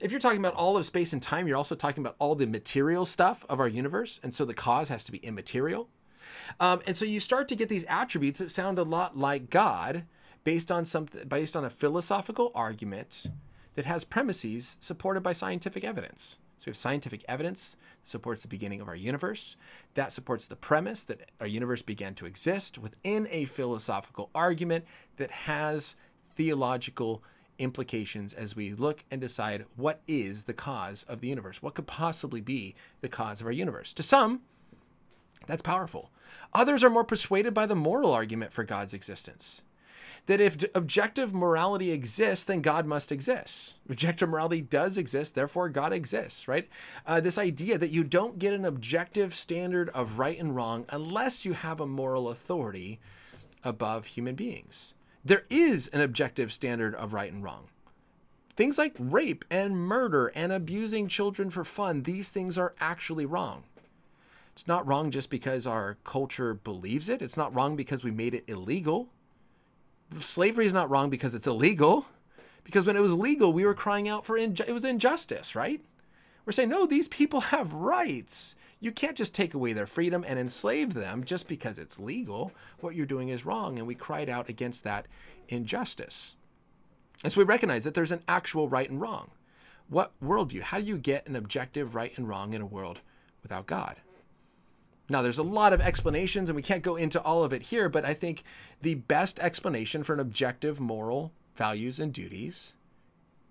if 0.00 0.10
you're 0.10 0.20
talking 0.20 0.38
about 0.38 0.54
all 0.54 0.76
of 0.76 0.86
space 0.86 1.12
and 1.12 1.22
time, 1.22 1.46
you're 1.46 1.56
also 1.56 1.74
talking 1.74 2.02
about 2.02 2.16
all 2.18 2.34
the 2.34 2.46
material 2.46 3.04
stuff 3.04 3.44
of 3.48 3.60
our 3.60 3.68
universe. 3.68 4.20
And 4.22 4.32
so 4.32 4.44
the 4.44 4.54
cause 4.54 4.88
has 4.88 5.04
to 5.04 5.12
be 5.12 5.18
immaterial. 5.18 5.88
Um, 6.60 6.80
and 6.86 6.96
so 6.96 7.04
you 7.04 7.20
start 7.20 7.48
to 7.48 7.56
get 7.56 7.68
these 7.68 7.84
attributes 7.88 8.38
that 8.38 8.50
sound 8.50 8.78
a 8.78 8.82
lot 8.82 9.16
like 9.16 9.50
God 9.50 10.04
based 10.42 10.70
on 10.70 10.84
something 10.84 11.26
based 11.26 11.56
on 11.56 11.64
a 11.64 11.70
philosophical 11.70 12.52
argument 12.54 13.26
that 13.74 13.84
has 13.86 14.04
premises 14.04 14.76
supported 14.80 15.22
by 15.22 15.32
scientific 15.32 15.84
evidence. 15.84 16.38
So 16.58 16.64
we 16.66 16.70
have 16.70 16.76
scientific 16.76 17.24
evidence 17.28 17.76
that 18.02 18.08
supports 18.08 18.42
the 18.42 18.48
beginning 18.48 18.80
of 18.80 18.88
our 18.88 18.96
universe. 18.96 19.56
That 19.94 20.12
supports 20.12 20.46
the 20.46 20.56
premise 20.56 21.04
that 21.04 21.30
our 21.40 21.46
universe 21.46 21.82
began 21.82 22.14
to 22.14 22.26
exist 22.26 22.78
within 22.78 23.26
a 23.30 23.46
philosophical 23.46 24.30
argument 24.34 24.84
that 25.16 25.30
has 25.30 25.96
theological 26.36 27.22
implications 27.58 28.32
as 28.32 28.56
we 28.56 28.72
look 28.72 29.04
and 29.10 29.20
decide 29.20 29.64
what 29.76 30.00
is 30.06 30.44
the 30.44 30.52
cause 30.52 31.04
of 31.08 31.20
the 31.20 31.28
universe. 31.28 31.62
What 31.62 31.74
could 31.74 31.86
possibly 31.86 32.40
be 32.40 32.74
the 33.00 33.08
cause 33.08 33.40
of 33.40 33.46
our 33.46 33.52
universe? 33.52 33.92
To 33.94 34.02
some, 34.02 34.40
that's 35.46 35.62
powerful. 35.62 36.10
Others 36.52 36.82
are 36.82 36.90
more 36.90 37.04
persuaded 37.04 37.54
by 37.54 37.66
the 37.66 37.76
moral 37.76 38.12
argument 38.12 38.52
for 38.52 38.64
God's 38.64 38.94
existence. 38.94 39.62
That 40.26 40.40
if 40.40 40.64
objective 40.74 41.34
morality 41.34 41.90
exists, 41.90 42.46
then 42.46 42.62
God 42.62 42.86
must 42.86 43.12
exist. 43.12 43.74
Objective 43.90 44.28
morality 44.28 44.62
does 44.62 44.96
exist, 44.96 45.34
therefore 45.34 45.68
God 45.68 45.92
exists, 45.92 46.48
right? 46.48 46.68
Uh, 47.06 47.20
this 47.20 47.36
idea 47.36 47.76
that 47.76 47.90
you 47.90 48.04
don't 48.04 48.38
get 48.38 48.54
an 48.54 48.64
objective 48.64 49.34
standard 49.34 49.90
of 49.90 50.18
right 50.18 50.38
and 50.38 50.56
wrong 50.56 50.86
unless 50.88 51.44
you 51.44 51.52
have 51.52 51.78
a 51.78 51.86
moral 51.86 52.30
authority 52.30 53.00
above 53.62 54.06
human 54.06 54.34
beings 54.34 54.94
there 55.24 55.44
is 55.48 55.88
an 55.88 56.00
objective 56.00 56.52
standard 56.52 56.94
of 56.94 57.12
right 57.12 57.32
and 57.32 57.42
wrong. 57.42 57.68
Things 58.56 58.78
like 58.78 58.94
rape 58.98 59.44
and 59.50 59.76
murder 59.76 60.28
and 60.34 60.52
abusing 60.52 61.08
children 61.08 61.50
for 61.50 61.64
fun, 61.64 62.02
these 62.02 62.28
things 62.28 62.56
are 62.56 62.74
actually 62.78 63.26
wrong. 63.26 63.64
It's 64.52 64.68
not 64.68 64.86
wrong 64.86 65.10
just 65.10 65.30
because 65.30 65.66
our 65.66 65.96
culture 66.04 66.54
believes 66.54 67.08
it. 67.08 67.20
It's 67.20 67.36
not 67.36 67.52
wrong 67.52 67.74
because 67.74 68.04
we 68.04 68.12
made 68.12 68.34
it 68.34 68.44
illegal. 68.46 69.08
Slavery 70.20 70.66
is 70.66 70.72
not 70.72 70.88
wrong 70.88 71.10
because 71.10 71.34
it's 71.34 71.48
illegal. 71.48 72.06
Because 72.62 72.86
when 72.86 72.96
it 72.96 73.00
was 73.00 73.14
legal, 73.14 73.52
we 73.52 73.64
were 73.64 73.74
crying 73.74 74.08
out 74.08 74.24
for 74.24 74.38
inju- 74.38 74.68
it 74.68 74.72
was 74.72 74.84
injustice, 74.84 75.56
right? 75.56 75.80
We're 76.46 76.52
saying 76.52 76.68
no, 76.68 76.86
these 76.86 77.08
people 77.08 77.40
have 77.40 77.74
rights. 77.74 78.54
You 78.84 78.92
can't 78.92 79.16
just 79.16 79.34
take 79.34 79.54
away 79.54 79.72
their 79.72 79.86
freedom 79.86 80.26
and 80.28 80.38
enslave 80.38 80.92
them 80.92 81.24
just 81.24 81.48
because 81.48 81.78
it's 81.78 81.98
legal. 81.98 82.52
What 82.80 82.94
you're 82.94 83.06
doing 83.06 83.30
is 83.30 83.46
wrong. 83.46 83.78
And 83.78 83.88
we 83.88 83.94
cried 83.94 84.28
out 84.28 84.50
against 84.50 84.84
that 84.84 85.06
injustice. 85.48 86.36
And 87.22 87.32
so 87.32 87.40
we 87.40 87.46
recognize 87.46 87.84
that 87.84 87.94
there's 87.94 88.12
an 88.12 88.22
actual 88.28 88.68
right 88.68 88.90
and 88.90 89.00
wrong. 89.00 89.30
What 89.88 90.12
worldview? 90.22 90.60
How 90.60 90.80
do 90.80 90.84
you 90.84 90.98
get 90.98 91.26
an 91.26 91.34
objective 91.34 91.94
right 91.94 92.12
and 92.18 92.28
wrong 92.28 92.52
in 92.52 92.60
a 92.60 92.66
world 92.66 93.00
without 93.42 93.66
God? 93.66 94.02
Now, 95.08 95.22
there's 95.22 95.38
a 95.38 95.42
lot 95.42 95.72
of 95.72 95.80
explanations, 95.80 96.50
and 96.50 96.56
we 96.56 96.60
can't 96.60 96.82
go 96.82 96.96
into 96.96 97.22
all 97.22 97.42
of 97.42 97.54
it 97.54 97.62
here, 97.62 97.88
but 97.88 98.04
I 98.04 98.12
think 98.12 98.44
the 98.82 98.96
best 98.96 99.40
explanation 99.40 100.02
for 100.02 100.12
an 100.12 100.20
objective 100.20 100.78
moral 100.78 101.32
values 101.56 101.98
and 101.98 102.12
duties 102.12 102.74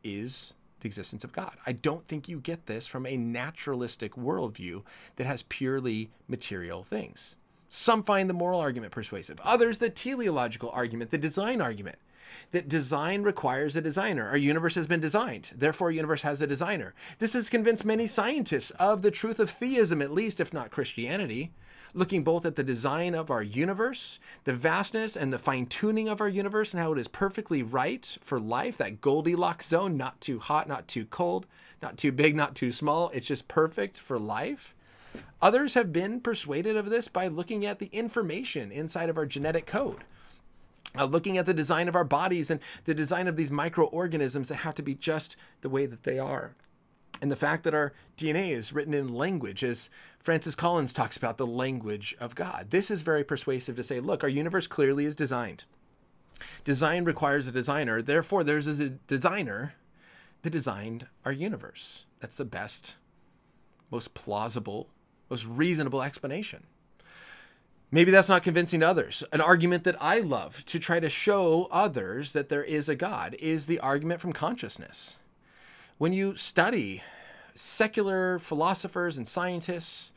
is 0.04 0.54
the 0.84 0.88
existence 0.88 1.24
of 1.24 1.34
God. 1.34 1.56
I 1.66 1.72
don't 1.72 2.08
think 2.08 2.30
you 2.30 2.40
get 2.40 2.68
this 2.68 2.86
from 2.86 3.06
a 3.06 3.18
naturalistic 3.18 4.14
worldview 4.14 4.84
that 5.16 5.26
has 5.26 5.44
purely 5.44 6.12
material 6.28 6.84
things. 6.84 7.38
Some 7.68 8.04
find 8.04 8.30
the 8.30 8.36
moral 8.36 8.60
argument 8.60 8.92
persuasive, 8.92 9.40
others 9.44 9.80
the 9.80 9.90
teleological 9.90 10.70
argument, 10.70 11.10
the 11.10 11.18
design 11.18 11.60
argument 11.60 11.98
that 12.52 12.70
design 12.70 13.24
requires 13.24 13.76
a 13.76 13.82
designer. 13.82 14.28
Our 14.28 14.38
universe 14.38 14.76
has 14.76 14.88
been 14.88 15.00
designed, 15.00 15.52
therefore, 15.56 15.90
universe 15.90 16.22
has 16.22 16.42
a 16.42 16.48
designer. 16.48 16.94
This 17.20 17.34
has 17.34 17.50
convinced 17.50 17.86
many 17.86 18.06
scientists 18.06 18.72
of 18.72 19.02
the 19.02 19.12
truth 19.12 19.40
of 19.40 19.50
theism, 19.50 20.02
at 20.02 20.12
least, 20.12 20.40
if 20.40 20.54
not 20.54 20.72
Christianity. 20.72 21.52
Looking 21.94 22.24
both 22.24 22.46
at 22.46 22.56
the 22.56 22.64
design 22.64 23.14
of 23.14 23.30
our 23.30 23.44
universe, 23.44 24.20
the 24.46 24.54
vastness 24.54 25.16
and 25.16 25.32
the 25.32 25.40
fine 25.40 25.68
tuning 25.68 26.10
of 26.10 26.22
our 26.22 26.30
universe, 26.30 26.74
and 26.74 26.82
how 26.82 26.94
it 26.94 27.00
is 27.00 27.08
perfectly 27.08 27.62
right 27.62 28.18
for 28.22 28.40
life 28.40 28.78
that 28.78 29.00
Goldilocks 29.02 29.68
zone, 29.68 29.96
not 29.96 30.20
too 30.20 30.40
hot, 30.40 30.68
not 30.68 30.88
too 30.88 31.06
cold, 31.06 31.46
not 31.82 31.98
too 31.98 32.12
big, 32.12 32.36
not 32.36 32.56
too 32.56 32.72
small. 32.72 33.10
It's 33.10 33.28
just 33.28 33.48
perfect 33.48 34.00
for 34.00 34.18
life. 34.18 34.74
Others 35.42 35.76
have 35.76 35.94
been 35.94 36.20
persuaded 36.20 36.76
of 36.76 36.90
this 36.90 37.08
by 37.08 37.28
looking 37.28 37.66
at 37.66 37.78
the 37.78 37.90
information 37.92 38.72
inside 38.72 39.10
of 39.10 39.18
our 39.18 39.28
genetic 39.28 39.68
code 39.68 40.04
uh, 40.98 41.06
looking 41.06 41.38
at 41.38 41.46
the 41.46 41.54
design 41.54 41.88
of 41.88 41.96
our 41.96 42.04
bodies 42.04 42.50
and 42.50 42.60
the 42.86 42.94
design 42.94 43.28
of 43.28 43.36
these 43.36 43.52
microorganisms 43.52 44.50
that 44.50 44.58
have 44.58 44.76
to 44.76 44.84
be 44.84 44.96
just 44.96 45.36
the 45.62 45.70
way 45.70 45.86
that 45.86 46.04
they 46.04 46.20
are. 46.20 46.56
And 47.24 47.32
the 47.32 47.38
fact 47.38 47.64
that 47.64 47.74
our 47.74 47.94
DNA 48.18 48.50
is 48.50 48.74
written 48.74 48.94
in 48.94 49.14
language, 49.14 49.64
as 49.64 49.90
Francis 50.20 50.56
Collins 50.56 50.92
talks 50.92 51.16
about, 51.16 51.38
the 51.38 51.48
language 51.48 52.14
of 52.20 52.36
God. 52.36 52.68
This 52.70 52.92
is 52.92 53.02
very 53.02 53.24
persuasive 53.24 53.78
to 53.78 53.84
say, 53.84 54.02
look, 54.02 54.24
our 54.24 54.30
universe 54.30 54.68
clearly 54.68 55.06
is 55.06 55.16
designed. 55.16 55.64
Design 56.66 57.06
requires 57.06 57.48
a 57.48 57.52
designer. 57.54 58.02
Therefore, 58.02 58.44
there's 58.44 58.68
a 58.68 58.90
designer 58.90 59.76
that 60.42 60.50
designed 60.50 61.08
our 61.24 61.32
universe. 61.32 62.04
That's 62.20 62.36
the 62.36 62.44
best, 62.44 62.96
most 63.90 64.14
plausible, 64.14 64.90
most 65.30 65.46
reasonable 65.46 66.02
explanation. 66.02 66.64
Maybe 67.90 68.12
that's 68.12 68.28
not 68.28 68.44
convincing 68.44 68.82
to 68.82 68.90
others. 68.90 69.24
An 69.32 69.40
argument 69.40 69.86
that 69.86 69.96
I 70.02 70.20
love 70.20 70.66
to 70.66 70.78
try 70.78 71.00
to 71.00 71.10
show 71.10 71.70
others 71.72 72.34
that 72.34 72.50
there 72.50 72.66
is 72.66 72.90
a 72.90 72.96
God 72.96 73.38
is 73.40 73.68
the 73.68 73.80
argument 73.80 74.20
from 74.20 74.34
consciousness. 74.34 75.16
When 75.98 76.12
you 76.12 76.36
study 76.36 77.04
secular 77.56 78.40
philosophers 78.40 79.18
and 79.18 79.28
scientists 79.28 80.12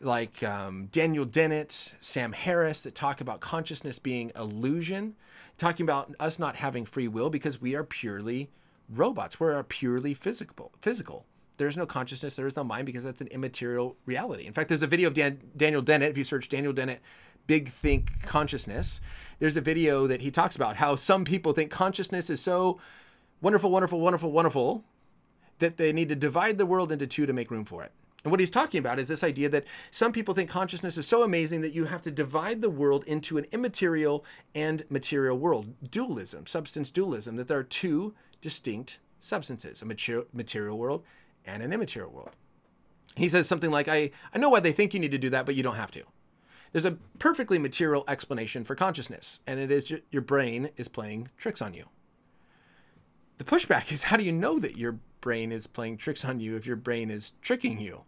like 0.00 0.42
um, 0.42 0.86
Daniel 0.92 1.24
Dennett, 1.24 1.94
Sam 1.98 2.32
Harris, 2.32 2.80
that 2.82 2.94
talk 2.94 3.20
about 3.20 3.40
consciousness 3.40 3.98
being 3.98 4.30
illusion, 4.36 5.16
talking 5.58 5.84
about 5.84 6.14
us 6.20 6.38
not 6.38 6.56
having 6.56 6.84
free 6.84 7.08
will 7.08 7.30
because 7.30 7.60
we 7.60 7.74
are 7.74 7.84
purely 7.84 8.50
robots. 8.88 9.40
We're 9.40 9.62
purely 9.64 10.14
physical. 10.14 10.72
Physical 10.78 11.26
there's 11.58 11.76
no 11.76 11.86
consciousness, 11.86 12.36
there 12.36 12.46
is 12.46 12.56
no 12.56 12.64
mind 12.64 12.86
because 12.86 13.04
that's 13.04 13.20
an 13.20 13.26
immaterial 13.28 13.96
reality. 14.06 14.46
In 14.46 14.52
fact, 14.52 14.68
there's 14.68 14.82
a 14.82 14.86
video 14.86 15.08
of 15.08 15.14
Dan- 15.14 15.40
Daniel 15.56 15.82
Dennett. 15.82 16.10
If 16.10 16.16
you 16.16 16.24
search 16.24 16.48
Daniel 16.48 16.72
Dennett, 16.72 17.00
Big 17.46 17.68
Think 17.68 18.22
Consciousness, 18.22 19.00
there's 19.40 19.56
a 19.56 19.60
video 19.60 20.06
that 20.06 20.22
he 20.22 20.30
talks 20.30 20.56
about 20.56 20.76
how 20.76 20.96
some 20.96 21.24
people 21.24 21.52
think 21.52 21.70
consciousness 21.70 22.30
is 22.30 22.40
so 22.40 22.80
wonderful, 23.40 23.70
wonderful, 23.70 24.00
wonderful, 24.00 24.30
wonderful 24.32 24.84
that 25.58 25.76
they 25.76 25.92
need 25.92 26.08
to 26.08 26.16
divide 26.16 26.58
the 26.58 26.66
world 26.66 26.92
into 26.92 27.06
two 27.06 27.26
to 27.26 27.32
make 27.32 27.50
room 27.50 27.64
for 27.64 27.82
it. 27.82 27.92
And 28.24 28.30
what 28.30 28.40
he's 28.40 28.50
talking 28.50 28.80
about 28.80 28.98
is 28.98 29.08
this 29.08 29.22
idea 29.22 29.48
that 29.48 29.64
some 29.90 30.12
people 30.12 30.34
think 30.34 30.50
consciousness 30.50 30.98
is 30.98 31.06
so 31.06 31.22
amazing 31.22 31.60
that 31.60 31.72
you 31.72 31.84
have 31.84 32.02
to 32.02 32.10
divide 32.10 32.62
the 32.62 32.70
world 32.70 33.04
into 33.04 33.38
an 33.38 33.46
immaterial 33.52 34.24
and 34.54 34.84
material 34.90 35.38
world. 35.38 35.72
Dualism, 35.88 36.46
substance 36.46 36.90
dualism, 36.90 37.36
that 37.36 37.46
there 37.48 37.58
are 37.58 37.64
two 37.64 38.14
distinct 38.40 38.98
substances 39.20 39.82
a 39.82 39.86
material 39.86 40.78
world 40.78 41.04
and 41.44 41.62
an 41.62 41.72
immaterial 41.72 42.10
world. 42.10 42.30
He 43.16 43.28
says 43.28 43.48
something 43.48 43.70
like, 43.70 43.88
I, 43.88 44.10
I 44.32 44.38
know 44.38 44.48
why 44.48 44.60
they 44.60 44.72
think 44.72 44.94
you 44.94 45.00
need 45.00 45.10
to 45.12 45.18
do 45.18 45.30
that, 45.30 45.46
but 45.46 45.54
you 45.54 45.62
don't 45.62 45.76
have 45.76 45.90
to. 45.92 46.02
There's 46.72 46.84
a 46.84 46.98
perfectly 47.18 47.58
material 47.58 48.04
explanation 48.06 48.62
for 48.62 48.74
consciousness, 48.74 49.40
and 49.46 49.58
it 49.58 49.70
is 49.70 49.92
your 50.10 50.22
brain 50.22 50.70
is 50.76 50.86
playing 50.88 51.30
tricks 51.36 51.62
on 51.62 51.74
you. 51.74 51.86
The 53.38 53.44
pushback 53.44 53.90
is 53.90 54.04
how 54.04 54.16
do 54.16 54.24
you 54.24 54.32
know 54.32 54.58
that 54.58 54.76
your 54.76 54.98
brain 55.20 55.52
is 55.52 55.66
playing 55.66 55.96
tricks 55.96 56.24
on 56.24 56.40
you 56.40 56.56
if 56.56 56.66
your 56.66 56.76
brain 56.76 57.10
is 57.10 57.32
tricking 57.42 57.80
you? 57.80 58.02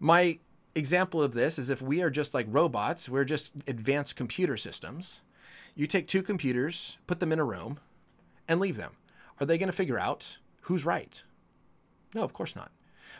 My 0.00 0.38
example 0.74 1.22
of 1.22 1.32
this 1.32 1.58
is 1.58 1.70
if 1.70 1.82
we 1.82 2.02
are 2.02 2.10
just 2.10 2.34
like 2.34 2.46
robots, 2.48 3.08
we're 3.08 3.24
just 3.24 3.52
advanced 3.66 4.16
computer 4.16 4.56
systems. 4.56 5.20
You 5.74 5.86
take 5.86 6.06
two 6.06 6.22
computers, 6.22 6.98
put 7.06 7.20
them 7.20 7.32
in 7.32 7.38
a 7.38 7.44
room, 7.44 7.78
and 8.46 8.60
leave 8.60 8.76
them. 8.76 8.92
Are 9.40 9.46
they 9.46 9.58
going 9.58 9.68
to 9.68 9.72
figure 9.72 9.98
out 9.98 10.38
who's 10.62 10.84
right? 10.84 11.22
No, 12.14 12.22
of 12.22 12.32
course 12.32 12.56
not. 12.56 12.70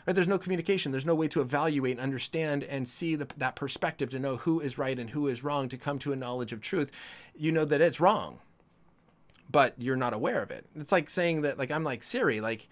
Right? 0.05 0.13
There's 0.13 0.27
no 0.27 0.37
communication. 0.37 0.91
There's 0.91 1.05
no 1.05 1.15
way 1.15 1.27
to 1.29 1.41
evaluate 1.41 1.93
and 1.93 2.01
understand 2.01 2.63
and 2.63 2.87
see 2.87 3.15
the, 3.15 3.27
that 3.37 3.55
perspective 3.55 4.09
to 4.11 4.19
know 4.19 4.37
who 4.37 4.59
is 4.59 4.77
right 4.77 4.97
and 4.97 5.09
who 5.09 5.27
is 5.27 5.43
wrong 5.43 5.69
to 5.69 5.77
come 5.77 5.99
to 5.99 6.13
a 6.13 6.15
knowledge 6.15 6.51
of 6.51 6.61
truth. 6.61 6.91
You 7.35 7.51
know 7.51 7.65
that 7.65 7.81
it's 7.81 7.99
wrong, 7.99 8.39
but 9.49 9.75
you're 9.77 9.95
not 9.95 10.13
aware 10.13 10.41
of 10.41 10.51
it. 10.51 10.65
It's 10.75 10.91
like 10.91 11.09
saying 11.09 11.41
that, 11.41 11.57
like, 11.57 11.71
I'm 11.71 11.83
like 11.83 12.03
Siri, 12.03 12.41
like, 12.41 12.67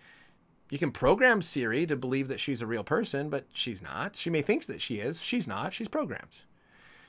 you 0.70 0.78
can 0.78 0.92
program 0.92 1.42
Siri 1.42 1.86
to 1.86 1.96
believe 1.96 2.28
that 2.28 2.40
she's 2.40 2.62
a 2.62 2.68
real 2.68 2.84
person, 2.84 3.30
but 3.30 3.46
she's 3.54 3.82
not. 3.82 4.16
She 4.16 4.30
may 4.30 4.42
think 4.42 4.66
that 4.66 4.82
she 4.82 5.00
is. 5.00 5.22
She's 5.22 5.48
not. 5.48 5.74
She's 5.74 5.88
programmed. 5.88 6.42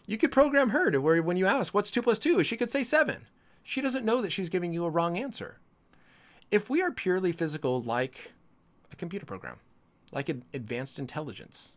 You 0.06 0.16
could 0.16 0.30
program 0.30 0.70
her 0.70 0.90
to 0.90 1.00
where 1.00 1.22
when 1.22 1.36
you 1.36 1.46
ask, 1.46 1.74
what's 1.74 1.90
two 1.90 2.02
plus 2.02 2.18
two, 2.18 2.42
she 2.44 2.56
could 2.56 2.70
say 2.70 2.82
seven. 2.82 3.26
She 3.62 3.80
doesn't 3.80 4.04
know 4.04 4.22
that 4.22 4.32
she's 4.32 4.48
giving 4.48 4.72
you 4.72 4.84
a 4.84 4.90
wrong 4.90 5.18
answer. 5.18 5.58
If 6.50 6.70
we 6.70 6.80
are 6.80 6.90
purely 6.90 7.32
physical, 7.32 7.82
like 7.82 8.32
a 8.90 8.96
computer 8.96 9.26
program, 9.26 9.56
like 10.12 10.28
an 10.28 10.44
advanced 10.54 10.98
intelligence, 10.98 11.74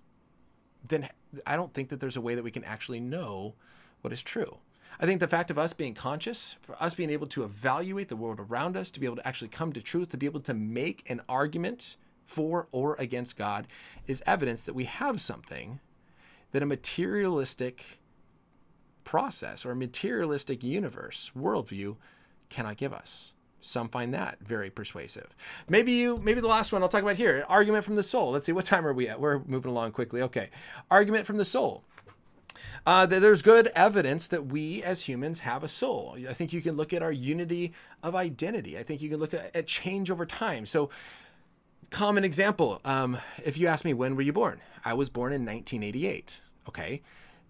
then 0.88 1.10
I 1.46 1.58
don't 1.58 1.74
think 1.74 1.90
that 1.90 2.00
there's 2.00 2.16
a 2.16 2.22
way 2.22 2.36
that 2.36 2.44
we 2.44 2.52
can 2.52 2.64
actually 2.64 3.00
know 3.00 3.56
what 4.02 4.14
is 4.14 4.22
true. 4.22 4.60
I 5.00 5.06
think 5.06 5.20
the 5.20 5.28
fact 5.28 5.50
of 5.50 5.58
us 5.58 5.74
being 5.74 5.94
conscious, 5.94 6.58
for 6.62 6.76
us 6.82 6.94
being 6.94 7.10
able 7.10 7.28
to 7.28 7.44
evaluate 7.44 8.10
the 8.10 8.16
world 8.16 8.40
around 8.40 8.78
us, 8.78 8.92
to 8.92 9.00
be 9.00 9.06
able 9.06 9.16
to 9.16 9.28
actually 9.28 9.48
come 9.48 9.74
to 9.74 9.82
truth, 9.82 10.10
to 10.10 10.18
be 10.18 10.26
able 10.26 10.42
to 10.42 10.54
make 10.54 11.10
an 11.10 11.22
argument 11.28 11.98
for 12.24 12.68
or 12.72 12.96
against 13.00 13.38
God, 13.38 13.68
is 14.08 14.22
evidence 14.26 14.64
that 14.64 14.76
we 14.76 14.86
have 14.86 15.20
something 15.20 15.80
that 16.52 16.62
a 16.62 16.66
materialistic 16.66 18.00
process 19.04 19.66
or 19.66 19.72
a 19.72 19.76
materialistic 19.76 20.64
universe 20.64 21.32
worldview 21.38 21.96
cannot 22.50 22.78
give 22.78 22.94
us. 22.94 23.34
Some 23.62 23.90
find 23.90 24.14
that 24.14 24.40
very 24.40 24.70
persuasive. 24.70 25.36
Maybe 25.70 25.92
you, 25.92 26.18
maybe 26.18 26.42
the 26.42 26.48
last 26.48 26.72
one 26.72 26.82
I'll 26.82 26.90
talk 26.90 27.04
about 27.04 27.16
here 27.16 27.46
argument 27.48 27.86
from 27.86 27.96
the 27.96 28.04
soul. 28.04 28.32
Let's 28.32 28.46
see, 28.46 28.52
what 28.52 28.66
time 28.66 28.88
are 28.88 28.94
we 28.94 29.08
at? 29.08 29.20
We're 29.20 29.40
moving 29.46 29.72
along 29.72 29.92
quickly. 29.92 30.22
Okay. 30.24 30.50
Argument 30.90 31.26
from 31.26 31.38
the 31.38 31.46
soul. 31.46 31.84
Uh, 32.86 33.06
there's 33.06 33.42
good 33.42 33.72
evidence 33.76 34.28
that 34.28 34.48
we 34.48 34.82
as 34.84 35.04
humans 35.04 35.42
have 35.42 35.64
a 35.64 35.68
soul. 35.68 36.18
I 36.28 36.34
think 36.34 36.52
you 36.52 36.62
can 36.62 36.76
look 36.76 36.94
at 36.94 37.04
our 37.04 37.12
unity 37.12 37.74
of 38.02 38.16
identity. 38.16 38.78
I 38.78 38.84
think 38.84 39.02
you 39.02 39.10
can 39.10 39.20
look 39.20 39.34
at, 39.34 39.56
at 39.56 39.68
change 39.68 40.10
over 40.10 40.26
time. 40.26 40.66
So, 40.66 40.90
common 41.90 42.24
example 42.24 42.82
um, 42.86 43.18
if 43.44 43.58
you 43.58 43.68
ask 43.68 43.86
me, 43.86 43.94
when 43.94 44.16
were 44.16 44.22
you 44.22 44.34
born? 44.34 44.62
I 44.84 44.94
was 44.94 45.10
born 45.10 45.32
in 45.32 45.46
1988. 45.46 46.40
Okay. 46.68 47.02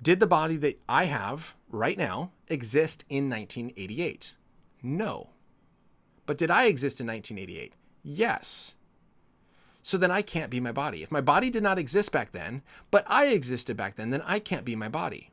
Did 0.01 0.19
the 0.19 0.27
body 0.27 0.57
that 0.57 0.79
I 0.89 1.05
have 1.05 1.55
right 1.69 1.97
now 1.97 2.31
exist 2.47 3.05
in 3.07 3.29
1988? 3.29 4.35
No. 4.81 5.29
But 6.25 6.37
did 6.37 6.49
I 6.49 6.65
exist 6.65 6.99
in 6.99 7.07
1988? 7.07 7.73
Yes. 8.03 8.75
So 9.83 9.97
then 9.97 10.11
I 10.11 10.21
can't 10.21 10.51
be 10.51 10.59
my 10.59 10.71
body. 10.71 11.03
If 11.03 11.11
my 11.11 11.21
body 11.21 11.49
did 11.49 11.63
not 11.63 11.79
exist 11.79 12.11
back 12.11 12.31
then, 12.31 12.61
but 12.91 13.03
I 13.07 13.27
existed 13.27 13.75
back 13.75 13.95
then, 13.95 14.11
then 14.11 14.21
I 14.21 14.39
can't 14.39 14.65
be 14.65 14.75
my 14.75 14.89
body. 14.89 15.31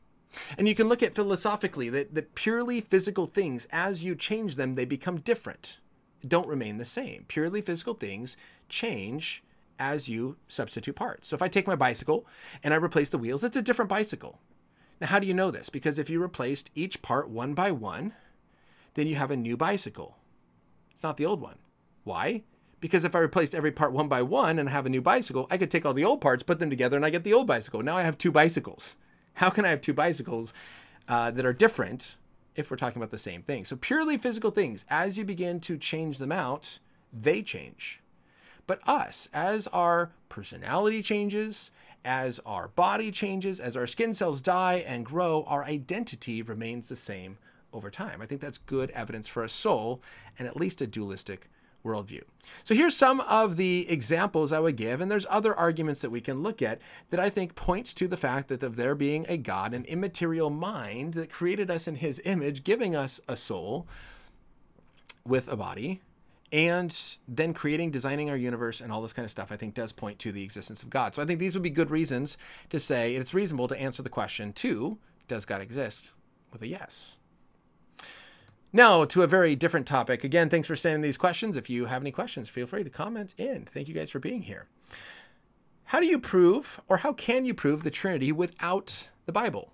And 0.57 0.69
you 0.69 0.75
can 0.75 0.89
look 0.89 1.03
at 1.03 1.15
philosophically 1.15 1.89
that, 1.91 2.15
that 2.15 2.35
purely 2.35 2.81
physical 2.81 3.27
things, 3.27 3.67
as 3.71 4.05
you 4.05 4.15
change 4.15 4.57
them, 4.57 4.75
they 4.75 4.85
become 4.85 5.21
different, 5.21 5.79
don't 6.27 6.49
remain 6.49 6.79
the 6.79 6.85
same. 6.85 7.25
Purely 7.29 7.61
physical 7.61 7.95
things 7.95 8.37
change 8.69 9.43
as 9.79 10.09
you 10.09 10.37
substitute 10.49 10.97
parts. 10.97 11.29
So 11.29 11.37
if 11.37 11.43
I 11.43 11.49
take 11.49 11.67
my 11.67 11.77
bicycle 11.77 12.27
and 12.63 12.75
I 12.75 12.79
replace 12.79 13.11
the 13.11 13.19
wheels, 13.19 13.45
it's 13.45 13.57
a 13.57 13.63
different 13.63 13.89
bicycle. 13.89 14.39
Now, 15.01 15.07
how 15.09 15.19
do 15.19 15.27
you 15.27 15.35
know 15.35 15.51
this? 15.51 15.69
Because 15.69 15.99
if 15.99 16.11
you 16.11 16.21
replaced 16.21 16.71
each 16.75 17.03
part 17.03 17.29
one 17.29 17.55
by 17.55 17.71
one, 17.71 18.15
then 18.95 19.07
you 19.07 19.15
have 19.17 19.31
a 19.31 19.37
new 19.37 19.57
bicycle. 19.57 20.17
It's 20.93 21.03
not 21.03 21.17
the 21.17 21.27
old 21.27 21.41
one. 21.41 21.59
Why? 22.03 22.43
Because 22.81 23.05
if 23.05 23.15
I 23.15 23.19
replaced 23.19 23.55
every 23.55 23.73
part 23.73 23.93
one 23.93 24.09
by 24.09 24.23
one 24.23 24.59
and 24.59 24.69
have 24.69 24.87
a 24.87 24.91
new 24.91 25.01
bicycle, 25.01 25.47
I 25.51 25.57
could 25.57 25.71
take 25.71 25.85
all 25.85 25.95
the 25.95 26.05
old 26.05 26.21
parts, 26.21 26.43
put 26.43 26.59
them 26.59 26.71
together, 26.71 26.97
and 26.97 27.05
I 27.05 27.11
get 27.11 27.25
the 27.25 27.35
old 27.35 27.47
bicycle. 27.47 27.83
Now 27.83 27.97
I 27.97 28.03
have 28.03 28.19
two 28.19 28.31
bicycles. 28.31 28.97
How 29.35 29.51
can 29.51 29.65
I 29.65 29.71
have 29.71 29.81
two 29.81 29.93
bicycles 29.93 30.53
uh, 31.09 31.31
that 31.33 31.47
are 31.47 31.53
different 31.53 32.17
if 32.55 32.71
we're 32.71 32.77
talking 32.77 33.01
about 33.01 33.11
the 33.11 33.19
same 33.19 33.43
thing? 33.43 33.65
So, 33.65 33.77
purely 33.77 34.17
physical 34.17 34.51
things, 34.51 34.85
as 34.89 35.19
you 35.19 35.25
begin 35.25 35.61
to 35.61 35.77
change 35.77 36.19
them 36.19 36.33
out, 36.33 36.79
they 37.13 37.43
change. 37.43 38.01
But 38.67 38.81
us, 38.87 39.29
as 39.33 39.67
our 39.69 40.13
personality 40.29 41.03
changes, 41.03 41.71
as 42.05 42.41
our 42.47 42.69
body 42.69 43.11
changes, 43.11 43.61
as 43.61 43.77
our 43.77 43.87
skin 43.87 44.15
cells 44.15 44.41
die 44.41 44.85
and 44.87 45.05
grow, 45.05 45.45
our 45.45 45.65
identity 45.65 46.43
remains 46.43 46.89
the 46.89 46.97
same 46.97 47.39
over 47.73 47.91
time. 47.91 48.21
I 48.23 48.27
think 48.27 48.41
that's 48.41 48.59
good 48.59 48.91
evidence 48.91 49.27
for 49.27 49.43
a 49.43 49.49
soul 49.49 50.03
and 50.39 50.47
at 50.47 50.57
least 50.57 50.81
a 50.81 50.87
dualistic 50.87 51.51
worldview. 51.85 52.23
So 52.65 52.75
here's 52.75 52.97
some 52.97 53.21
of 53.21 53.57
the 53.57 53.89
examples 53.91 54.53
I 54.53 54.61
would 54.61 54.77
give, 54.77 55.01
and 55.01 55.11
there's 55.11 55.27
other 55.29 55.55
arguments 55.55 56.01
that 56.03 56.11
we 56.11 56.21
can 56.21 56.43
look 56.43 56.63
at 56.63 56.81
that 57.11 57.21
I 57.21 57.31
think 57.31 57.55
points 57.55 57.95
to 57.95 58.09
the 58.09 58.17
fact 58.17 58.49
that 58.49 58.63
of 58.63 58.77
there 58.77 58.95
being 58.95 59.27
a 59.29 59.37
God, 59.37 59.75
an 59.75 59.85
immaterial 59.85 60.51
mind 60.51 61.15
that 61.15 61.31
created 61.31 61.71
us 61.71 61.87
in 61.87 61.97
his 61.97 62.21
image, 62.25 62.65
giving 62.65 62.97
us 62.97 63.21
a 63.29 63.37
soul 63.37 63.87
with 65.25 65.49
a 65.49 65.57
body, 65.57 66.01
and 66.51 67.19
then 67.29 67.53
creating, 67.53 67.91
designing 67.91 68.31
our 68.31 68.37
universe 68.37 68.81
and 68.81 68.91
all 68.91 69.03
this 69.03 69.13
kind 69.13 69.25
of 69.25 69.31
stuff, 69.31 69.53
I 69.53 69.57
think 69.57 69.75
does 69.75 69.93
point 69.93 70.19
to 70.21 70.33
the 70.33 70.43
existence 70.43 70.83
of 70.83 70.89
God. 70.89 71.15
So 71.15 71.23
I 71.23 71.27
think 71.27 71.41
these 71.41 71.55
would 71.55 71.63
be 71.63 71.71
good 71.71 71.91
reasons 71.91 72.39
to 72.71 72.81
say 72.81 73.15
it's 73.15 73.35
reasonable 73.35 73.69
to 73.69 73.79
answer 73.79 74.03
the 74.03 74.09
question, 74.09 74.55
two, 74.55 74.99
does 75.29 75.45
God 75.45 75.61
exist? 75.61 76.13
with 76.53 76.63
a 76.63 76.67
yes. 76.67 77.17
Now, 78.73 79.05
to 79.07 79.23
a 79.23 79.27
very 79.27 79.57
different 79.57 79.87
topic. 79.87 80.25
Again, 80.25 80.51
thanks 80.51 80.69
for 80.69 80.77
sending 80.77 81.01
these 81.01 81.17
questions. 81.17 81.57
If 81.57 81.71
you 81.71 81.87
have 81.87 82.03
any 82.03 82.13
questions, 82.13 82.49
feel 82.49 82.67
free 82.67 82.85
to 82.85 82.91
comment 82.91 83.35
in. 83.39 83.65
Thank 83.65 83.89
you 83.89 83.95
guys 83.95 84.11
for 84.11 84.19
being 84.19 84.43
here. 84.43 84.67
How 85.85 86.01
do 86.01 86.07
you 86.07 86.19
prove, 86.19 86.81
or 86.87 86.99
how 86.99 87.15
can 87.15 87.47
you 87.47 87.55
prove 87.55 87.83
the 87.83 87.91
Trinity 87.91 88.31
without 88.31 89.09
the 89.25 89.33
Bible? 89.33 89.73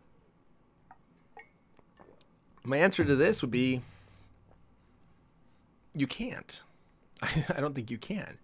My 2.62 2.76
answer 2.76 3.05
to 3.05 3.16
this 3.16 3.42
would 3.42 3.51
be 3.51 3.82
you 5.92 6.07
can't. 6.07 6.62
I 7.22 7.61
don't 7.61 7.74
think 7.74 7.90
you 7.90 7.99
can. 7.99 8.38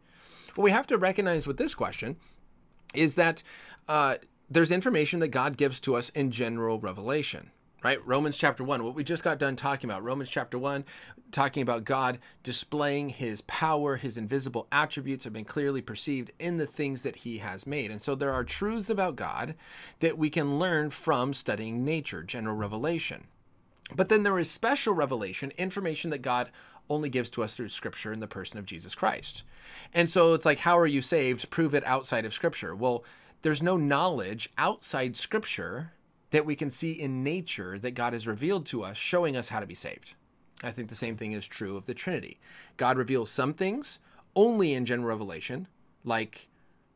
What 0.57 0.65
we 0.65 0.73
have 0.73 0.87
to 0.89 0.99
recognize 0.99 1.47
with 1.47 1.59
this 1.59 1.77
question 1.77 2.17
is 2.93 3.15
that 3.15 3.45
uh, 3.89 4.17
there's 4.51 4.73
information 4.73 5.21
that 5.21 5.29
God 5.29 5.57
gives 5.57 5.79
to 5.81 5.95
us 5.95 6.09
in 6.11 6.33
general 6.33 6.81
revelation 6.81 7.53
right? 7.83 8.05
Romans 8.07 8.37
chapter 8.37 8.63
1, 8.63 8.85
what 8.85 8.95
we 8.95 9.05
just 9.05 9.25
got 9.25 9.39
done 9.39 9.57
talking 9.57 9.89
about. 9.89 10.03
Romans 10.03 10.29
chapter 10.29 10.59
1, 10.59 10.85
talking 11.33 11.63
about 11.63 11.85
God 11.85 12.19
displaying 12.43 13.11
his 13.11 13.41
power, 13.43 13.97
his 13.97 14.17
invisible 14.17 14.67
attributes 14.71 15.25
have 15.25 15.33
been 15.33 15.45
clearly 15.45 15.81
perceived 15.81 16.31
in 16.39 16.59
the 16.59 16.67
things 16.67 17.03
that 17.03 17.17
he 17.17 17.39
has 17.39 17.67
made. 17.67 17.91
And 17.91 18.03
so 18.03 18.15
there 18.15 18.33
are 18.33 18.45
truths 18.45 18.91
about 18.91 19.17
God 19.17 19.55
that 20.01 20.19
we 20.19 20.31
can 20.31 20.59
learn 20.59 20.91
from 20.91 21.33
studying 21.33 21.85
nature, 21.85 22.23
general 22.23 22.57
revelation. 22.57 23.25
But 23.95 24.09
then 24.09 24.23
there 24.23 24.39
is 24.39 24.51
special 24.51 24.95
revelation, 24.95 25.53
information 25.59 26.11
that 26.11 26.23
God 26.23 26.51
only 26.89 27.09
gives 27.09 27.31
to 27.31 27.43
us 27.43 27.55
through 27.55 27.69
scripture 27.69 28.13
in 28.13 28.21
the 28.21 28.27
person 28.27 28.59
of 28.59 28.67
Jesus 28.67 28.95
Christ. 28.95 29.45
And 29.95 30.11
so 30.11 30.35
it's 30.35 30.47
like, 30.47 30.61
how 30.61 30.79
are 30.79 30.87
you 30.87 31.03
saved? 31.03 31.51
Prove 31.51 31.75
it 31.75 31.85
outside 31.85 32.25
of 32.25 32.35
scripture. 32.35 32.75
Well, 32.75 33.05
there's 33.43 33.63
no 33.63 33.77
knowledge 33.77 34.51
outside 34.59 35.17
scripture 35.17 35.93
that 36.31 36.47
we 36.47 36.57
can 36.57 36.71
see 36.71 36.93
in 36.93 37.23
nature 37.23 37.79
that 37.79 37.93
God 37.93 38.13
has 38.13 38.27
revealed 38.27 38.67
to 38.67 38.83
us, 38.83 38.97
showing 38.97 39.37
us 39.37 39.49
how 39.49 39.61
to 39.61 39.67
be 39.67 39.75
saved. 39.75 40.15
I 40.63 40.71
think 40.71 40.89
the 40.89 40.95
same 40.95 41.17
thing 41.17 41.33
is 41.33 41.47
true 41.47 41.77
of 41.77 41.87
the 41.87 41.95
Trinity. 41.95 42.39
God 42.77 42.99
reveals 42.99 43.31
some 43.31 43.55
things 43.55 43.99
only 44.37 44.75
in 44.75 44.87
general 44.87 45.09
revelation, 45.09 45.67
like 46.05 46.49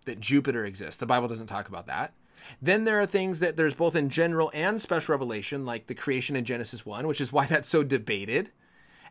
that 0.05 0.21
Jupiter 0.21 0.65
exists. 0.65 0.99
The 0.99 1.07
Bible 1.07 1.29
doesn't 1.29 1.47
talk 1.47 1.69
about 1.69 1.87
that. 1.87 2.13
Then 2.61 2.85
there 2.85 3.01
are 3.01 3.07
things 3.07 3.41
that 3.41 3.57
there's 3.57 3.75
both 3.75 3.97
in 3.97 4.11
general 4.11 4.51
and 4.53 4.81
special 4.81 5.13
revelation, 5.13 5.65
like 5.65 5.87
the 5.87 5.95
creation 5.95 6.37
in 6.37 6.45
Genesis 6.45 6.85
1, 6.85 7.07
which 7.07 7.21
is 7.21 7.33
why 7.33 7.47
that's 7.47 7.69
so 7.69 7.83
debated. 7.83 8.51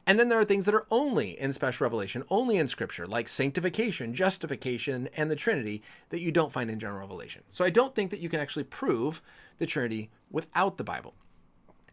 And 0.05 0.19
then 0.19 0.27
there 0.27 0.39
are 0.39 0.45
things 0.45 0.65
that 0.65 0.75
are 0.75 0.85
only 0.91 1.39
in 1.39 1.53
special 1.53 1.85
revelation, 1.85 2.23
only 2.29 2.57
in 2.57 2.67
scripture, 2.67 3.07
like 3.07 3.29
sanctification, 3.29 4.13
justification, 4.13 5.07
and 5.15 5.31
the 5.31 5.35
Trinity 5.35 5.81
that 6.09 6.19
you 6.19 6.31
don't 6.31 6.51
find 6.51 6.69
in 6.69 6.79
general 6.79 6.99
revelation. 6.99 7.43
So 7.51 7.63
I 7.63 7.69
don't 7.69 7.95
think 7.95 8.11
that 8.11 8.19
you 8.19 8.27
can 8.27 8.41
actually 8.41 8.65
prove 8.65 9.21
the 9.59 9.65
Trinity 9.65 10.09
without 10.29 10.77
the 10.77 10.83
Bible. 10.83 11.13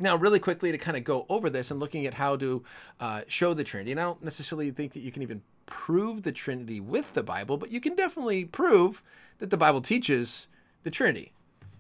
Now, 0.01 0.17
really 0.17 0.41
quickly 0.41 0.73
to 0.73 0.79
kind 0.79 0.97
of 0.97 1.05
go 1.05 1.27
over 1.29 1.51
this 1.51 1.71
and 1.71 1.79
looking 1.79 2.07
at 2.07 2.15
how 2.15 2.35
to 2.37 2.65
uh, 2.99 3.21
show 3.29 3.55
the 3.55 3.65
Trinity, 3.65 3.93
and 3.93 4.01
I 4.01 4.05
don't 4.05 4.25
necessarily 4.25 4.71
think 4.71 4.95
that 4.95 5.01
you 5.01 5.13
can 5.13 5.23
even 5.23 5.43
prove 5.67 6.23
the 6.23 6.33
Trinity 6.33 6.81
with 6.81 7.15
the 7.15 7.23
Bible, 7.23 7.59
but 7.59 7.71
you 7.71 7.81
can 7.81 7.95
definitely 7.95 8.45
prove 8.45 9.03
that 9.39 9.51
the 9.51 9.57
Bible 9.57 9.81
teaches 9.81 10.49
the 10.83 10.91
Trinity. 10.91 11.33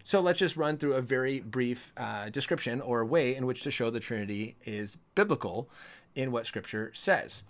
So 0.04 0.20
let's 0.20 0.38
just 0.38 0.56
run 0.56 0.76
through 0.76 0.94
a 0.94 1.02
very 1.02 1.40
brief 1.40 1.92
uh, 1.96 2.30
description 2.30 2.80
or 2.80 3.04
way 3.04 3.34
in 3.34 3.46
which 3.46 3.62
to 3.62 3.70
show 3.70 3.90
the 3.90 4.00
Trinity 4.00 4.56
is 4.64 4.96
biblical 5.14 5.68
in 6.14 6.32
what 6.32 6.46
Scripture 6.46 6.90
says. 6.94 7.44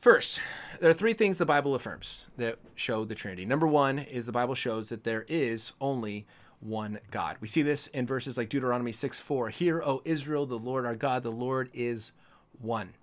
First, 0.00 0.40
there 0.80 0.90
are 0.90 0.94
three 0.94 1.12
things 1.12 1.36
the 1.36 1.44
Bible 1.44 1.74
affirms 1.74 2.24
that 2.38 2.58
show 2.74 3.04
the 3.04 3.14
Trinity. 3.14 3.44
Number 3.44 3.66
one 3.66 3.98
is 3.98 4.24
the 4.24 4.32
Bible 4.32 4.54
shows 4.54 4.88
that 4.88 5.04
there 5.04 5.26
is 5.28 5.72
only 5.80 6.26
one 6.60 7.00
God. 7.10 7.36
We 7.40 7.48
see 7.48 7.62
this 7.62 7.86
in 7.88 8.06
verses 8.06 8.36
like 8.36 8.48
Deuteronomy 8.48 8.92
6 8.92 9.18
4. 9.18 9.50
Hear, 9.50 9.82
O 9.82 10.00
Israel, 10.04 10.46
the 10.46 10.58
Lord 10.58 10.86
our 10.86 10.96
God, 10.96 11.22
the 11.22 11.30
Lord 11.30 11.70
is 11.74 12.12
one. 12.60 12.94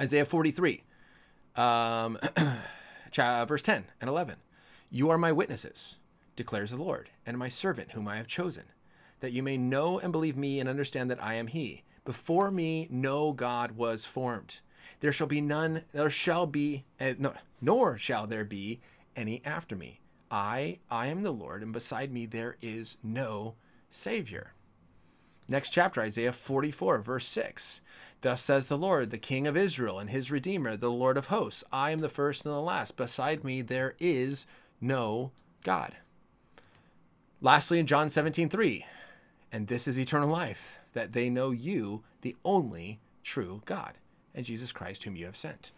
Isaiah 0.00 0.24
43, 0.24 0.82
um, 1.56 2.18
verse 3.14 3.62
10 3.62 3.84
and 4.00 4.08
11. 4.08 4.36
You 4.88 5.10
are 5.10 5.18
my 5.18 5.32
witnesses, 5.32 5.96
declares 6.36 6.70
the 6.70 6.76
Lord, 6.76 7.10
and 7.26 7.38
my 7.38 7.48
servant 7.48 7.92
whom 7.92 8.08
I 8.08 8.16
have 8.16 8.26
chosen, 8.26 8.64
that 9.20 9.32
you 9.32 9.42
may 9.42 9.56
know 9.56 9.98
and 9.98 10.12
believe 10.12 10.36
me 10.36 10.58
and 10.58 10.68
understand 10.68 11.10
that 11.10 11.22
I 11.22 11.34
am 11.34 11.48
He. 11.48 11.82
Before 12.04 12.50
me, 12.50 12.88
no 12.90 13.32
God 13.32 13.72
was 13.72 14.04
formed. 14.04 14.60
There 15.00 15.12
shall 15.12 15.26
be 15.26 15.40
none, 15.40 15.82
there 15.92 16.10
shall 16.10 16.46
be, 16.46 16.84
uh, 17.00 17.14
no, 17.18 17.34
nor 17.60 17.98
shall 17.98 18.26
there 18.26 18.44
be 18.44 18.80
any 19.16 19.42
after 19.44 19.76
me. 19.76 20.00
I, 20.30 20.78
I 20.90 21.06
am 21.06 21.22
the 21.22 21.32
Lord, 21.32 21.62
and 21.62 21.72
beside 21.72 22.12
me 22.12 22.26
there 22.26 22.56
is 22.62 22.96
no 23.02 23.54
Savior. 23.90 24.52
Next 25.48 25.70
chapter, 25.70 26.00
Isaiah 26.00 26.32
44, 26.32 27.00
verse 27.00 27.26
6. 27.26 27.80
Thus 28.20 28.42
says 28.42 28.68
the 28.68 28.78
Lord, 28.78 29.10
the 29.10 29.18
King 29.18 29.46
of 29.46 29.56
Israel 29.56 29.98
and 29.98 30.10
his 30.10 30.30
Redeemer, 30.30 30.76
the 30.76 30.90
Lord 30.90 31.16
of 31.16 31.26
hosts 31.26 31.64
I 31.72 31.90
am 31.90 32.00
the 32.00 32.08
first 32.08 32.44
and 32.44 32.54
the 32.54 32.60
last. 32.60 32.96
Beside 32.96 33.42
me 33.42 33.62
there 33.62 33.94
is 33.98 34.46
no 34.80 35.32
God. 35.64 35.96
Lastly, 37.40 37.78
in 37.78 37.86
John 37.86 38.10
17, 38.10 38.50
3, 38.50 38.84
and 39.50 39.66
this 39.66 39.88
is 39.88 39.98
eternal 39.98 40.28
life, 40.28 40.78
that 40.92 41.12
they 41.12 41.30
know 41.30 41.50
you, 41.50 42.02
the 42.22 42.36
only 42.44 43.00
true 43.22 43.62
God, 43.64 43.94
and 44.34 44.46
Jesus 44.46 44.72
Christ, 44.72 45.04
whom 45.04 45.16
you 45.16 45.26
have 45.26 45.36
sent. 45.36 45.72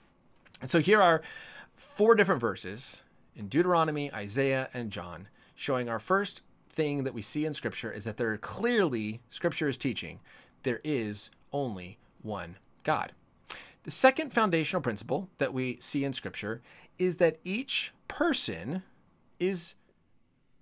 And 0.61 0.71
so 0.71 0.81
here 0.81 1.03
are 1.03 1.23
four 1.75 2.15
different 2.15 2.41
verses 2.41 3.03
in 3.35 3.49
Deuteronomy, 3.49 4.13
Isaiah, 4.13 4.69
and 4.73 4.91
John, 4.91 5.29
showing 5.55 5.89
our 5.89 5.99
first 5.99 6.43
thing 6.69 7.05
that 7.05 7.15
we 7.15 7.23
see 7.23 7.45
in 7.45 7.55
Scripture 7.55 7.93
is 7.93 8.05
that 8.05 8.17
there 8.17 8.37
clearly, 8.37 9.21
Scripture 9.31 9.69
is 9.69 9.77
teaching, 9.77 10.21
there 10.63 10.81
is 10.85 11.31
only 11.53 11.99
one 12.23 12.57
God. 12.83 13.13
The 13.85 13.91
second 13.91 14.33
foundational 14.33 14.81
principle 14.81 15.29
that 15.39 15.53
we 15.53 15.79
see 15.81 16.05
in 16.05 16.13
Scripture 16.13 16.63
is 16.99 17.17
that 17.17 17.39
each 17.45 17.93
person 18.07 18.83
is 19.41 19.75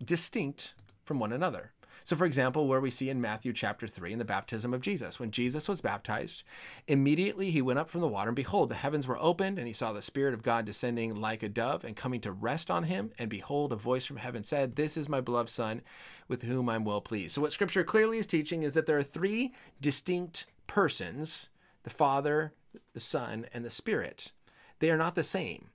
distinct 0.03 0.75
from 1.05 1.19
one 1.19 1.33
another. 1.33 1.73
So, 2.05 2.17
for 2.17 2.25
example, 2.25 2.67
where 2.67 2.81
we 2.81 2.91
see 2.91 3.11
in 3.11 3.21
Matthew 3.21 3.53
chapter 3.53 3.87
3 3.87 4.13
in 4.13 4.19
the 4.19 4.25
baptism 4.25 4.73
of 4.75 4.81
Jesus, 4.81 5.19
when 5.19 5.31
Jesus 5.31 5.69
was 5.69 5.81
baptized, 5.81 6.43
immediately 6.87 7.51
he 7.51 7.63
went 7.63 7.79
up 7.79 7.91
from 7.91 8.01
the 8.01 8.09
water, 8.09 8.31
and 8.31 8.37
behold, 8.37 8.69
the 8.69 8.75
heavens 8.75 9.07
were 9.07 9.21
opened, 9.21 9.59
and 9.59 9.67
he 9.67 9.73
saw 9.73 9.93
the 9.93 10.03
Spirit 10.03 10.35
of 10.35 10.43
God 10.43 10.65
descending 10.65 11.17
like 11.17 11.43
a 11.43 11.49
dove 11.49 11.85
and 11.85 11.97
coming 11.97 12.21
to 12.23 12.33
rest 12.33 12.71
on 12.71 12.85
him. 12.85 13.13
And 13.19 13.29
behold, 13.29 13.73
a 13.73 13.77
voice 13.77 14.07
from 14.07 14.17
heaven 14.17 14.43
said, 14.43 14.77
This 14.77 14.97
is 14.97 15.09
my 15.09 15.21
beloved 15.21 15.51
Son, 15.51 15.83
with 16.29 16.43
whom 16.43 16.69
I'm 16.69 16.85
well 16.85 17.01
pleased. 17.01 17.35
So, 17.35 17.43
what 17.43 17.53
scripture 17.53 17.85
clearly 17.85 18.19
is 18.19 18.27
teaching 18.27 18.63
is 18.63 18.75
that 18.75 18.87
there 18.87 18.99
are 18.99 19.03
three 19.03 19.53
distinct 19.81 20.47
persons 20.67 21.49
the 21.83 21.91
Father, 21.91 22.53
the 22.93 23.01
Son, 23.01 23.47
and 23.55 23.65
the 23.65 23.71
Spirit. 23.71 24.33
They 24.81 24.91
are 24.91 24.97
not 24.97 25.15
the 25.15 25.23
same. 25.23 25.71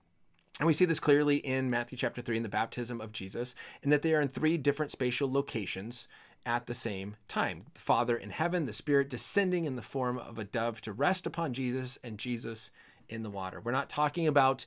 And 0.60 0.68
we 0.68 0.74
see 0.74 0.86
this 0.86 1.00
clearly 1.00 1.38
in 1.38 1.70
Matthew 1.70 1.98
chapter 1.98 2.22
3 2.22 2.38
in 2.38 2.44
the 2.44 2.50
baptism 2.50 3.02
of 3.02 3.12
Jesus, 3.12 3.56
in 3.84 3.90
that 3.90 4.02
they 4.02 4.14
are 4.14 4.22
in 4.22 4.30
three 4.30 4.58
different 4.58 4.92
spatial 4.92 5.32
locations 5.32 6.08
at 6.46 6.68
the 6.68 6.76
same 6.76 7.16
time. 7.28 7.66
The 7.74 7.82
Father 7.82 8.16
in 8.16 8.30
heaven, 8.30 8.66
the 8.66 8.74
Spirit 8.74 9.10
descending 9.10 9.66
in 9.66 9.76
the 9.76 9.82
form 9.82 10.18
of 10.18 10.40
a 10.40 10.44
dove 10.46 10.80
to 10.82 10.94
rest 10.94 11.26
upon 11.26 11.54
Jesus, 11.54 11.98
and 12.04 12.18
Jesus 12.18 12.72
in 13.10 13.24
the 13.24 13.30
water. 13.30 13.60
We're 13.60 13.72
not 13.72 13.90
talking 13.90 14.28
about 14.28 14.66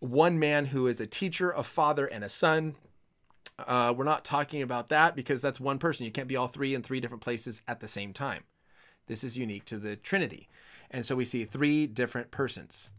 one 0.00 0.38
man 0.38 0.66
who 0.66 0.86
is 0.86 1.00
a 1.00 1.06
teacher, 1.06 1.50
a 1.52 1.62
father, 1.62 2.06
and 2.06 2.24
a 2.24 2.28
son. 2.28 2.74
Uh, 3.58 3.94
we're 3.96 4.04
not 4.04 4.24
talking 4.24 4.60
about 4.60 4.88
that 4.88 5.16
because 5.16 5.40
that's 5.40 5.60
one 5.60 5.78
person. 5.78 6.04
You 6.04 6.12
can't 6.12 6.28
be 6.28 6.36
all 6.36 6.48
three 6.48 6.74
in 6.74 6.82
three 6.82 7.00
different 7.00 7.22
places 7.22 7.62
at 7.66 7.80
the 7.80 7.88
same 7.88 8.12
time. 8.12 8.44
This 9.06 9.24
is 9.24 9.38
unique 9.38 9.64
to 9.66 9.78
the 9.78 9.96
Trinity. 9.96 10.48
And 10.90 11.06
so 11.06 11.16
we 11.16 11.24
see 11.24 11.44
three 11.44 11.86
different 11.86 12.30
persons. 12.30 12.90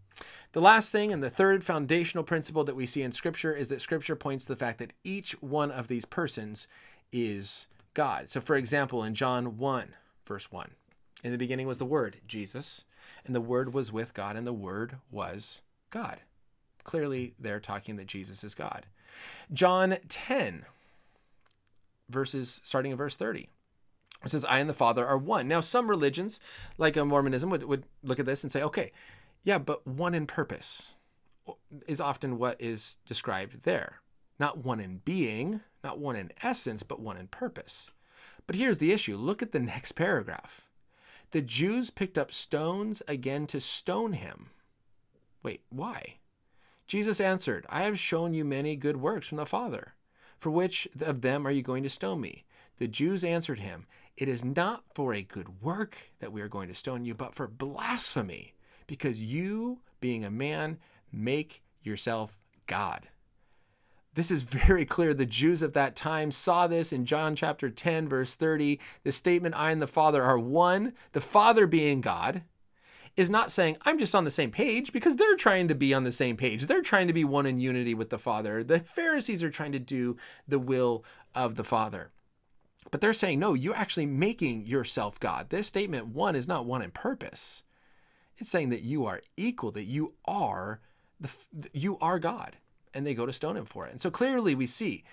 The 0.54 0.62
last 0.62 0.92
thing 0.92 1.12
and 1.12 1.22
the 1.22 1.30
third 1.30 1.64
foundational 1.64 2.24
principle 2.24 2.64
that 2.64 2.76
we 2.76 2.86
see 2.86 3.02
in 3.02 3.12
Scripture 3.12 3.54
is 3.54 3.70
that 3.70 3.82
Scripture 3.82 4.16
points 4.16 4.46
to 4.46 4.54
the 4.54 4.60
fact 4.60 4.80
that 4.80 4.94
each 5.04 5.34
one 5.42 5.72
of 5.72 5.88
these 5.88 6.06
persons 6.06 6.68
is 7.12 7.68
God. 7.94 8.30
So, 8.30 8.42
for 8.42 8.56
example, 8.56 9.04
in 9.04 9.14
John 9.14 9.58
1, 9.58 9.94
verse 10.26 10.52
1, 10.52 10.72
in 11.24 11.32
the 11.32 11.38
beginning 11.38 11.68
was 11.68 11.78
the 11.78 11.86
Word, 11.86 12.18
Jesus, 12.28 12.86
and 13.26 13.36
the 13.36 13.42
Word 13.42 13.74
was 13.74 13.92
with 13.92 14.14
God, 14.14 14.36
and 14.36 14.48
the 14.48 14.54
Word 14.54 14.98
was 15.12 15.62
God. 15.90 16.22
Clearly, 16.84 17.34
they're 17.40 17.60
talking 17.60 17.96
that 17.98 18.08
Jesus 18.08 18.44
is 18.44 18.56
God. 18.56 18.86
John 19.52 19.98
10, 20.08 20.66
verses 22.10 22.62
starting 22.64 22.92
in 22.92 22.98
verse 22.98 23.18
30. 23.18 23.50
It 24.24 24.30
says, 24.30 24.46
I 24.46 24.60
and 24.60 24.70
the 24.70 24.74
Father 24.74 25.06
are 25.06 25.18
one. 25.18 25.48
Now, 25.48 25.62
some 25.62 25.90
religions, 25.90 26.40
like 26.78 26.96
Mormonism, 26.96 27.50
would, 27.50 27.64
would 27.64 27.84
look 28.04 28.20
at 28.20 28.26
this 28.26 28.44
and 28.44 28.52
say, 28.52 28.64
okay, 28.64 28.92
yeah, 29.44 29.58
but 29.58 29.86
one 29.88 30.14
in 30.14 30.28
purpose 30.28 30.96
is 31.88 32.02
often 32.02 32.38
what 32.38 32.60
is 32.60 32.98
described 33.06 33.64
there. 33.64 34.02
Not 34.40 34.64
one 34.64 34.80
in 34.80 35.02
being, 35.04 35.62
not 35.84 36.00
one 36.00 36.16
in 36.16 36.32
essence, 36.42 36.84
but 36.84 37.00
one 37.00 37.18
in 37.18 37.28
purpose. 37.28 37.92
But 38.46 38.56
here's 38.56 38.78
the 38.78 38.92
issue 38.92 39.18
look 39.18 39.42
at 39.42 39.52
the 39.52 39.60
next 39.74 39.94
paragraph. 39.94 40.62
The 41.32 41.42
Jews 41.42 41.90
picked 41.90 42.18
up 42.18 42.32
stones 42.32 43.02
again 43.08 43.48
to 43.48 43.60
stone 43.60 44.14
him. 44.14 44.52
Wait, 45.44 45.62
why? 45.70 46.16
Jesus 46.88 47.20
answered, 47.20 47.66
I 47.70 47.84
have 47.84 48.00
shown 48.00 48.34
you 48.34 48.46
many 48.46 48.78
good 48.78 48.98
works 48.98 49.28
from 49.28 49.38
the 49.38 49.46
Father. 49.46 49.94
For 50.40 50.50
which 50.50 50.88
of 51.02 51.22
them 51.22 51.46
are 51.46 51.52
you 51.52 51.62
going 51.62 51.84
to 51.84 51.90
stone 51.90 52.22
me? 52.22 52.46
The 52.78 52.88
Jews 52.88 53.24
answered 53.24 53.60
him, 53.60 53.88
It 54.16 54.30
is 54.30 54.46
not 54.46 54.84
for 54.94 55.14
a 55.14 55.22
good 55.22 55.62
work 55.62 55.98
that 56.20 56.32
we 56.32 56.42
are 56.42 56.48
going 56.48 56.70
to 56.70 56.76
stone 56.76 57.04
you, 57.04 57.14
but 57.14 57.36
for 57.36 57.48
blasphemy, 57.48 58.54
because 58.88 59.20
you, 59.20 59.82
being 60.00 60.26
a 60.26 60.32
man, 60.32 60.80
make 61.12 61.62
yourself 61.84 62.40
God. 62.66 63.10
This 64.14 64.32
is 64.32 64.42
very 64.42 64.84
clear. 64.84 65.14
The 65.14 65.28
Jews 65.28 65.62
of 65.62 65.74
that 65.74 65.96
time 65.96 66.32
saw 66.32 66.66
this 66.66 66.92
in 66.92 67.06
John 67.06 67.36
chapter 67.36 67.70
10, 67.70 68.10
verse 68.10 68.34
30. 68.34 68.80
The 69.04 69.12
statement, 69.12 69.54
I 69.56 69.70
and 69.70 69.80
the 69.80 69.86
Father 69.86 70.24
are 70.24 70.40
one, 70.40 70.94
the 71.12 71.22
Father 71.22 71.68
being 71.68 72.02
God, 72.02 72.42
is 73.16 73.30
not 73.30 73.52
saying, 73.52 73.78
I'm 73.84 74.00
just 74.00 74.16
on 74.16 74.24
the 74.24 74.32
same 74.32 74.50
page, 74.50 74.92
because 74.92 75.18
they're 75.18 75.36
trying 75.36 75.68
to 75.68 75.76
be 75.76 75.94
on 75.94 76.04
the 76.04 76.12
same 76.12 76.36
page. 76.36 76.66
They're 76.66 76.82
trying 76.82 77.08
to 77.08 77.14
be 77.14 77.24
one 77.24 77.46
in 77.46 77.60
unity 77.60 77.94
with 77.94 78.10
the 78.10 78.18
Father. 78.18 78.64
The 78.64 78.80
Pharisees 78.80 79.44
are 79.44 79.52
trying 79.52 79.72
to 79.74 79.80
do 79.80 80.18
the 80.48 80.60
will 80.60 81.04
of 81.36 81.56
the 81.56 81.64
Father. 81.64 82.12
But 82.90 83.02
they're 83.02 83.14
saying, 83.14 83.40
no, 83.40 83.54
you're 83.54 83.76
actually 83.76 84.06
making 84.08 84.66
yourself 84.66 85.20
God. 85.20 85.50
This 85.50 85.68
statement, 85.68 86.08
one, 86.08 86.36
is 86.36 86.48
not 86.48 86.66
one 86.66 86.82
in 86.82 86.92
purpose. 86.92 87.64
It's 88.38 88.50
saying 88.50 88.70
that 88.70 88.84
you 88.84 89.06
are 89.06 89.22
equal, 89.36 89.72
that 89.72 89.86
you 89.86 90.14
are 90.26 90.80
the, 91.20 91.30
you 91.74 91.98
are 92.00 92.20
God 92.20 92.58
and 92.94 93.06
they 93.06 93.14
go 93.14 93.26
to 93.26 93.34
stone 93.34 93.58
him 93.58 93.66
for 93.66 93.86
it. 93.86 93.92
And 93.92 94.02
so 94.02 94.10
clearly 94.10 94.56
we 94.56 94.68
see 94.68 95.04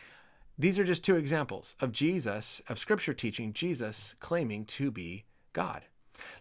these 0.56 0.78
are 0.78 0.84
just 0.84 1.04
two 1.04 1.16
examples 1.16 1.74
of 1.80 1.92
Jesus, 1.92 2.62
of 2.68 2.78
scripture 2.78 3.12
teaching 3.12 3.52
Jesus 3.52 4.14
claiming 4.20 4.64
to 4.66 4.90
be 4.90 5.24
God. 5.52 5.82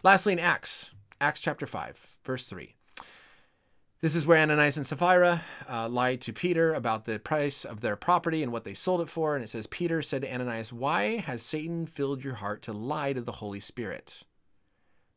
Lastly, 0.02 0.32
in 0.32 0.38
Acts, 0.38 0.92
Acts 1.20 1.40
chapter 1.40 1.66
5, 1.66 2.18
verse 2.24 2.46
3. 2.46 2.74
This 4.00 4.14
is 4.14 4.26
where 4.26 4.40
Ananias 4.40 4.76
and 4.76 4.86
Sapphira 4.86 5.42
uh, 5.68 5.88
lied 5.88 6.20
to 6.22 6.32
Peter 6.32 6.74
about 6.74 7.06
the 7.06 7.18
price 7.18 7.64
of 7.64 7.80
their 7.80 7.96
property 7.96 8.42
and 8.42 8.52
what 8.52 8.64
they 8.64 8.74
sold 8.74 9.00
it 9.00 9.08
for. 9.08 9.34
And 9.34 9.42
it 9.42 9.48
says, 9.48 9.66
Peter 9.66 10.02
said 10.02 10.22
to 10.22 10.32
Ananias, 10.32 10.72
Why 10.72 11.16
has 11.16 11.42
Satan 11.42 11.86
filled 11.86 12.22
your 12.22 12.34
heart 12.34 12.60
to 12.62 12.72
lie 12.72 13.14
to 13.14 13.22
the 13.22 13.32
Holy 13.32 13.60
Spirit? 13.60 14.22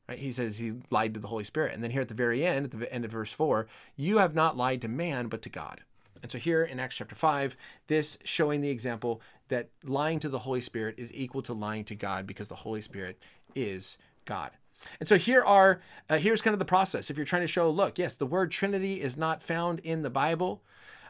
Right? 0.08 0.20
He 0.20 0.32
says 0.32 0.58
he 0.58 0.74
lied 0.90 1.14
to 1.14 1.20
the 1.20 1.28
Holy 1.28 1.44
Spirit. 1.44 1.74
And 1.74 1.84
then 1.84 1.92
here 1.92 2.02
at 2.02 2.08
the 2.08 2.14
very 2.14 2.46
end, 2.46 2.66
at 2.66 2.80
the 2.80 2.94
end 2.94 3.06
of 3.06 3.12
verse 3.12 3.32
4, 3.32 3.68
you 3.96 4.20
have 4.20 4.34
not 4.34 4.56
lied 4.56 4.82
to 4.82 4.88
man, 4.88 5.28
but 5.28 5.42
to 5.42 5.50
God. 5.50 5.82
And 6.22 6.32
so 6.32 6.38
here 6.38 6.64
in 6.64 6.80
Acts 6.80 6.96
chapter 6.96 7.16
5, 7.16 7.56
this 7.88 8.18
showing 8.24 8.62
the 8.62 8.70
example 8.70 9.22
that 9.50 9.70
lying 9.84 10.20
to 10.22 10.30
the 10.30 10.40
Holy 10.40 10.62
Spirit 10.62 10.96
is 10.98 11.14
equal 11.14 11.42
to 11.44 11.54
lying 11.54 11.84
to 11.86 11.96
God 11.96 12.26
because 12.26 12.50
the 12.50 12.56
Holy 12.56 12.82
Spirit 12.82 13.20
is 13.56 13.98
God. 14.26 14.52
And 15.00 15.10
so 15.10 15.18
here 15.18 15.44
are 15.44 15.82
uh, 16.10 16.18
here's 16.18 16.42
kind 16.42 16.54
of 16.54 16.60
the 16.60 16.66
process. 16.66 17.10
If 17.10 17.18
you're 17.18 17.26
trying 17.26 17.42
to 17.42 17.48
show, 17.48 17.70
look, 17.70 17.98
yes, 17.98 18.16
the 18.16 18.26
word 18.26 18.52
Trinity 18.52 19.02
is 19.02 19.18
not 19.18 19.42
found 19.42 19.80
in 19.80 20.04
the 20.04 20.10
Bible. 20.10 20.62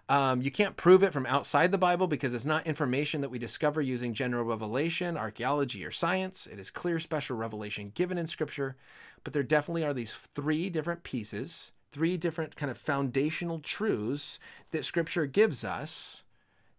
Um, 0.10 0.42
you 0.42 0.52
can't 0.52 0.78
prove 0.78 1.04
it 1.04 1.12
from 1.12 1.26
outside 1.26 1.72
the 1.72 1.78
Bible 1.78 2.08
because 2.08 2.34
it's 2.34 2.46
not 2.46 2.66
information 2.66 3.20
that 3.22 3.30
we 3.30 3.40
discover 3.40 3.82
using 3.82 4.14
general 4.14 4.46
revelation, 4.46 5.18
archaeology, 5.18 5.84
or 5.84 5.92
science. 5.92 6.48
It 6.50 6.60
is 6.60 6.72
clear 6.72 7.00
special 7.00 7.36
revelation 7.36 7.92
given 7.94 8.18
in 8.18 8.28
Scripture. 8.28 8.78
But 9.24 9.34
there 9.34 9.44
definitely 9.44 9.84
are 9.84 9.94
these 9.94 10.14
three 10.14 10.70
different 10.70 11.04
pieces 11.04 11.72
three 11.92 12.18
different 12.18 12.56
kind 12.56 12.70
of 12.70 12.78
foundational 12.78 13.60
truths 13.60 14.40
that 14.72 14.86
Scripture 14.86 15.26
gives 15.26 15.64
us 15.64 16.24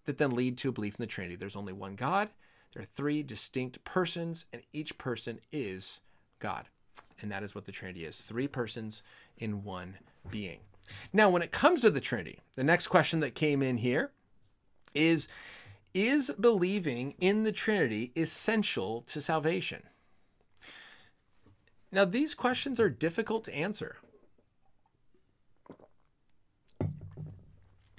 that 0.04 0.18
then 0.18 0.30
lead 0.30 0.56
to 0.58 0.68
a 0.68 0.72
belief 0.72 0.94
in 0.94 1.02
the 1.02 1.06
Trinity. 1.06 1.36
There's 1.36 1.56
only 1.56 1.72
one 1.72 1.96
God, 1.96 2.28
there 2.72 2.82
are 2.82 2.86
three 2.94 3.22
distinct 3.22 3.82
persons, 3.84 4.44
and 4.52 4.62
each 4.72 4.96
person 4.98 5.40
is 5.50 6.00
God. 6.38 6.66
And 7.20 7.32
that 7.32 7.42
is 7.42 7.54
what 7.54 7.64
the 7.64 7.72
Trinity 7.72 8.04
is 8.04 8.18
three 8.18 8.46
persons 8.46 9.02
in 9.36 9.64
one 9.64 9.96
being. 10.30 10.60
Now, 11.12 11.28
when 11.28 11.42
it 11.42 11.52
comes 11.52 11.80
to 11.80 11.90
the 11.90 12.00
Trinity, 12.00 12.40
the 12.56 12.64
next 12.64 12.88
question 12.88 13.20
that 13.20 13.34
came 13.34 13.62
in 13.62 13.78
here 13.78 14.10
is 14.94 15.28
Is 15.94 16.30
believing 16.38 17.14
in 17.20 17.44
the 17.44 17.52
Trinity 17.52 18.12
essential 18.16 19.02
to 19.02 19.20
salvation? 19.20 19.82
Now, 21.90 22.04
these 22.04 22.34
questions 22.34 22.78
are 22.78 22.90
difficult 22.90 23.44
to 23.44 23.54
answer. 23.54 23.96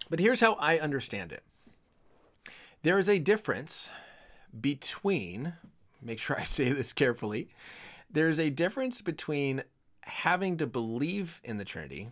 But 0.10 0.20
here's 0.20 0.42
how 0.42 0.54
I 0.54 0.80
understand 0.80 1.32
it 1.32 1.44
there 2.82 2.98
is 2.98 3.10
a 3.10 3.20
difference 3.20 3.90
between, 4.60 5.54
make 6.02 6.20
sure 6.20 6.40
I 6.40 6.44
say 6.46 6.72
this 6.72 6.94
carefully, 6.94 7.50
there's 8.10 8.40
a 8.40 8.50
difference 8.50 9.02
between 9.02 9.64
having 10.02 10.58
to 10.58 10.66
believe 10.66 11.40
in 11.44 11.58
the 11.58 11.66
Trinity 11.66 12.10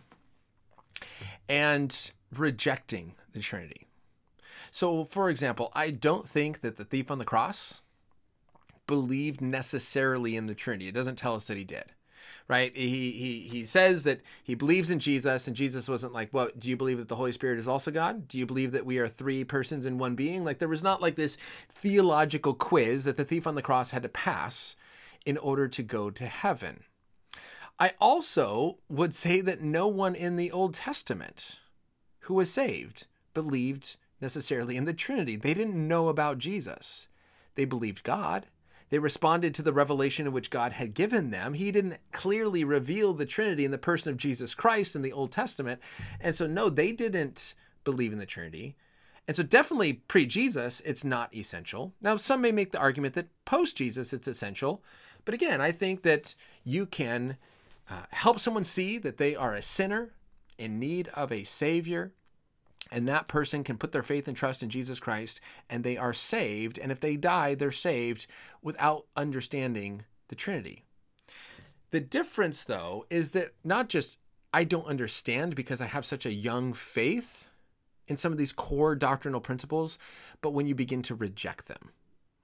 and 1.48 2.10
rejecting 2.34 3.14
the 3.32 3.40
Trinity. 3.40 3.86
So, 4.70 5.04
for 5.04 5.30
example, 5.30 5.70
I 5.74 5.90
don't 5.90 6.28
think 6.28 6.60
that 6.60 6.76
the 6.76 6.84
thief 6.84 7.10
on 7.10 7.18
the 7.18 7.24
cross 7.24 7.80
believed 8.86 9.40
necessarily 9.40 10.36
in 10.36 10.46
the 10.46 10.54
Trinity. 10.54 10.88
It 10.88 10.94
doesn't 10.94 11.16
tell 11.16 11.34
us 11.34 11.46
that 11.46 11.56
he 11.56 11.64
did 11.64 11.92
right? 12.48 12.74
He 12.74 13.12
he 13.12 13.40
he 13.40 13.64
says 13.66 14.02
that 14.04 14.22
he 14.42 14.54
believes 14.54 14.90
in 14.90 14.98
Jesus, 14.98 15.46
and 15.46 15.54
Jesus 15.54 15.88
wasn't 15.88 16.14
like, 16.14 16.30
"Well, 16.32 16.48
do 16.58 16.68
you 16.68 16.76
believe 16.76 16.98
that 16.98 17.08
the 17.08 17.16
Holy 17.16 17.32
Spirit 17.32 17.58
is 17.58 17.68
also 17.68 17.90
God? 17.90 18.26
Do 18.26 18.38
you 18.38 18.46
believe 18.46 18.72
that 18.72 18.86
we 18.86 18.98
are 18.98 19.08
three 19.08 19.44
persons 19.44 19.86
in 19.86 19.98
one 19.98 20.14
being?" 20.14 20.44
Like 20.44 20.58
there 20.58 20.68
was 20.68 20.82
not 20.82 21.02
like 21.02 21.16
this 21.16 21.36
theological 21.68 22.54
quiz 22.54 23.04
that 23.04 23.16
the 23.16 23.24
thief 23.24 23.46
on 23.46 23.54
the 23.54 23.62
cross 23.62 23.90
had 23.90 24.02
to 24.02 24.08
pass 24.08 24.74
in 25.26 25.36
order 25.36 25.68
to 25.68 25.82
go 25.82 26.10
to 26.10 26.26
heaven. 26.26 26.84
I 27.78 27.92
also 28.00 28.78
would 28.88 29.14
say 29.14 29.40
that 29.40 29.62
no 29.62 29.86
one 29.86 30.14
in 30.14 30.36
the 30.36 30.50
Old 30.50 30.74
Testament 30.74 31.60
who 32.20 32.34
was 32.34 32.52
saved 32.52 33.06
believed 33.34 33.96
necessarily 34.20 34.76
in 34.76 34.84
the 34.84 34.92
Trinity. 34.92 35.36
They 35.36 35.54
didn't 35.54 35.88
know 35.88 36.08
about 36.08 36.38
Jesus. 36.38 37.06
They 37.54 37.64
believed 37.64 38.02
God. 38.02 38.46
They 38.90 38.98
responded 38.98 39.54
to 39.54 39.62
the 39.62 39.72
revelation 39.72 40.26
in 40.26 40.32
which 40.32 40.50
God 40.50 40.72
had 40.72 40.94
given 40.94 41.30
them. 41.30 41.54
He 41.54 41.70
didn't 41.70 41.98
clearly 42.10 42.64
reveal 42.64 43.12
the 43.12 43.26
Trinity 43.26 43.64
in 43.64 43.70
the 43.70 43.78
person 43.78 44.10
of 44.10 44.16
Jesus 44.16 44.54
Christ 44.54 44.96
in 44.96 45.02
the 45.02 45.12
Old 45.12 45.30
Testament. 45.30 45.80
And 46.20 46.34
so, 46.34 46.46
no, 46.46 46.70
they 46.70 46.92
didn't 46.92 47.54
believe 47.84 48.12
in 48.12 48.18
the 48.18 48.26
Trinity. 48.26 48.76
And 49.26 49.36
so, 49.36 49.42
definitely 49.42 49.92
pre 49.92 50.24
Jesus, 50.24 50.80
it's 50.86 51.04
not 51.04 51.34
essential. 51.34 51.92
Now, 52.00 52.16
some 52.16 52.40
may 52.40 52.50
make 52.50 52.72
the 52.72 52.78
argument 52.78 53.14
that 53.14 53.28
post 53.44 53.76
Jesus, 53.76 54.12
it's 54.12 54.26
essential. 54.26 54.82
But 55.26 55.34
again, 55.34 55.60
I 55.60 55.70
think 55.70 56.02
that 56.02 56.34
you 56.64 56.86
can 56.86 57.36
uh, 57.90 58.02
help 58.10 58.38
someone 58.38 58.64
see 58.64 58.98
that 58.98 59.18
they 59.18 59.34
are 59.34 59.54
a 59.54 59.62
sinner 59.62 60.12
in 60.58 60.78
need 60.78 61.08
of 61.14 61.32
a 61.32 61.44
Savior 61.44 62.12
and 62.90 63.06
that 63.06 63.28
person 63.28 63.64
can 63.64 63.76
put 63.76 63.92
their 63.92 64.02
faith 64.02 64.28
and 64.28 64.36
trust 64.36 64.62
in 64.62 64.70
Jesus 64.70 64.98
Christ 64.98 65.40
and 65.68 65.84
they 65.84 65.96
are 65.96 66.14
saved. 66.14 66.78
And 66.78 66.90
if 66.90 67.00
they 67.00 67.16
die, 67.16 67.54
they're 67.54 67.72
saved 67.72 68.26
without 68.62 69.06
understanding 69.16 70.04
the 70.28 70.34
Trinity. 70.34 70.84
The 71.90 72.00
difference, 72.00 72.64
though, 72.64 73.06
is 73.08 73.30
that 73.30 73.54
not 73.64 73.88
just 73.88 74.18
I 74.52 74.64
don't 74.64 74.86
understand 74.86 75.54
because 75.54 75.80
I 75.80 75.86
have 75.86 76.06
such 76.06 76.26
a 76.26 76.32
young 76.32 76.72
faith 76.72 77.48
in 78.06 78.16
some 78.16 78.32
of 78.32 78.38
these 78.38 78.52
core 78.52 78.94
doctrinal 78.94 79.40
principles, 79.40 79.98
but 80.40 80.50
when 80.50 80.66
you 80.66 80.74
begin 80.74 81.02
to 81.02 81.14
reject 81.14 81.66
them, 81.66 81.90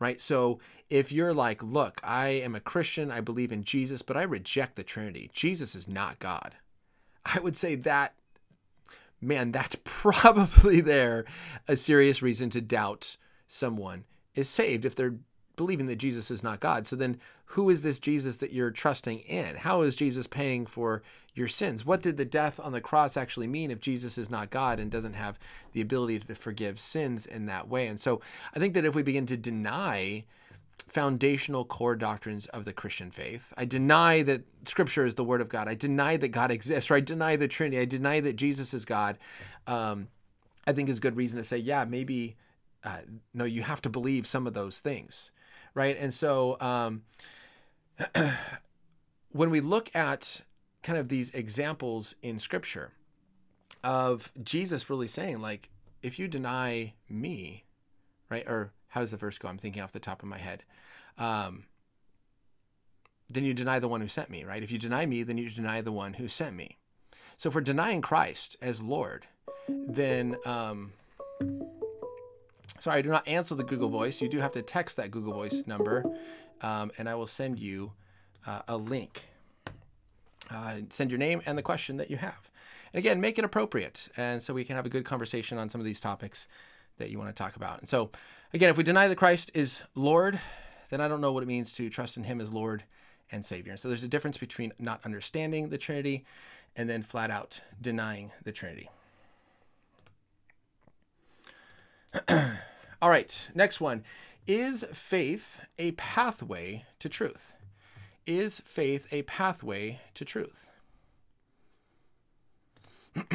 right? 0.05 0.21
So 0.21 0.59
if 0.91 1.11
you're 1.11 1.33
like, 1.33 1.63
look, 1.63 1.99
I 2.05 2.27
am 2.29 2.55
a 2.55 2.61
Christian, 2.61 3.11
I 3.11 3.23
believe 3.23 3.51
in 3.51 3.65
Jesus, 3.65 4.03
but 4.03 4.19
I 4.19 4.23
reject 4.23 4.77
the 4.77 4.83
Trinity, 4.83 5.31
Jesus 5.33 5.75
is 5.75 5.89
not 5.89 6.19
God. 6.19 6.57
I 7.25 7.41
would 7.41 7.57
say 7.57 7.75
that 7.75 8.15
man, 9.19 9.51
that's 9.51 9.79
probably 9.85 10.83
there 10.83 11.25
a 11.67 11.75
serious 11.75 12.21
reason 12.21 12.51
to 12.51 12.61
doubt 12.61 13.17
someone 13.49 14.05
is 14.35 14.47
saved 14.47 14.85
if 14.85 14.95
they're 14.95 15.17
believing 15.57 15.87
that 15.87 15.97
Jesus 15.97 16.31
is 16.31 16.43
not 16.43 16.61
God. 16.61 16.87
So 16.87 16.97
then 16.97 17.19
who 17.47 17.71
is 17.71 17.81
this 17.81 17.99
Jesus 17.99 18.37
that 18.39 18.53
you're 18.53 18.71
trusting 18.71 19.21
in? 19.21 19.57
How 19.57 19.81
is 19.81 19.97
Jesus 19.97 20.27
paying 20.27 20.67
for 20.67 21.03
your 21.35 21.49
sins? 21.49 21.85
What 21.85 22.03
did 22.03 22.17
the 22.17 22.25
death 22.25 22.61
on 22.61 22.73
the 22.73 22.81
cross 22.81 23.17
actually 23.17 23.47
mean 23.47 23.71
if 23.71 23.81
Jesus 23.81 24.17
is 24.19 24.31
not 24.31 24.51
God 24.51 24.79
and 24.79 24.91
doesn't 24.91 25.15
have 25.15 25.39
the 25.73 25.81
ability 25.81 26.21
to 26.21 26.35
forgive 26.35 26.79
sins 26.79 27.27
in 27.27 27.47
that 27.47 27.69
way? 27.69 27.87
And 27.87 28.01
so 28.01 28.21
I 28.55 28.59
think 28.59 28.75
that 28.75 28.85
if 28.85 28.95
we 28.95 29.03
begin 29.03 29.27
to 29.27 29.37
deny 29.37 30.25
foundational 30.87 31.65
core 31.65 31.97
doctrines 31.97 32.47
of 32.47 32.65
the 32.65 32.73
Christian 32.73 33.11
faith. 33.11 33.53
I 33.57 33.65
deny 33.65 34.23
that 34.23 34.43
Scripture 34.65 35.07
is 35.07 35.15
the 35.15 35.25
Word 35.25 35.41
of 35.41 35.49
God. 35.49 35.67
I 35.67 35.75
deny 35.75 36.17
that 36.17 36.29
God 36.29 36.51
exists, 36.51 36.91
or 36.91 36.95
I 36.95 37.01
deny 37.01 37.37
the 37.37 37.49
Trinity. 37.49 37.81
I 37.81 37.85
deny 37.85 38.21
that 38.21 38.37
Jesus 38.37 38.73
is 38.73 38.85
God. 38.85 39.19
Um, 39.67 40.09
I 40.67 40.73
think 40.73 40.89
is 40.89 41.01
good 41.01 41.17
reason 41.17 41.39
to 41.39 41.45
say, 41.45 41.59
yeah, 41.59 41.85
maybe 41.85 42.37
uh, 42.85 42.99
no, 43.33 43.45
you 43.45 43.63
have 43.63 43.83
to 43.83 43.91
believe 43.91 44.27
some 44.27 44.47
of 44.47 44.55
those 44.55 44.81
things, 44.81 45.31
right? 45.75 45.97
And 45.99 46.13
so 46.13 46.61
um, 46.61 47.03
when 49.33 49.51
we 49.51 49.61
look 49.61 49.95
at 49.97 50.43
kind 50.85 50.99
of 50.99 51.09
these 51.09 51.31
examples 51.31 52.15
in 52.23 52.39
Scripture 52.39 52.93
of 53.83 54.31
Jesus 54.43 54.89
really 54.89 55.09
saying, 55.09 55.41
like, 55.41 55.71
if 56.03 56.19
you 56.19 56.29
deny 56.29 56.93
me, 57.09 57.65
right? 58.31 58.47
Or 58.47 58.73
how 58.89 59.01
does 59.01 59.11
the 59.11 59.17
verse 59.17 59.39
go? 59.39 59.49
I'm 59.49 59.59
thinking 59.59 59.83
off 59.83 59.93
the 59.93 59.99
top 59.99 60.23
of 60.23 60.29
my 60.29 60.39
head. 60.39 60.63
Um, 61.19 61.65
then 63.29 63.45
you 63.45 63.55
deny 63.55 63.79
the 63.79 63.89
one 63.89 64.03
who 64.03 64.09
sent 64.09 64.31
me, 64.31 64.45
right? 64.45 64.63
If 64.63 64.71
you 64.71 64.79
deny 64.79 65.07
me, 65.07 65.23
then 65.23 65.39
you 65.39 65.51
deny 65.51 65.81
the 65.81 65.91
one 65.91 66.15
who 66.15 66.29
sent 66.29 66.55
me. 66.55 66.79
So 67.39 67.51
we're 67.51 67.63
denying 67.63 68.03
Christ 68.03 68.57
as 68.63 68.83
Lord, 68.83 69.27
then 69.69 70.37
um, 70.45 70.93
sorry, 72.79 72.99
I 72.99 73.03
do 73.03 73.09
not 73.09 73.27
answer 73.27 73.55
the 73.55 73.65
Google 73.65 73.89
Voice. 73.89 74.21
You 74.21 74.29
do 74.29 74.39
have 74.39 74.53
to 74.53 74.63
text 74.63 74.97
that 74.99 75.11
Google 75.11 75.33
Voice 75.33 75.63
number, 75.67 76.05
um, 76.61 76.93
and 76.99 77.09
I 77.09 77.15
will 77.15 77.27
send 77.27 77.59
you 77.59 77.93
uh, 78.47 78.61
a 78.69 78.77
link. 78.77 79.29
Uh, 80.51 80.77
send 80.91 81.11
your 81.11 81.19
name 81.19 81.43
and 81.47 81.57
the 81.57 81.63
question 81.63 81.97
that 81.97 82.11
you 82.11 82.17
have. 82.17 82.51
And 82.93 82.99
again, 82.99 83.21
make 83.21 83.39
it 83.39 83.45
appropriate, 83.45 84.09
and 84.17 84.43
so 84.43 84.55
we 84.55 84.65
can 84.65 84.77
have 84.77 84.87
a 84.87 84.91
good 84.91 85.05
conversation 85.05 85.59
on 85.59 85.69
some 85.69 85.81
of 85.81 85.85
these 85.85 86.01
topics 86.01 86.47
that 86.99 87.11
you 87.11 87.19
want 87.19 87.35
to 87.35 87.43
talk 87.43 87.57
about. 87.57 87.81
And 87.81 87.89
so, 87.89 88.11
again, 88.53 88.71
if 88.71 88.77
we 88.77 88.85
deny 88.85 89.09
that 89.09 89.17
Christ 89.17 89.51
is 89.55 89.83
Lord, 89.95 90.39
then 90.91 91.01
I 91.01 91.09
don't 91.09 91.21
know 91.21 91.33
what 91.33 91.43
it 91.43 91.47
means 91.47 91.73
to 91.73 91.91
trust 91.91 92.17
in 92.17 92.25
Him 92.25 92.41
as 92.41 92.53
Lord 92.53 92.85
and 93.33 93.45
Savior. 93.45 93.73
And 93.73 93.81
so 93.81 93.89
there's 93.89 94.05
a 94.05 94.09
difference 94.09 94.39
between 94.39 94.73
not 94.79 95.01
understanding 95.05 95.71
the 95.71 95.79
Trinity 95.79 96.25
and 96.77 96.89
then 96.89 97.03
flat 97.03 97.31
out 97.31 97.61
denying 97.81 98.33
the 98.45 98.53
Trinity. 98.53 98.91
All 103.03 103.11
right, 103.11 103.49
next 103.55 103.81
one. 103.81 104.05
Is 104.47 104.85
faith 104.93 105.61
a 105.79 105.93
pathway 105.93 106.85
to 107.01 107.09
truth? 107.09 107.55
Is 108.27 108.61
faith 108.61 109.07
a 109.13 109.23
pathway 109.23 110.01
to 110.15 110.25
truth? 110.25 110.69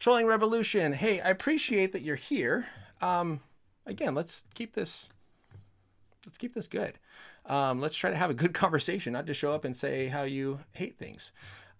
Trolling 0.00 0.26
Revolution. 0.26 0.94
Hey, 0.94 1.20
I 1.20 1.30
appreciate 1.30 1.92
that 1.92 2.02
you're 2.02 2.16
here. 2.16 2.66
Um, 3.00 3.40
again, 3.86 4.14
let's 4.14 4.42
keep 4.54 4.74
this 4.74 5.08
let's 6.26 6.38
keep 6.38 6.54
this 6.54 6.66
good. 6.66 6.98
Um, 7.46 7.80
let's 7.80 7.96
try 7.96 8.10
to 8.10 8.16
have 8.16 8.30
a 8.30 8.34
good 8.34 8.52
conversation, 8.54 9.12
not 9.12 9.26
to 9.26 9.34
show 9.34 9.52
up 9.52 9.64
and 9.64 9.76
say 9.76 10.08
how 10.08 10.22
you 10.22 10.60
hate 10.72 10.98
things. 10.98 11.30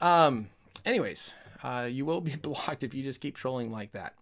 Um, 0.01 0.49
anyways, 0.85 1.33
uh, 1.63 1.89
you 1.91 2.05
will 2.05 2.21
be 2.21 2.37
blocked 2.43 2.85
if 2.85 2.95
you 2.95 3.03
just 3.03 3.21
keep 3.21 3.37
trolling 3.37 3.73
like 3.73 3.93
that. 3.93 4.15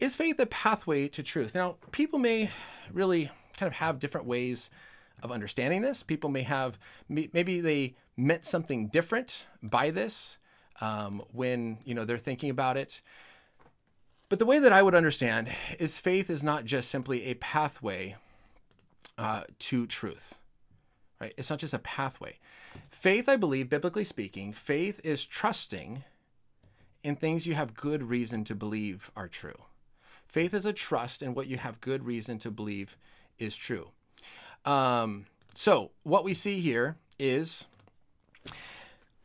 Is 0.00 0.16
faith 0.16 0.40
a 0.40 0.46
pathway 0.46 1.06
to 1.08 1.22
truth? 1.22 1.54
Now, 1.54 1.76
people 1.92 2.18
may 2.18 2.50
really 2.92 3.30
kind 3.56 3.68
of 3.68 3.74
have 3.74 4.00
different 4.00 4.26
ways 4.26 4.68
of 5.22 5.32
understanding 5.32 5.82
this. 5.82 6.02
People 6.02 6.30
may 6.30 6.42
have, 6.42 6.78
maybe 7.08 7.60
they 7.60 7.94
meant 8.16 8.44
something 8.44 8.88
different 8.88 9.46
by 9.62 9.90
this 9.90 10.38
um, 10.80 11.22
when, 11.32 11.78
you 11.84 11.94
know, 11.94 12.04
they're 12.04 12.18
thinking 12.18 12.50
about 12.50 12.76
it. 12.76 13.00
But 14.28 14.38
the 14.38 14.46
way 14.46 14.58
that 14.58 14.72
I 14.72 14.82
would 14.82 14.94
understand 14.94 15.48
is 15.78 15.98
faith 15.98 16.30
is 16.30 16.42
not 16.42 16.64
just 16.64 16.90
simply 16.90 17.24
a 17.24 17.34
pathway 17.34 18.16
uh, 19.16 19.42
to 19.60 19.86
truth, 19.86 20.40
right? 21.20 21.34
It's 21.36 21.50
not 21.50 21.58
just 21.58 21.74
a 21.74 21.78
pathway. 21.78 22.38
Faith, 22.90 23.28
I 23.28 23.36
believe, 23.36 23.68
biblically 23.70 24.04
speaking, 24.04 24.52
faith 24.52 25.00
is 25.04 25.24
trusting 25.24 26.04
in 27.02 27.16
things 27.16 27.46
you 27.46 27.54
have 27.54 27.74
good 27.74 28.02
reason 28.02 28.44
to 28.44 28.54
believe 28.54 29.10
are 29.14 29.28
true. 29.28 29.62
Faith 30.26 30.54
is 30.54 30.66
a 30.66 30.72
trust 30.72 31.22
in 31.22 31.34
what 31.34 31.46
you 31.46 31.58
have 31.58 31.80
good 31.80 32.04
reason 32.04 32.38
to 32.40 32.50
believe 32.50 32.96
is 33.38 33.54
true. 33.54 33.90
Um, 34.64 35.26
so, 35.54 35.90
what 36.02 36.24
we 36.24 36.34
see 36.34 36.60
here 36.60 36.96
is 37.18 37.66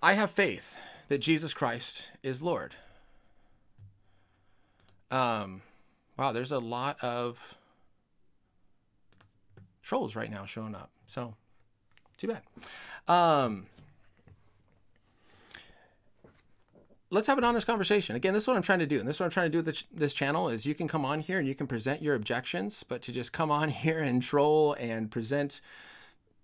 I 0.02 0.14
have 0.14 0.30
faith 0.30 0.78
that 1.08 1.20
Jesus 1.20 1.54
Christ 1.54 2.06
is 2.24 2.42
Lord. 2.42 2.76
Um, 5.12 5.62
wow, 6.18 6.32
there's 6.32 6.52
a 6.52 6.60
lot 6.60 7.04
of 7.04 7.56
trolls 9.82 10.16
right 10.16 10.30
now 10.30 10.46
showing 10.46 10.76
up. 10.76 10.92
So, 11.08 11.34
too 12.18 12.28
bad. 12.28 12.42
Um, 13.08 13.66
let's 17.12 17.28
have 17.28 17.38
an 17.38 17.44
honest 17.44 17.66
conversation. 17.66 18.16
Again, 18.16 18.34
this 18.34 18.44
is 18.44 18.48
what 18.48 18.56
I'm 18.56 18.62
trying 18.62 18.80
to 18.80 18.86
do. 18.86 19.00
And 19.00 19.08
this 19.08 19.18
is 19.18 19.20
what 19.20 19.26
I'm 19.26 19.32
trying 19.32 19.48
to 19.48 19.52
do 19.52 19.58
with 19.60 19.66
this, 19.66 19.84
this, 19.92 20.14
channel 20.14 20.50
is 20.50 20.66
you 20.66 20.76
can 20.76 20.88
come 20.88 21.06
on 21.06 21.22
here 21.22 21.40
and 21.40 21.48
you 21.48 21.56
can 21.56 21.68
present 21.68 22.02
your 22.02 22.16
objections, 22.16 22.84
but 22.88 23.02
to 23.04 23.12
just 23.12 23.34
come 23.34 23.52
on 23.52 23.70
here 23.84 24.00
and 24.00 24.22
troll 24.22 24.74
and 24.74 25.10
present 25.10 25.62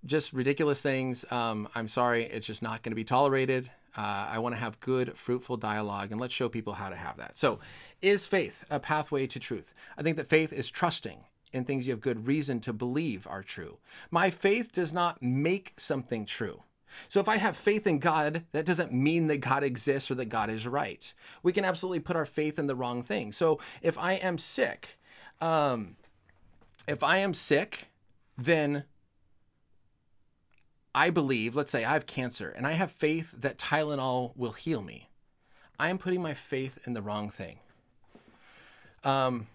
just 0.06 0.34
ridiculous 0.34 0.82
things, 0.82 1.26
um, 1.32 1.68
I'm 1.76 1.88
sorry, 1.88 2.26
it's 2.26 2.46
just 2.46 2.62
not 2.62 2.84
going 2.84 2.92
to 2.92 2.96
be 2.96 3.04
tolerated. 3.04 3.70
Uh, 3.98 4.28
I 4.30 4.40
want 4.40 4.54
to 4.54 4.60
have 4.60 4.80
good, 4.82 5.18
fruitful 5.18 5.58
dialogue, 5.58 6.12
and 6.12 6.20
let's 6.20 6.34
show 6.34 6.50
people 6.50 6.74
how 6.74 6.90
to 6.90 6.96
have 6.96 7.18
that. 7.18 7.38
So, 7.38 7.60
is 8.02 8.28
faith 8.28 8.66
a 8.70 8.78
pathway 8.78 9.26
to 9.28 9.40
truth? 9.40 9.74
I 9.98 10.04
think 10.04 10.18
that 10.18 10.28
faith 10.28 10.52
is 10.52 10.70
trusting 10.70 11.24
in 11.54 11.64
things 11.64 11.88
you 11.88 11.94
have 11.94 12.02
good 12.02 12.28
reason 12.28 12.60
to 12.60 12.74
believe 12.74 13.26
are 13.26 13.42
true. 13.42 13.78
My 14.12 14.30
faith 14.30 14.74
does 14.74 14.92
not 14.92 15.24
make 15.24 15.74
something 15.78 16.26
true. 16.26 16.62
So 17.08 17.20
if 17.20 17.28
I 17.28 17.38
have 17.38 17.58
faith 17.58 17.86
in 17.88 18.00
God, 18.00 18.44
that 18.52 18.66
doesn't 18.66 18.94
mean 18.94 19.28
that 19.28 19.38
God 19.38 19.64
exists 19.64 20.10
or 20.10 20.16
that 20.16 20.26
God 20.26 20.50
is 20.50 20.68
right. 20.68 21.14
We 21.44 21.54
can 21.54 21.66
absolutely 21.66 22.00
put 22.00 22.16
our 22.16 22.26
faith 22.26 22.58
in 22.60 22.68
the 22.68 22.76
wrong 22.76 23.02
thing. 23.02 23.32
So 23.32 23.60
if 23.82 23.98
I 23.98 24.14
am 24.14 24.38
sick, 24.38 25.00
um, 25.42 25.96
if 26.88 27.04
I 27.04 27.18
am 27.18 27.34
sick, 27.34 27.88
then 28.38 28.84
I 30.94 31.10
believe, 31.10 31.56
let's 31.56 31.72
say 31.72 31.84
I 31.84 31.94
have 31.94 32.06
cancer 32.06 32.50
and 32.50 32.66
I 32.66 32.72
have 32.72 32.92
faith 32.92 33.34
that 33.38 33.58
Tylenol 33.58 34.32
will 34.36 34.54
heal 34.54 34.82
me. 34.82 35.10
I 35.78 35.90
am 35.90 35.98
putting 35.98 36.22
my 36.22 36.34
faith 36.34 36.80
in 36.86 36.94
the 36.94 37.02
wrong 37.02 37.30
thing. 37.30 37.60
Um, 39.04 39.48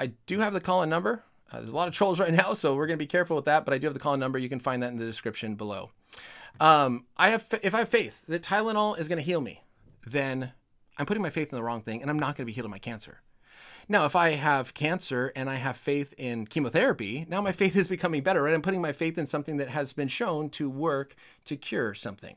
I 0.00 0.12
do 0.26 0.40
have 0.40 0.52
the 0.52 0.60
call 0.60 0.82
in 0.82 0.90
number. 0.90 1.22
Uh, 1.50 1.60
there's 1.60 1.72
a 1.72 1.76
lot 1.76 1.88
of 1.88 1.94
trolls 1.94 2.20
right 2.20 2.32
now, 2.32 2.52
so 2.54 2.74
we're 2.74 2.86
going 2.86 2.98
to 2.98 3.02
be 3.02 3.06
careful 3.06 3.36
with 3.36 3.46
that, 3.46 3.64
but 3.64 3.72
I 3.72 3.78
do 3.78 3.86
have 3.86 3.94
the 3.94 4.00
call 4.00 4.14
in 4.14 4.20
number. 4.20 4.38
You 4.38 4.48
can 4.48 4.60
find 4.60 4.82
that 4.82 4.90
in 4.90 4.98
the 4.98 5.06
description 5.06 5.54
below. 5.54 5.90
Um, 6.60 7.04
I 7.16 7.30
have 7.30 7.46
if 7.62 7.74
I 7.74 7.80
have 7.80 7.88
faith 7.88 8.24
that 8.26 8.42
Tylenol 8.42 8.98
is 8.98 9.08
going 9.08 9.18
to 9.18 9.24
heal 9.24 9.40
me, 9.40 9.62
then 10.06 10.52
I'm 10.96 11.06
putting 11.06 11.22
my 11.22 11.30
faith 11.30 11.52
in 11.52 11.56
the 11.56 11.62
wrong 11.62 11.80
thing, 11.80 12.02
and 12.02 12.10
I'm 12.10 12.18
not 12.18 12.36
going 12.36 12.44
to 12.44 12.46
be 12.46 12.52
healed 12.52 12.64
of 12.64 12.70
my 12.70 12.78
cancer. 12.78 13.20
Now, 13.88 14.04
if 14.04 14.14
I 14.14 14.30
have 14.30 14.74
cancer 14.74 15.32
and 15.34 15.48
I 15.48 15.54
have 15.54 15.76
faith 15.76 16.12
in 16.18 16.46
chemotherapy, 16.46 17.24
now 17.28 17.40
my 17.40 17.52
faith 17.52 17.74
is 17.74 17.88
becoming 17.88 18.22
better, 18.22 18.42
right? 18.42 18.52
I'm 18.52 18.60
putting 18.60 18.82
my 18.82 18.92
faith 18.92 19.16
in 19.16 19.26
something 19.26 19.56
that 19.56 19.68
has 19.68 19.92
been 19.92 20.08
shown 20.08 20.50
to 20.50 20.68
work 20.68 21.14
to 21.46 21.56
cure 21.56 21.94
something. 21.94 22.36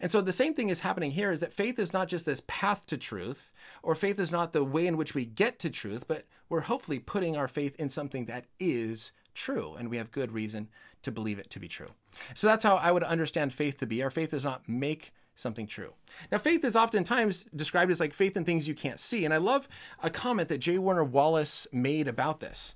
And 0.00 0.10
so 0.10 0.20
the 0.20 0.32
same 0.32 0.54
thing 0.54 0.68
is 0.68 0.80
happening 0.80 1.12
here 1.12 1.30
is 1.30 1.40
that 1.40 1.52
faith 1.52 1.78
is 1.78 1.92
not 1.92 2.08
just 2.08 2.26
this 2.26 2.42
path 2.46 2.86
to 2.86 2.96
truth, 2.96 3.52
or 3.82 3.94
faith 3.94 4.18
is 4.18 4.32
not 4.32 4.52
the 4.52 4.64
way 4.64 4.86
in 4.86 4.96
which 4.96 5.14
we 5.14 5.24
get 5.24 5.58
to 5.60 5.70
truth, 5.70 6.08
but 6.08 6.26
we're 6.48 6.62
hopefully 6.62 6.98
putting 6.98 7.36
our 7.36 7.48
faith 7.48 7.76
in 7.78 7.88
something 7.88 8.24
that 8.24 8.46
is 8.58 9.12
true, 9.34 9.74
and 9.78 9.90
we 9.90 9.96
have 9.96 10.10
good 10.10 10.32
reason 10.32 10.68
to 11.02 11.12
believe 11.12 11.38
it 11.38 11.50
to 11.50 11.60
be 11.60 11.68
true. 11.68 11.90
So 12.34 12.46
that's 12.46 12.64
how 12.64 12.76
I 12.76 12.92
would 12.92 13.02
understand 13.02 13.52
faith 13.52 13.78
to 13.78 13.86
be. 13.86 14.02
Our 14.02 14.10
faith 14.10 14.30
does 14.30 14.44
not 14.44 14.68
make 14.68 15.12
something 15.36 15.66
true. 15.66 15.94
Now, 16.30 16.38
faith 16.38 16.64
is 16.64 16.76
oftentimes 16.76 17.44
described 17.54 17.90
as 17.90 18.00
like 18.00 18.12
faith 18.12 18.36
in 18.36 18.44
things 18.44 18.68
you 18.68 18.74
can't 18.74 19.00
see. 19.00 19.24
And 19.24 19.32
I 19.32 19.38
love 19.38 19.68
a 20.02 20.10
comment 20.10 20.48
that 20.48 20.58
J. 20.58 20.78
Warner 20.78 21.04
Wallace 21.04 21.66
made 21.72 22.08
about 22.08 22.40
this. 22.40 22.74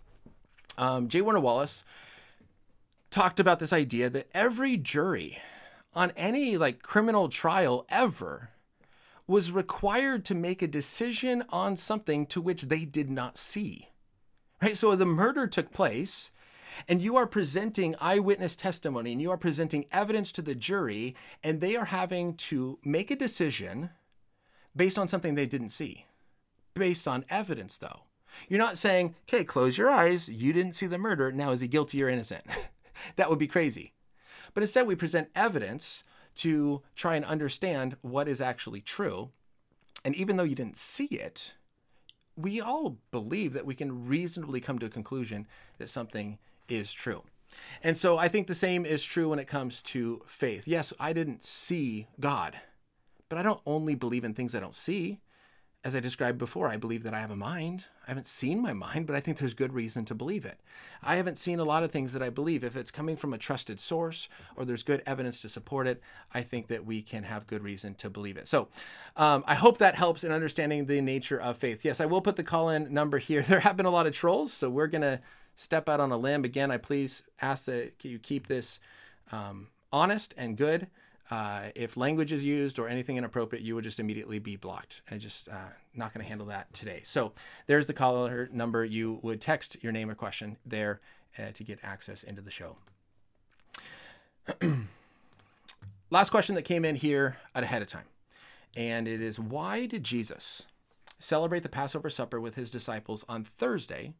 Um, 0.79 1.09
J. 1.09 1.21
Warner 1.21 1.41
Wallace 1.41 1.85
talked 3.11 3.39
about 3.39 3.61
this 3.61 3.73
idea 3.73 4.11
that 4.11 4.29
every 4.35 4.77
jury 4.77 5.39
on 5.95 6.11
any 6.17 6.57
like 6.57 6.83
criminal 6.83 7.29
trial 7.29 7.87
ever 7.89 8.51
was 9.27 9.53
required 9.53 10.25
to 10.25 10.35
make 10.35 10.61
a 10.61 10.67
decision 10.67 11.45
on 11.49 11.77
something 11.77 12.27
to 12.27 12.41
which 12.41 12.63
they 12.63 12.85
did 12.85 13.11
not 13.11 13.39
see. 13.39 13.91
Right? 14.61 14.77
So 14.77 14.97
the 14.97 15.07
murder 15.07 15.47
took 15.47 15.73
place 15.73 16.31
and 16.89 17.01
you 17.01 17.17
are 17.17 17.27
presenting 17.27 17.95
eyewitness 18.01 18.57
testimony 18.57 19.13
and 19.13 19.23
you 19.23 19.31
are 19.31 19.37
presenting 19.37 19.87
evidence 19.93 20.33
to 20.33 20.43
the 20.43 20.55
jury, 20.55 21.15
and 21.43 21.61
they 21.61 21.77
are 21.77 21.87
having 21.87 22.35
to 22.37 22.79
make 22.85 23.11
a 23.11 23.17
decision 23.17 23.91
based 24.77 24.99
on 24.99 25.09
something 25.09 25.35
they 25.35 25.47
didn't 25.47 25.71
see, 25.71 26.07
based 26.75 27.07
on 27.07 27.25
evidence, 27.29 27.77
though. 27.79 28.03
You're 28.49 28.59
not 28.59 28.79
saying, 28.79 29.15
okay, 29.29 29.45
close 29.45 29.79
your 29.79 29.91
eyes. 29.91 30.29
You 30.29 30.53
didn't 30.53 30.75
see 30.75 30.87
the 30.87 30.99
murder. 30.99 31.31
Now, 31.31 31.53
is 31.53 31.61
he 31.61 31.69
guilty 31.69 32.03
or 32.03 32.09
innocent? 32.09 32.45
that 33.17 33.31
would 33.31 33.39
be 33.39 33.47
crazy. 33.47 33.93
But 34.55 34.63
instead, 34.63 34.87
we 34.87 34.97
present 34.97 35.29
evidence 35.35 36.05
to 36.37 36.83
try 36.97 37.15
and 37.15 37.25
understand 37.25 37.97
what 38.03 38.29
is 38.29 38.41
actually 38.41 38.81
true. 38.81 39.31
And 40.05 40.15
even 40.15 40.37
though 40.37 40.45
you 40.45 40.57
didn't 40.57 40.77
see 40.77 41.07
it, 41.07 41.55
we 42.37 42.61
all 42.61 42.99
believe 43.11 43.53
that 43.53 43.67
we 43.67 43.75
can 43.75 44.07
reasonably 44.07 44.61
come 44.61 44.79
to 44.81 44.87
a 44.87 44.91
conclusion 44.91 45.47
that 45.79 45.89
something 45.89 46.39
is 46.69 46.93
true. 46.93 47.23
And 47.83 47.97
so 47.97 48.19
I 48.19 48.29
think 48.29 48.47
the 48.47 48.55
same 48.55 48.85
is 48.85 49.05
true 49.05 49.29
when 49.29 49.39
it 49.39 49.47
comes 49.47 49.83
to 49.83 50.23
faith. 50.27 50.67
Yes, 50.67 50.93
I 50.99 51.13
didn't 51.13 51.45
see 51.45 52.07
God, 52.19 52.57
but 53.29 53.39
I 53.39 53.43
don't 53.43 53.61
only 53.67 53.95
believe 53.95 54.25
in 54.25 54.35
things 54.35 54.55
I 54.55 54.61
don't 54.61 54.75
see. 54.75 55.21
as 55.85 55.95
I 55.95 56.01
described 56.01 56.39
before, 56.39 56.69
I 56.69 56.79
believe 56.79 57.03
that 57.03 57.13
I 57.13 57.21
have 57.21 57.31
a 57.31 57.37
mind. 57.37 57.89
I 58.07 58.11
haven't 58.11 58.27
seen 58.27 58.63
my 58.63 58.73
mind, 58.73 59.07
but 59.07 59.15
I 59.15 59.21
think 59.21 59.37
there's 59.37 59.53
good 59.53 59.75
reason 59.75 60.07
to 60.07 60.15
believe 60.15 60.47
it. 60.47 60.59
I 61.03 61.17
haven't 61.17 61.37
seen 61.37 61.61
a 61.61 61.65
lot 61.65 61.83
of 61.83 61.91
things 61.91 62.15
that 62.15 62.23
I 62.23 62.31
believe. 62.31 62.65
If 62.65 62.75
it's 62.75 62.91
coming 62.91 63.17
from 63.17 63.35
a 63.35 63.39
trusted 63.39 63.79
source 63.79 64.27
or 64.57 64.65
there's 64.65 64.83
good 64.83 65.03
evidence 65.05 65.41
to 65.43 65.49
support 65.51 65.87
it, 65.87 66.01
I 66.33 66.41
think 66.41 66.69
that 66.69 66.87
we 66.87 67.03
can 67.03 67.25
have 67.25 67.47
good 67.47 67.63
reason 67.63 67.95
to 67.97 68.09
believe 68.09 68.39
it. 68.39 68.49
So 68.49 68.69
um, 69.17 69.45
I 69.47 69.57
hope 69.57 69.77
that 69.77 69.95
helps 69.95 70.25
in 70.25 70.33
understanding 70.33 70.87
the 70.87 71.03
nature 71.03 71.39
of 71.39 71.59
faith. 71.59 71.85
Yes, 71.85 72.01
I 72.01 72.07
will 72.07 72.23
put 72.23 72.37
the 72.37 72.43
call 72.43 72.71
in 72.71 72.93
number 72.93 73.19
here. 73.19 73.43
There 73.55 73.61
have 73.61 73.77
been 73.77 73.87
a 73.87 73.91
lot 73.91 74.07
of 74.07 74.15
trolls, 74.15 74.55
so 74.55 74.71
we're 74.71 74.87
going 74.87 75.03
to 75.03 75.21
step 75.57 75.89
out 75.89 76.01
on 76.01 76.11
a 76.11 76.17
limb. 76.17 76.45
Again, 76.45 76.71
I 76.71 76.79
please 76.79 77.23
ask 77.41 77.65
that 77.67 77.93
you 78.03 78.19
keep 78.19 78.47
this 78.47 78.79
um, 79.33 79.69
honest 79.93 80.35
and 80.37 80.57
good. 80.57 80.89
Uh, 81.31 81.71
if 81.75 81.97
language 81.97 82.33
is 82.33 82.45
used 82.45 82.79
or 82.79 82.87
anything 82.87 83.17
inappropriate, 83.17 83.65
you 83.65 83.75
would 83.75 83.85
just 83.85 83.99
immediately 83.99 84.39
be 84.39 84.57
blocked. 84.57 85.01
I 85.11 85.17
just 85.17 85.49
uh, 85.49 85.71
not 85.95 86.13
going 86.13 86.23
to 86.23 86.29
handle 86.29 86.49
that 86.49 86.73
today. 86.75 87.01
So 87.05 87.33
there's 87.67 87.87
the 87.87 87.95
caller 87.95 88.49
number. 88.53 88.85
You 88.85 89.21
would 89.23 89.41
text 89.41 89.83
your 89.83 89.93
name 89.93 90.11
or 90.11 90.15
question 90.15 90.59
there 90.67 91.01
uh, 91.39 91.53
to 91.55 91.65
get 91.65 91.79
access 91.83 92.23
into 92.23 92.43
the 92.43 92.51
show. 92.51 92.77
Last 96.11 96.31
question 96.31 96.55
that 96.57 96.63
came 96.63 96.85
in 96.85 96.97
here 96.97 97.39
ahead 97.55 97.81
of 97.81 97.89
time, 97.89 98.05
and 98.77 99.09
it 99.09 99.23
is 99.23 99.41
why 99.41 99.87
did 99.87 100.05
Jesus 100.05 100.67
celebrate 101.19 101.63
the 101.63 101.69
Passover 101.71 102.11
supper 102.11 102.39
with 102.39 102.55
his 102.55 102.71
disciples 102.71 103.25
on 103.29 103.43
Thursday 103.43 104.13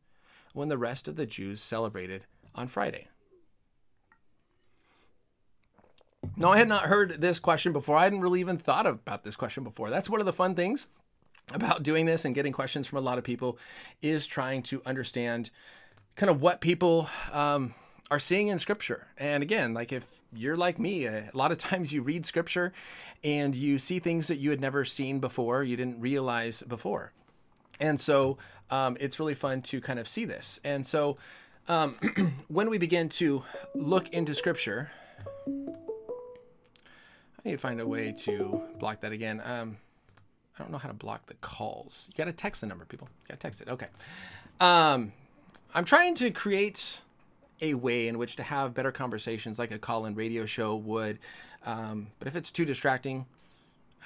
when 0.55 0.69
the 0.69 0.79
rest 0.79 1.07
of 1.07 1.17
the 1.17 1.27
Jews 1.27 1.61
celebrated 1.61 2.25
on 2.55 2.69
Friday? 2.69 3.09
No, 6.37 6.51
I 6.51 6.59
had 6.59 6.69
not 6.69 6.85
heard 6.85 7.21
this 7.21 7.39
question 7.39 7.73
before. 7.73 7.97
I 7.97 8.05
hadn't 8.05 8.23
really 8.23 8.41
even 8.41 8.57
thought 8.57 8.87
about 8.87 9.25
this 9.25 9.37
question 9.37 9.63
before. 9.63 9.91
That's 9.91 10.09
one 10.09 10.21
of 10.21 10.27
the 10.27 10.33
fun 10.33 10.55
things 10.55 10.87
about 11.53 11.83
doing 11.83 12.07
this 12.07 12.25
and 12.25 12.35
getting 12.35 12.53
questions 12.53 12.87
from 12.87 12.99
a 12.99 13.03
lot 13.03 13.19
of 13.19 13.25
people 13.25 13.59
is 14.01 14.27
trying 14.27 14.63
to 14.63 14.81
understand 14.87 15.51
kind 16.17 16.31
of 16.31 16.41
what 16.41 16.61
people 16.61 17.09
um, 17.33 17.75
are 18.11 18.19
seeing 18.19 18.49
in 18.49 18.59
scripture. 18.59 19.09
And 19.19 19.43
again, 19.43 19.75
like 19.75 19.93
if 19.93 20.07
you're 20.33 20.57
like 20.57 20.79
me, 20.79 21.07
a 21.07 21.31
lot 21.35 21.53
of 21.53 21.59
times 21.59 21.93
you 21.93 22.03
read 22.03 22.25
scripture 22.25 22.73
and 23.23 23.55
you 23.55 23.79
see 23.79 23.99
things 23.99 24.29
that 24.29 24.39
you 24.39 24.51
had 24.51 24.61
never 24.61 24.85
seen 24.85 25.19
before, 25.21 25.63
you 25.63 25.77
didn't 25.77 26.01
realize 26.01 26.63
before. 26.63 27.13
And 27.81 28.01
so 28.01 28.39
um, 28.71 28.97
it's 29.01 29.19
really 29.19 29.35
fun 29.35 29.63
to 29.63 29.81
kind 29.81 29.99
of 29.99 30.09
see 30.09 30.25
this. 30.25 30.61
And 30.65 30.87
so 30.87 31.17
um, 31.69 31.95
when 32.49 32.71
we 32.71 32.79
begin 32.79 33.09
to 33.11 33.43
look 33.75 34.09
into 34.09 34.35
scripture, 34.35 34.91
I 35.47 35.51
need 37.45 37.53
to 37.53 37.59
find 37.59 37.81
a 37.81 37.87
way 37.87 38.13
to 38.21 38.63
block 38.79 39.01
that 39.01 39.13
again. 39.13 39.43
Um, 39.45 39.79
I 40.59 40.63
don't 40.63 40.71
know 40.71 40.79
how 40.79 40.89
to 40.89 40.95
block 40.95 41.27
the 41.27 41.35
calls. 41.35 42.09
You 42.09 42.15
got 42.17 42.31
to 42.31 42.33
text 42.33 42.61
the 42.61 42.67
number, 42.67 42.85
people. 42.85 43.09
You 43.23 43.29
got 43.29 43.41
to 43.41 43.47
text 43.47 43.61
it. 43.61 43.69
Okay. 43.69 43.87
Um, 44.61 45.13
I'm 45.75 45.85
trying 45.85 46.15
to 46.17 46.31
create 46.31 47.01
a 47.61 47.75
way 47.75 48.09
in 48.09 48.19
which 48.19 48.37
to 48.37 48.43
have 48.43 48.75
better 48.75 48.93
conversations 48.93 49.59
like 49.59 49.71
a 49.71 49.79
call-in 49.79 50.15
radio 50.15 50.47
show 50.47 50.77
would. 50.77 51.19
Um, 51.65 52.09
but 52.19 52.29
if 52.29 52.37
it's 52.37 52.51
too 52.51 52.65
distracting, 52.65 53.27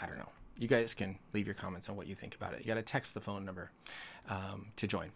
I 0.00 0.06
don't 0.06 0.18
know. 0.18 0.28
You 0.58 0.68
guys 0.68 0.94
can 0.94 1.18
leave 1.32 1.46
your 1.46 1.54
comments 1.54 1.88
on 1.88 1.96
what 1.96 2.06
you 2.06 2.14
think 2.14 2.34
about 2.34 2.52
it. 2.52 2.60
You 2.60 2.66
got 2.66 2.74
to 2.74 2.82
text 2.82 3.14
the 3.14 3.20
phone 3.20 3.44
number 3.44 3.70
um, 4.28 4.66
to 4.76 4.86
join. 4.86 5.10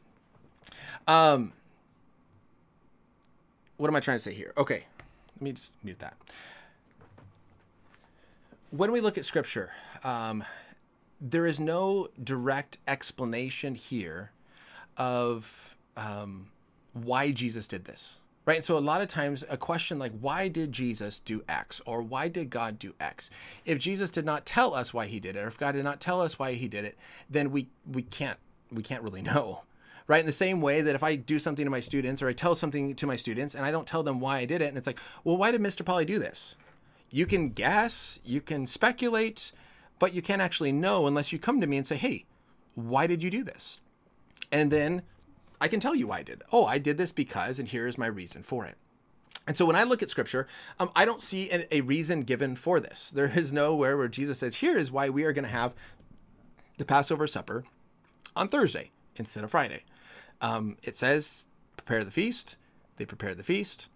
Um, 1.09 1.53
what 3.76 3.88
am 3.88 3.97
I 3.97 4.01
trying 4.01 4.18
to 4.18 4.22
say 4.22 4.32
here? 4.32 4.53
Okay, 4.57 4.84
let 5.36 5.43
me 5.43 5.53
just 5.53 5.74
mute 5.82 5.99
that 5.99 6.14
when 8.72 8.90
we 8.90 9.01
look 9.01 9.18
at 9.18 9.24
scripture, 9.24 9.70
um, 10.03 10.43
there 11.20 11.47
is 11.47 11.61
no 11.61 12.09
direct 12.22 12.78
explanation 12.88 13.74
here 13.74 14.32
of 14.97 15.76
um, 15.97 16.49
why 16.95 17.30
Jesus 17.30 17.68
did 17.68 17.84
this. 17.84 18.16
Right. 18.45 18.57
And 18.57 18.64
so 18.64 18.76
a 18.76 18.80
lot 18.80 19.01
of 19.01 19.09
times 19.09 19.45
a 19.49 19.57
question 19.57 20.01
like, 20.01 20.12
why 20.20 20.49
did 20.49 20.72
Jesus 20.72 21.20
do 21.20 21.45
X 21.49 21.80
or 21.86 22.03
why 22.03 22.26
did 22.26 22.51
God 22.51 22.78
do 22.78 22.93
X? 22.99 23.30
If 23.64 23.78
Jesus 23.78 24.11
did 24.11 24.24
not 24.24 24.45
tell 24.45 24.74
us 24.74 24.93
why 24.93 25.07
he 25.07 25.20
did 25.20 25.36
it, 25.36 25.45
or 25.45 25.47
if 25.47 25.59
God 25.59 25.72
did 25.72 25.84
not 25.84 26.01
tell 26.01 26.20
us 26.20 26.40
why 26.40 26.55
he 26.55 26.66
did 26.66 26.84
it, 26.84 26.99
then 27.30 27.53
we, 27.53 27.68
we 27.90 28.03
can't, 28.03 28.38
we 28.72 28.82
can't 28.82 29.03
really 29.03 29.22
know. 29.32 29.62
Right. 30.09 30.20
In 30.20 30.26
the 30.26 30.32
same 30.32 30.61
way 30.61 30.82
that 30.82 30.97
if 30.97 31.05
I 31.05 31.14
do 31.14 31.38
something 31.38 31.64
to 31.64 31.70
my 31.70 31.80
students 31.80 32.20
or 32.20 32.28
I 32.28 32.32
tell 32.32 32.57
something 32.57 32.97
to 32.97 33.07
my 33.07 33.14
students 33.14 33.55
and 33.55 33.64
I 33.64 33.70
don't 33.70 33.86
tell 33.86 34.03
them 34.03 34.18
why 34.18 34.38
I 34.38 34.45
did 34.45 34.61
it, 34.61 34.66
and 34.66 34.76
it's 34.76 34.86
like, 34.86 34.99
well, 35.22 35.36
why 35.36 35.53
did 35.53 35.61
Mr. 35.61 35.84
Pauly 35.84 36.05
do 36.05 36.18
this? 36.18 36.57
you 37.12 37.26
can 37.26 37.51
guess, 37.51 38.18
you 38.24 38.40
can 38.40 38.66
speculate, 38.66 39.53
but 39.99 40.14
you 40.14 40.22
can't 40.22 40.43
actually 40.43 40.72
know 40.72 41.07
unless 41.07 41.30
you 41.30 41.38
come 41.38 41.61
to 41.61 41.66
me 41.66 41.76
and 41.76 41.86
say, 41.86 41.97
hey, 41.97 42.24
why 42.74 43.07
did 43.07 43.22
you 43.22 43.30
do 43.30 43.45
this? 43.45 43.78
And 44.51 44.70
then 44.70 45.03
I 45.62 45.68
can 45.68 45.78
tell 45.78 45.94
you 45.94 46.08
why 46.08 46.18
I 46.18 46.22
did. 46.24 46.42
Oh, 46.50 46.66
I 46.66 46.78
did 46.78 46.98
this 46.98 47.12
because, 47.12 47.60
and 47.60 47.68
here 47.68 47.86
is 47.86 47.96
my 47.96 48.08
reason 48.08 48.42
for 48.42 48.66
it. 48.66 48.76
And 49.46 49.56
so 49.56 49.64
when 49.64 49.76
I 49.76 49.84
look 49.84 50.02
at 50.02 50.10
scripture, 50.10 50.48
um, 50.80 50.90
I 50.96 51.04
don't 51.04 51.22
see 51.22 51.50
a, 51.52 51.72
a, 51.72 51.82
reason 51.82 52.22
given 52.22 52.56
for 52.56 52.80
this. 52.80 53.10
There 53.10 53.30
is 53.32 53.52
nowhere 53.52 53.96
where 53.96 54.08
Jesus 54.08 54.40
says, 54.40 54.56
here 54.56 54.76
is 54.76 54.90
why 54.90 55.08
we 55.08 55.22
are 55.22 55.32
going 55.32 55.44
to 55.44 55.50
have 55.50 55.72
the 56.78 56.84
Passover 56.84 57.28
supper 57.28 57.62
on 58.34 58.48
Thursday 58.48 58.90
instead 59.14 59.44
of 59.44 59.52
Friday. 59.52 59.84
Um, 60.40 60.78
it 60.82 60.96
says, 60.96 61.46
prepare 61.76 62.02
the 62.02 62.10
feast. 62.10 62.56
They 62.96 63.04
prepared 63.04 63.36
the 63.36 63.44
feast. 63.44 63.86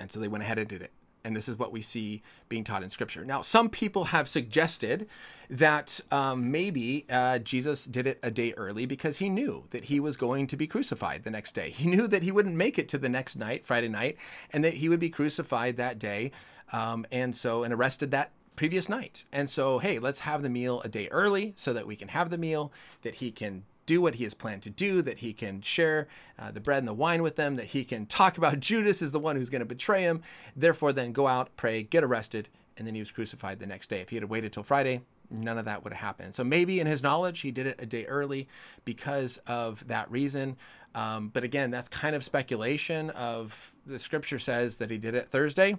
And 0.00 0.10
so 0.10 0.18
they 0.18 0.26
went 0.26 0.42
ahead 0.42 0.58
and 0.58 0.66
did 0.66 0.82
it 0.82 0.90
and 1.24 1.36
this 1.36 1.48
is 1.48 1.58
what 1.58 1.72
we 1.72 1.82
see 1.82 2.22
being 2.48 2.64
taught 2.64 2.82
in 2.82 2.90
scripture. 2.90 3.24
Now, 3.24 3.42
some 3.42 3.68
people 3.68 4.06
have 4.06 4.28
suggested 4.28 5.06
that 5.48 6.00
um, 6.10 6.50
maybe 6.50 7.06
uh, 7.10 7.38
Jesus 7.38 7.84
did 7.84 8.06
it 8.06 8.18
a 8.22 8.30
day 8.30 8.52
early 8.56 8.86
because 8.86 9.18
he 9.18 9.28
knew 9.28 9.64
that 9.70 9.84
he 9.84 10.00
was 10.00 10.16
going 10.16 10.46
to 10.46 10.56
be 10.56 10.66
crucified 10.66 11.24
the 11.24 11.30
next 11.30 11.52
day. 11.52 11.70
He 11.70 11.88
knew 11.88 12.06
that 12.08 12.22
he 12.22 12.32
wouldn't 12.32 12.56
make 12.56 12.78
it 12.78 12.88
to 12.90 12.98
the 12.98 13.08
next 13.08 13.36
night, 13.36 13.66
Friday 13.66 13.88
night, 13.88 14.16
and 14.52 14.64
that 14.64 14.74
he 14.74 14.88
would 14.88 15.00
be 15.00 15.10
crucified 15.10 15.76
that 15.76 15.98
day, 15.98 16.30
um, 16.72 17.06
and 17.10 17.34
so 17.34 17.64
and 17.64 17.74
arrested 17.74 18.10
that 18.12 18.30
previous 18.56 18.88
night. 18.88 19.24
And 19.32 19.48
so, 19.48 19.78
hey, 19.78 19.98
let's 19.98 20.20
have 20.20 20.42
the 20.42 20.50
meal 20.50 20.82
a 20.82 20.88
day 20.88 21.08
early 21.08 21.54
so 21.56 21.72
that 21.72 21.86
we 21.86 21.96
can 21.96 22.08
have 22.08 22.30
the 22.30 22.38
meal, 22.38 22.72
that 23.02 23.16
he 23.16 23.30
can 23.30 23.64
do 23.90 24.00
what 24.00 24.14
he 24.14 24.22
has 24.22 24.34
planned 24.34 24.62
to 24.62 24.70
do, 24.70 25.02
that 25.02 25.18
he 25.18 25.32
can 25.32 25.60
share 25.60 26.06
uh, 26.38 26.52
the 26.52 26.60
bread 26.60 26.78
and 26.78 26.86
the 26.86 26.94
wine 26.94 27.24
with 27.24 27.34
them, 27.34 27.56
that 27.56 27.66
he 27.66 27.82
can 27.82 28.06
talk 28.06 28.38
about 28.38 28.60
Judas 28.70 29.02
is 29.02 29.10
the 29.10 29.18
one 29.18 29.34
who's 29.34 29.50
going 29.50 29.58
to 29.62 29.66
betray 29.66 30.02
him. 30.02 30.22
Therefore, 30.54 30.92
then 30.92 31.10
go 31.10 31.26
out, 31.26 31.56
pray, 31.56 31.82
get 31.82 32.04
arrested, 32.04 32.48
and 32.76 32.86
then 32.86 32.94
he 32.94 33.00
was 33.00 33.10
crucified 33.10 33.58
the 33.58 33.66
next 33.66 33.90
day. 33.90 34.00
If 34.00 34.10
he 34.10 34.16
had 34.16 34.26
waited 34.26 34.52
till 34.52 34.62
Friday, 34.62 35.00
none 35.28 35.58
of 35.58 35.64
that 35.64 35.82
would 35.82 35.92
have 35.92 36.00
happened. 36.00 36.36
So 36.36 36.44
maybe 36.44 36.78
in 36.78 36.86
his 36.86 37.02
knowledge, 37.02 37.40
he 37.40 37.50
did 37.50 37.66
it 37.66 37.82
a 37.82 37.86
day 37.86 38.04
early 38.04 38.46
because 38.84 39.38
of 39.48 39.84
that 39.88 40.08
reason. 40.08 40.56
Um, 40.94 41.30
but 41.32 41.42
again, 41.42 41.72
that's 41.72 41.88
kind 41.88 42.14
of 42.14 42.22
speculation. 42.22 43.10
Of 43.10 43.74
the 43.84 43.98
scripture 43.98 44.38
says 44.38 44.76
that 44.76 44.92
he 44.92 44.98
did 44.98 45.16
it 45.16 45.26
Thursday, 45.26 45.78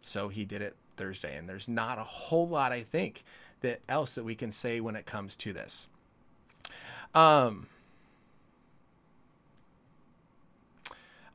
so 0.00 0.28
he 0.28 0.44
did 0.44 0.62
it 0.62 0.76
Thursday, 0.96 1.36
and 1.36 1.48
there's 1.48 1.66
not 1.66 1.98
a 1.98 2.04
whole 2.04 2.48
lot 2.48 2.70
I 2.70 2.82
think 2.82 3.24
that 3.62 3.80
else 3.88 4.14
that 4.14 4.22
we 4.22 4.36
can 4.36 4.52
say 4.52 4.78
when 4.78 4.94
it 4.94 5.04
comes 5.04 5.34
to 5.34 5.52
this. 5.52 5.88
Um, 7.14 7.66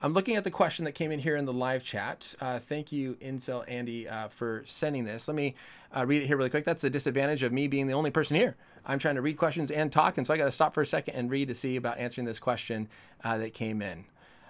I'm 0.04 0.14
looking 0.14 0.36
at 0.36 0.44
the 0.44 0.52
question 0.52 0.84
that 0.84 0.92
came 0.92 1.12
in 1.14 1.20
here 1.20 1.38
in 1.38 1.46
the 1.46 1.54
live 1.54 1.82
chat. 1.82 2.36
Uh, 2.42 2.60
thank 2.60 2.92
you, 2.92 3.16
Incel 3.22 3.64
Andy, 3.70 4.08
uh, 4.08 4.28
for 4.28 4.64
sending 4.66 5.06
this. 5.06 5.30
Let 5.30 5.36
me 5.36 5.56
uh, 5.96 6.06
read 6.06 6.22
it 6.22 6.28
here 6.28 6.36
really 6.36 6.50
quick. 6.50 6.66
That's 6.66 6.82
the 6.82 6.90
disadvantage 6.90 7.42
of 7.42 7.54
me 7.54 7.68
being 7.68 7.88
the 7.88 7.94
only 7.94 8.12
person 8.12 8.36
here. 8.36 8.58
I'm 8.86 9.00
trying 9.00 9.16
to 9.16 9.22
read 9.22 9.38
questions 9.38 9.72
and 9.72 9.92
talk, 9.94 10.18
and 10.18 10.28
so 10.28 10.34
I 10.34 10.38
got 10.38 10.46
to 10.46 10.52
stop 10.52 10.74
for 10.74 10.82
a 10.82 10.86
second 10.86 11.16
and 11.16 11.32
read 11.32 11.48
to 11.48 11.56
see 11.56 11.78
about 11.78 12.00
answering 12.00 12.26
this 12.26 12.38
question 12.38 12.90
uh, 13.24 13.38
that 13.38 13.54
came 13.54 13.82
in. 13.82 14.04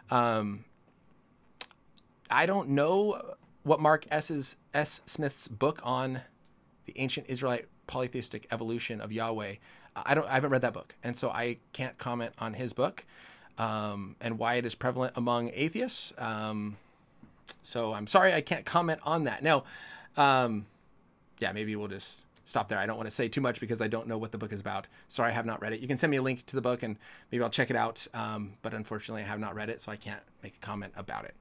Um, 0.09 0.65
I 2.31 2.47
don't 2.47 2.69
know 2.69 3.35
what 3.61 3.79
Mark 3.79 4.05
S's 4.09 4.57
S. 4.73 5.01
Smith's 5.05 5.47
book 5.47 5.81
on 5.83 6.21
the 6.85 6.93
ancient 6.95 7.27
Israelite 7.29 7.67
polytheistic 7.85 8.47
evolution 8.49 8.99
of 8.99 9.11
Yahweh 9.11 9.55
I 9.95 10.15
don't 10.15 10.27
I 10.27 10.33
haven't 10.33 10.51
read 10.51 10.61
that 10.61 10.73
book, 10.73 10.95
and 11.03 11.15
so 11.15 11.29
I 11.29 11.57
can't 11.71 11.97
comment 11.97 12.33
on 12.39 12.53
his 12.53 12.73
book 12.73 13.05
um, 13.57 14.15
and 14.21 14.39
why 14.39 14.55
it 14.55 14.65
is 14.65 14.75
prevalent 14.75 15.13
among 15.15 15.51
atheists. 15.53 16.13
Um, 16.17 16.77
so 17.61 17.93
I'm 17.93 18.07
sorry 18.07 18.33
I 18.33 18.41
can't 18.41 18.65
comment 18.65 18.99
on 19.03 19.25
that. 19.25 19.43
Now, 19.43 19.63
um, 20.17 20.65
yeah, 21.39 21.51
maybe 21.51 21.75
we'll 21.75 21.87
just 21.87 22.19
stop 22.45 22.69
there. 22.69 22.77
I 22.77 22.85
don't 22.85 22.97
want 22.97 23.07
to 23.07 23.15
say 23.15 23.27
too 23.27 23.41
much 23.41 23.59
because 23.59 23.81
I 23.81 23.87
don't 23.87 24.07
know 24.07 24.17
what 24.17 24.31
the 24.31 24.37
book 24.37 24.53
is 24.53 24.59
about. 24.59 24.87
Sorry, 25.09 25.31
I 25.31 25.33
have 25.33 25.45
not 25.45 25.61
read 25.61 25.73
it. 25.73 25.79
You 25.79 25.87
can 25.87 25.97
send 25.97 26.11
me 26.11 26.17
a 26.17 26.21
link 26.21 26.45
to 26.47 26.55
the 26.55 26.61
book 26.61 26.83
and 26.83 26.97
maybe 27.31 27.43
I'll 27.43 27.49
check 27.49 27.69
it 27.69 27.75
out. 27.75 28.05
Um, 28.13 28.53
but 28.61 28.73
unfortunately, 28.73 29.23
I 29.23 29.25
have 29.25 29.39
not 29.39 29.55
read 29.55 29.69
it, 29.69 29.81
so 29.81 29.91
I 29.91 29.95
can't 29.95 30.21
make 30.41 30.55
a 30.55 30.65
comment 30.65 30.93
about 30.95 31.25
it. 31.25 31.33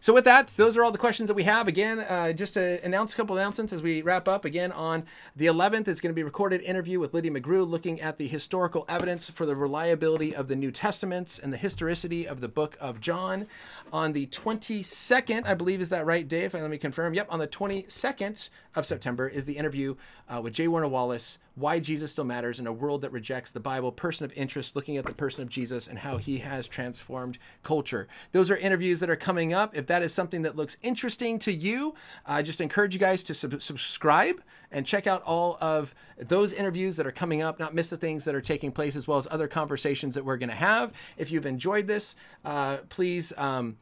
So 0.00 0.12
with 0.14 0.24
that, 0.24 0.48
those 0.48 0.76
are 0.76 0.84
all 0.84 0.92
the 0.92 0.98
questions 0.98 1.26
that 1.26 1.34
we 1.34 1.42
have. 1.42 1.66
Again, 1.66 1.98
uh, 1.98 2.32
just 2.32 2.54
to 2.54 2.82
announce 2.84 3.14
a 3.14 3.16
couple 3.16 3.36
announcements 3.36 3.72
as 3.72 3.82
we 3.82 4.00
wrap 4.00 4.28
up. 4.28 4.44
Again, 4.44 4.70
on 4.70 5.04
the 5.34 5.46
11th, 5.46 5.88
it's 5.88 6.00
going 6.00 6.10
to 6.10 6.14
be 6.14 6.20
a 6.20 6.24
recorded 6.24 6.60
interview 6.60 7.00
with 7.00 7.12
Lydia 7.12 7.32
McGrew, 7.32 7.68
looking 7.68 8.00
at 8.00 8.16
the 8.16 8.28
historical 8.28 8.84
evidence 8.88 9.28
for 9.28 9.44
the 9.44 9.56
reliability 9.56 10.34
of 10.34 10.48
the 10.48 10.56
New 10.56 10.70
Testaments 10.70 11.38
and 11.38 11.52
the 11.52 11.56
historicity 11.56 12.26
of 12.26 12.40
the 12.40 12.48
Book 12.48 12.76
of 12.80 13.00
John. 13.00 13.46
On 13.92 14.12
the 14.12 14.26
22nd, 14.26 15.46
I 15.46 15.54
believe 15.54 15.80
is 15.80 15.88
that 15.88 16.06
right, 16.06 16.26
Dave? 16.26 16.54
Let 16.54 16.70
me 16.70 16.78
confirm. 16.78 17.14
Yep, 17.14 17.26
on 17.30 17.40
the 17.40 17.48
22nd 17.48 18.50
of 18.76 18.86
September 18.86 19.26
is 19.26 19.46
the 19.46 19.56
interview 19.56 19.96
uh, 20.28 20.40
with 20.40 20.52
J. 20.52 20.68
Warner 20.68 20.88
Wallace 20.88 21.38
why 21.58 21.78
Jesus 21.80 22.12
still 22.12 22.24
matters 22.24 22.60
in 22.60 22.66
a 22.66 22.72
world 22.72 23.02
that 23.02 23.12
rejects 23.12 23.50
the 23.50 23.60
Bible, 23.60 23.92
person 23.92 24.24
of 24.24 24.32
interest, 24.34 24.76
looking 24.76 24.96
at 24.96 25.04
the 25.04 25.12
person 25.12 25.42
of 25.42 25.48
Jesus 25.48 25.86
and 25.86 25.98
how 25.98 26.16
he 26.16 26.38
has 26.38 26.68
transformed 26.68 27.38
culture. 27.62 28.08
Those 28.32 28.50
are 28.50 28.56
interviews 28.56 29.00
that 29.00 29.10
are 29.10 29.16
coming 29.16 29.52
up. 29.52 29.76
If 29.76 29.86
that 29.86 30.02
is 30.02 30.12
something 30.12 30.42
that 30.42 30.56
looks 30.56 30.76
interesting 30.82 31.38
to 31.40 31.52
you, 31.52 31.94
I 32.26 32.42
just 32.42 32.60
encourage 32.60 32.94
you 32.94 33.00
guys 33.00 33.22
to 33.24 33.34
sub- 33.34 33.62
subscribe 33.62 34.42
and 34.70 34.86
check 34.86 35.06
out 35.06 35.22
all 35.22 35.56
of 35.60 35.94
those 36.18 36.52
interviews 36.52 36.96
that 36.96 37.06
are 37.06 37.12
coming 37.12 37.42
up, 37.42 37.58
not 37.58 37.74
miss 37.74 37.90
the 37.90 37.96
things 37.96 38.24
that 38.24 38.34
are 38.34 38.40
taking 38.40 38.70
place, 38.70 38.96
as 38.96 39.08
well 39.08 39.18
as 39.18 39.26
other 39.30 39.48
conversations 39.48 40.14
that 40.14 40.24
we're 40.24 40.36
going 40.36 40.50
to 40.50 40.54
have. 40.54 40.92
If 41.16 41.30
you've 41.30 41.46
enjoyed 41.46 41.86
this, 41.86 42.14
uh, 42.44 42.78
please. 42.88 43.32
Um, 43.36 43.76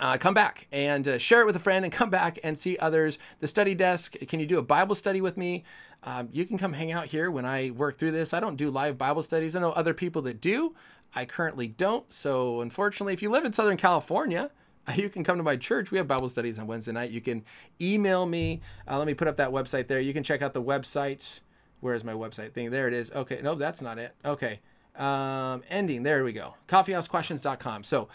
uh, 0.00 0.16
come 0.16 0.34
back 0.34 0.68
and 0.70 1.08
uh, 1.08 1.18
share 1.18 1.40
it 1.40 1.46
with 1.46 1.56
a 1.56 1.60
friend 1.60 1.84
and 1.84 1.92
come 1.92 2.10
back 2.10 2.38
and 2.44 2.58
see 2.58 2.76
others. 2.78 3.18
The 3.40 3.48
study 3.48 3.74
desk, 3.74 4.14
can 4.28 4.38
you 4.38 4.46
do 4.46 4.58
a 4.58 4.62
Bible 4.62 4.94
study 4.94 5.20
with 5.20 5.36
me? 5.36 5.64
Um, 6.02 6.28
you 6.32 6.46
can 6.46 6.58
come 6.58 6.72
hang 6.72 6.92
out 6.92 7.06
here 7.06 7.30
when 7.30 7.44
I 7.44 7.70
work 7.70 7.98
through 7.98 8.12
this. 8.12 8.32
I 8.32 8.40
don't 8.40 8.56
do 8.56 8.70
live 8.70 8.96
Bible 8.98 9.22
studies. 9.22 9.56
I 9.56 9.60
know 9.60 9.72
other 9.72 9.94
people 9.94 10.22
that 10.22 10.40
do. 10.40 10.74
I 11.14 11.24
currently 11.24 11.68
don't. 11.68 12.10
So, 12.12 12.60
unfortunately, 12.60 13.14
if 13.14 13.22
you 13.22 13.30
live 13.30 13.44
in 13.44 13.52
Southern 13.52 13.76
California, 13.76 14.50
you 14.94 15.08
can 15.08 15.24
come 15.24 15.36
to 15.36 15.42
my 15.42 15.56
church. 15.56 15.90
We 15.90 15.98
have 15.98 16.06
Bible 16.06 16.28
studies 16.28 16.58
on 16.58 16.66
Wednesday 16.66 16.92
night. 16.92 17.10
You 17.10 17.20
can 17.20 17.44
email 17.80 18.26
me. 18.26 18.60
Uh, 18.88 18.98
let 18.98 19.06
me 19.06 19.14
put 19.14 19.28
up 19.28 19.36
that 19.38 19.50
website 19.50 19.88
there. 19.88 20.00
You 20.00 20.12
can 20.12 20.22
check 20.22 20.42
out 20.42 20.54
the 20.54 20.62
website. 20.62 21.40
Where 21.80 21.94
is 21.94 22.04
my 22.04 22.12
website 22.12 22.52
thing? 22.52 22.70
There 22.70 22.88
it 22.88 22.94
is. 22.94 23.10
Okay. 23.12 23.40
No, 23.42 23.54
that's 23.54 23.82
not 23.82 23.98
it. 23.98 24.14
Okay. 24.24 24.60
Um, 24.96 25.62
ending. 25.68 26.02
There 26.02 26.24
we 26.24 26.32
go. 26.32 26.54
Coffeehousequestions.com. 26.68 27.84
So, 27.84 28.08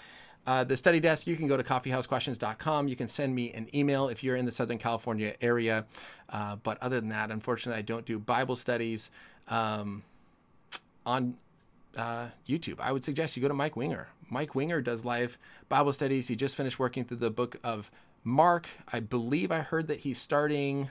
uh, 0.46 0.64
the 0.64 0.76
study 0.76 1.00
desk, 1.00 1.26
you 1.26 1.36
can 1.38 1.48
go 1.48 1.56
to 1.56 1.64
coffeehousequestions.com. 1.64 2.88
You 2.88 2.96
can 2.96 3.08
send 3.08 3.34
me 3.34 3.52
an 3.54 3.74
email 3.74 4.10
if 4.10 4.24
you're 4.24 4.36
in 4.36 4.46
the 4.46 4.52
Southern 4.52 4.78
California 4.78 5.36
area. 5.42 5.86
Uh, 6.30 6.58
but 6.58 6.78
other 6.82 7.00
than 7.00 7.10
that, 7.10 7.32
unfortunately, 7.32 7.80
I 7.80 7.82
don't 7.84 8.06
do 8.06 8.20
Bible 8.20 8.56
studies 8.56 9.10
um, 9.48 10.04
on 11.06 11.36
uh, 11.96 12.28
YouTube. 12.48 12.80
I 12.80 12.92
would 12.92 13.04
suggest 13.04 13.38
you 13.38 13.42
go 13.42 13.48
to 13.48 13.54
Mike 13.54 13.76
Winger. 13.76 14.10
Mike 14.30 14.54
Winger 14.56 14.82
does 14.82 15.06
live 15.06 15.38
Bible 15.70 15.94
studies. 15.94 16.28
He 16.28 16.36
just 16.36 16.56
finished 16.56 16.80
working 16.80 17.06
through 17.06 17.18
the 17.18 17.30
book 17.30 17.58
of 17.64 17.90
Mark. 18.24 18.68
I 18.92 19.00
believe 19.00 19.52
I 19.52 19.60
heard 19.60 19.88
that 19.88 20.00
he's 20.00 20.18
starting 20.18 20.90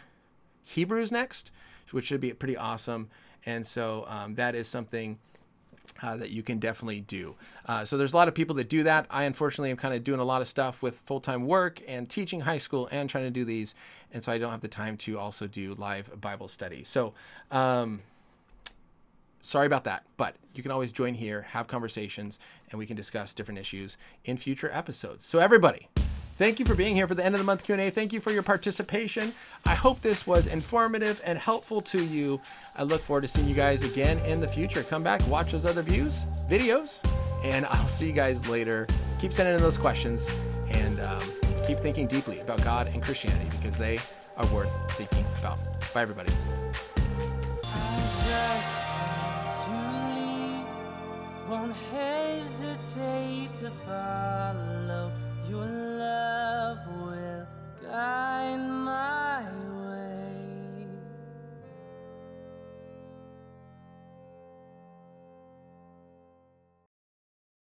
Hebrews 0.64 1.12
next, 1.12 1.50
which 1.90 2.06
should 2.06 2.20
be 2.20 2.32
pretty 2.32 2.56
awesome. 2.56 3.10
And 3.44 3.66
so 3.66 4.06
um, 4.08 4.36
that 4.36 4.54
is 4.54 4.68
something 4.68 5.18
uh, 6.00 6.16
that 6.16 6.30
you 6.30 6.42
can 6.42 6.58
definitely 6.58 7.00
do. 7.00 7.34
Uh, 7.66 7.84
so 7.84 7.98
there's 7.98 8.12
a 8.12 8.16
lot 8.16 8.28
of 8.28 8.34
people 8.34 8.54
that 8.56 8.68
do 8.68 8.82
that. 8.84 9.06
I 9.10 9.24
unfortunately 9.24 9.70
am 9.70 9.76
kind 9.76 9.94
of 9.94 10.04
doing 10.04 10.20
a 10.20 10.24
lot 10.24 10.40
of 10.40 10.48
stuff 10.48 10.82
with 10.82 11.00
full-time 11.00 11.46
work 11.46 11.80
and 11.86 12.08
teaching 12.08 12.40
high 12.40 12.58
school 12.58 12.88
and 12.90 13.10
trying 13.10 13.24
to 13.24 13.30
do 13.30 13.44
these, 13.44 13.74
and 14.12 14.22
so 14.22 14.32
I 14.32 14.38
don't 14.38 14.50
have 14.50 14.60
the 14.60 14.68
time 14.68 14.96
to 14.98 15.18
also 15.18 15.46
do 15.46 15.74
live 15.74 16.20
Bible 16.20 16.48
study. 16.48 16.84
So. 16.84 17.14
Um, 17.50 18.02
sorry 19.44 19.66
about 19.66 19.82
that, 19.82 20.04
but 20.16 20.36
you 20.54 20.62
can 20.62 20.70
always 20.70 20.92
join 20.92 21.14
here, 21.14 21.42
have 21.42 21.66
conversations, 21.66 22.38
and 22.70 22.78
we 22.78 22.86
can 22.86 22.96
discuss 22.96 23.34
different 23.34 23.58
issues 23.58 23.96
in 24.24 24.36
future 24.36 24.70
episodes. 24.72 25.26
So 25.26 25.40
everybody, 25.40 25.88
Thank 26.42 26.58
you 26.58 26.66
for 26.66 26.74
being 26.74 26.96
here 26.96 27.06
for 27.06 27.14
the 27.14 27.24
end 27.24 27.36
of 27.36 27.38
the 27.38 27.44
month 27.44 27.62
Q&A. 27.62 27.88
Thank 27.90 28.12
you 28.12 28.20
for 28.20 28.32
your 28.32 28.42
participation. 28.42 29.32
I 29.64 29.76
hope 29.76 30.00
this 30.00 30.26
was 30.26 30.48
informative 30.48 31.20
and 31.24 31.38
helpful 31.38 31.80
to 31.82 32.04
you. 32.04 32.40
I 32.74 32.82
look 32.82 33.00
forward 33.00 33.20
to 33.20 33.28
seeing 33.28 33.46
you 33.46 33.54
guys 33.54 33.84
again 33.84 34.18
in 34.26 34.40
the 34.40 34.48
future. 34.48 34.82
Come 34.82 35.04
back, 35.04 35.24
watch 35.28 35.52
those 35.52 35.64
other 35.64 35.82
views, 35.82 36.26
videos, 36.50 36.98
and 37.44 37.64
I'll 37.66 37.86
see 37.86 38.08
you 38.08 38.12
guys 38.12 38.48
later. 38.48 38.88
Keep 39.20 39.32
sending 39.32 39.54
in 39.54 39.60
those 39.60 39.78
questions 39.78 40.28
and 40.70 40.98
um, 40.98 41.22
keep 41.64 41.78
thinking 41.78 42.08
deeply 42.08 42.40
about 42.40 42.60
God 42.64 42.88
and 42.88 43.00
Christianity 43.00 43.48
because 43.60 43.78
they 43.78 44.00
are 44.36 44.46
worth 44.52 44.72
thinking 44.94 45.24
about. 45.38 45.60
Bye, 45.94 46.02
everybody. 46.02 46.32
won't 51.48 51.72
hesitate 51.92 53.52
to 53.52 53.70
follow 53.86 55.12
your 55.52 55.66
love 55.66 56.78
will 56.96 57.46
guide 57.82 58.56
my 58.56 59.44
way. 59.68 59.71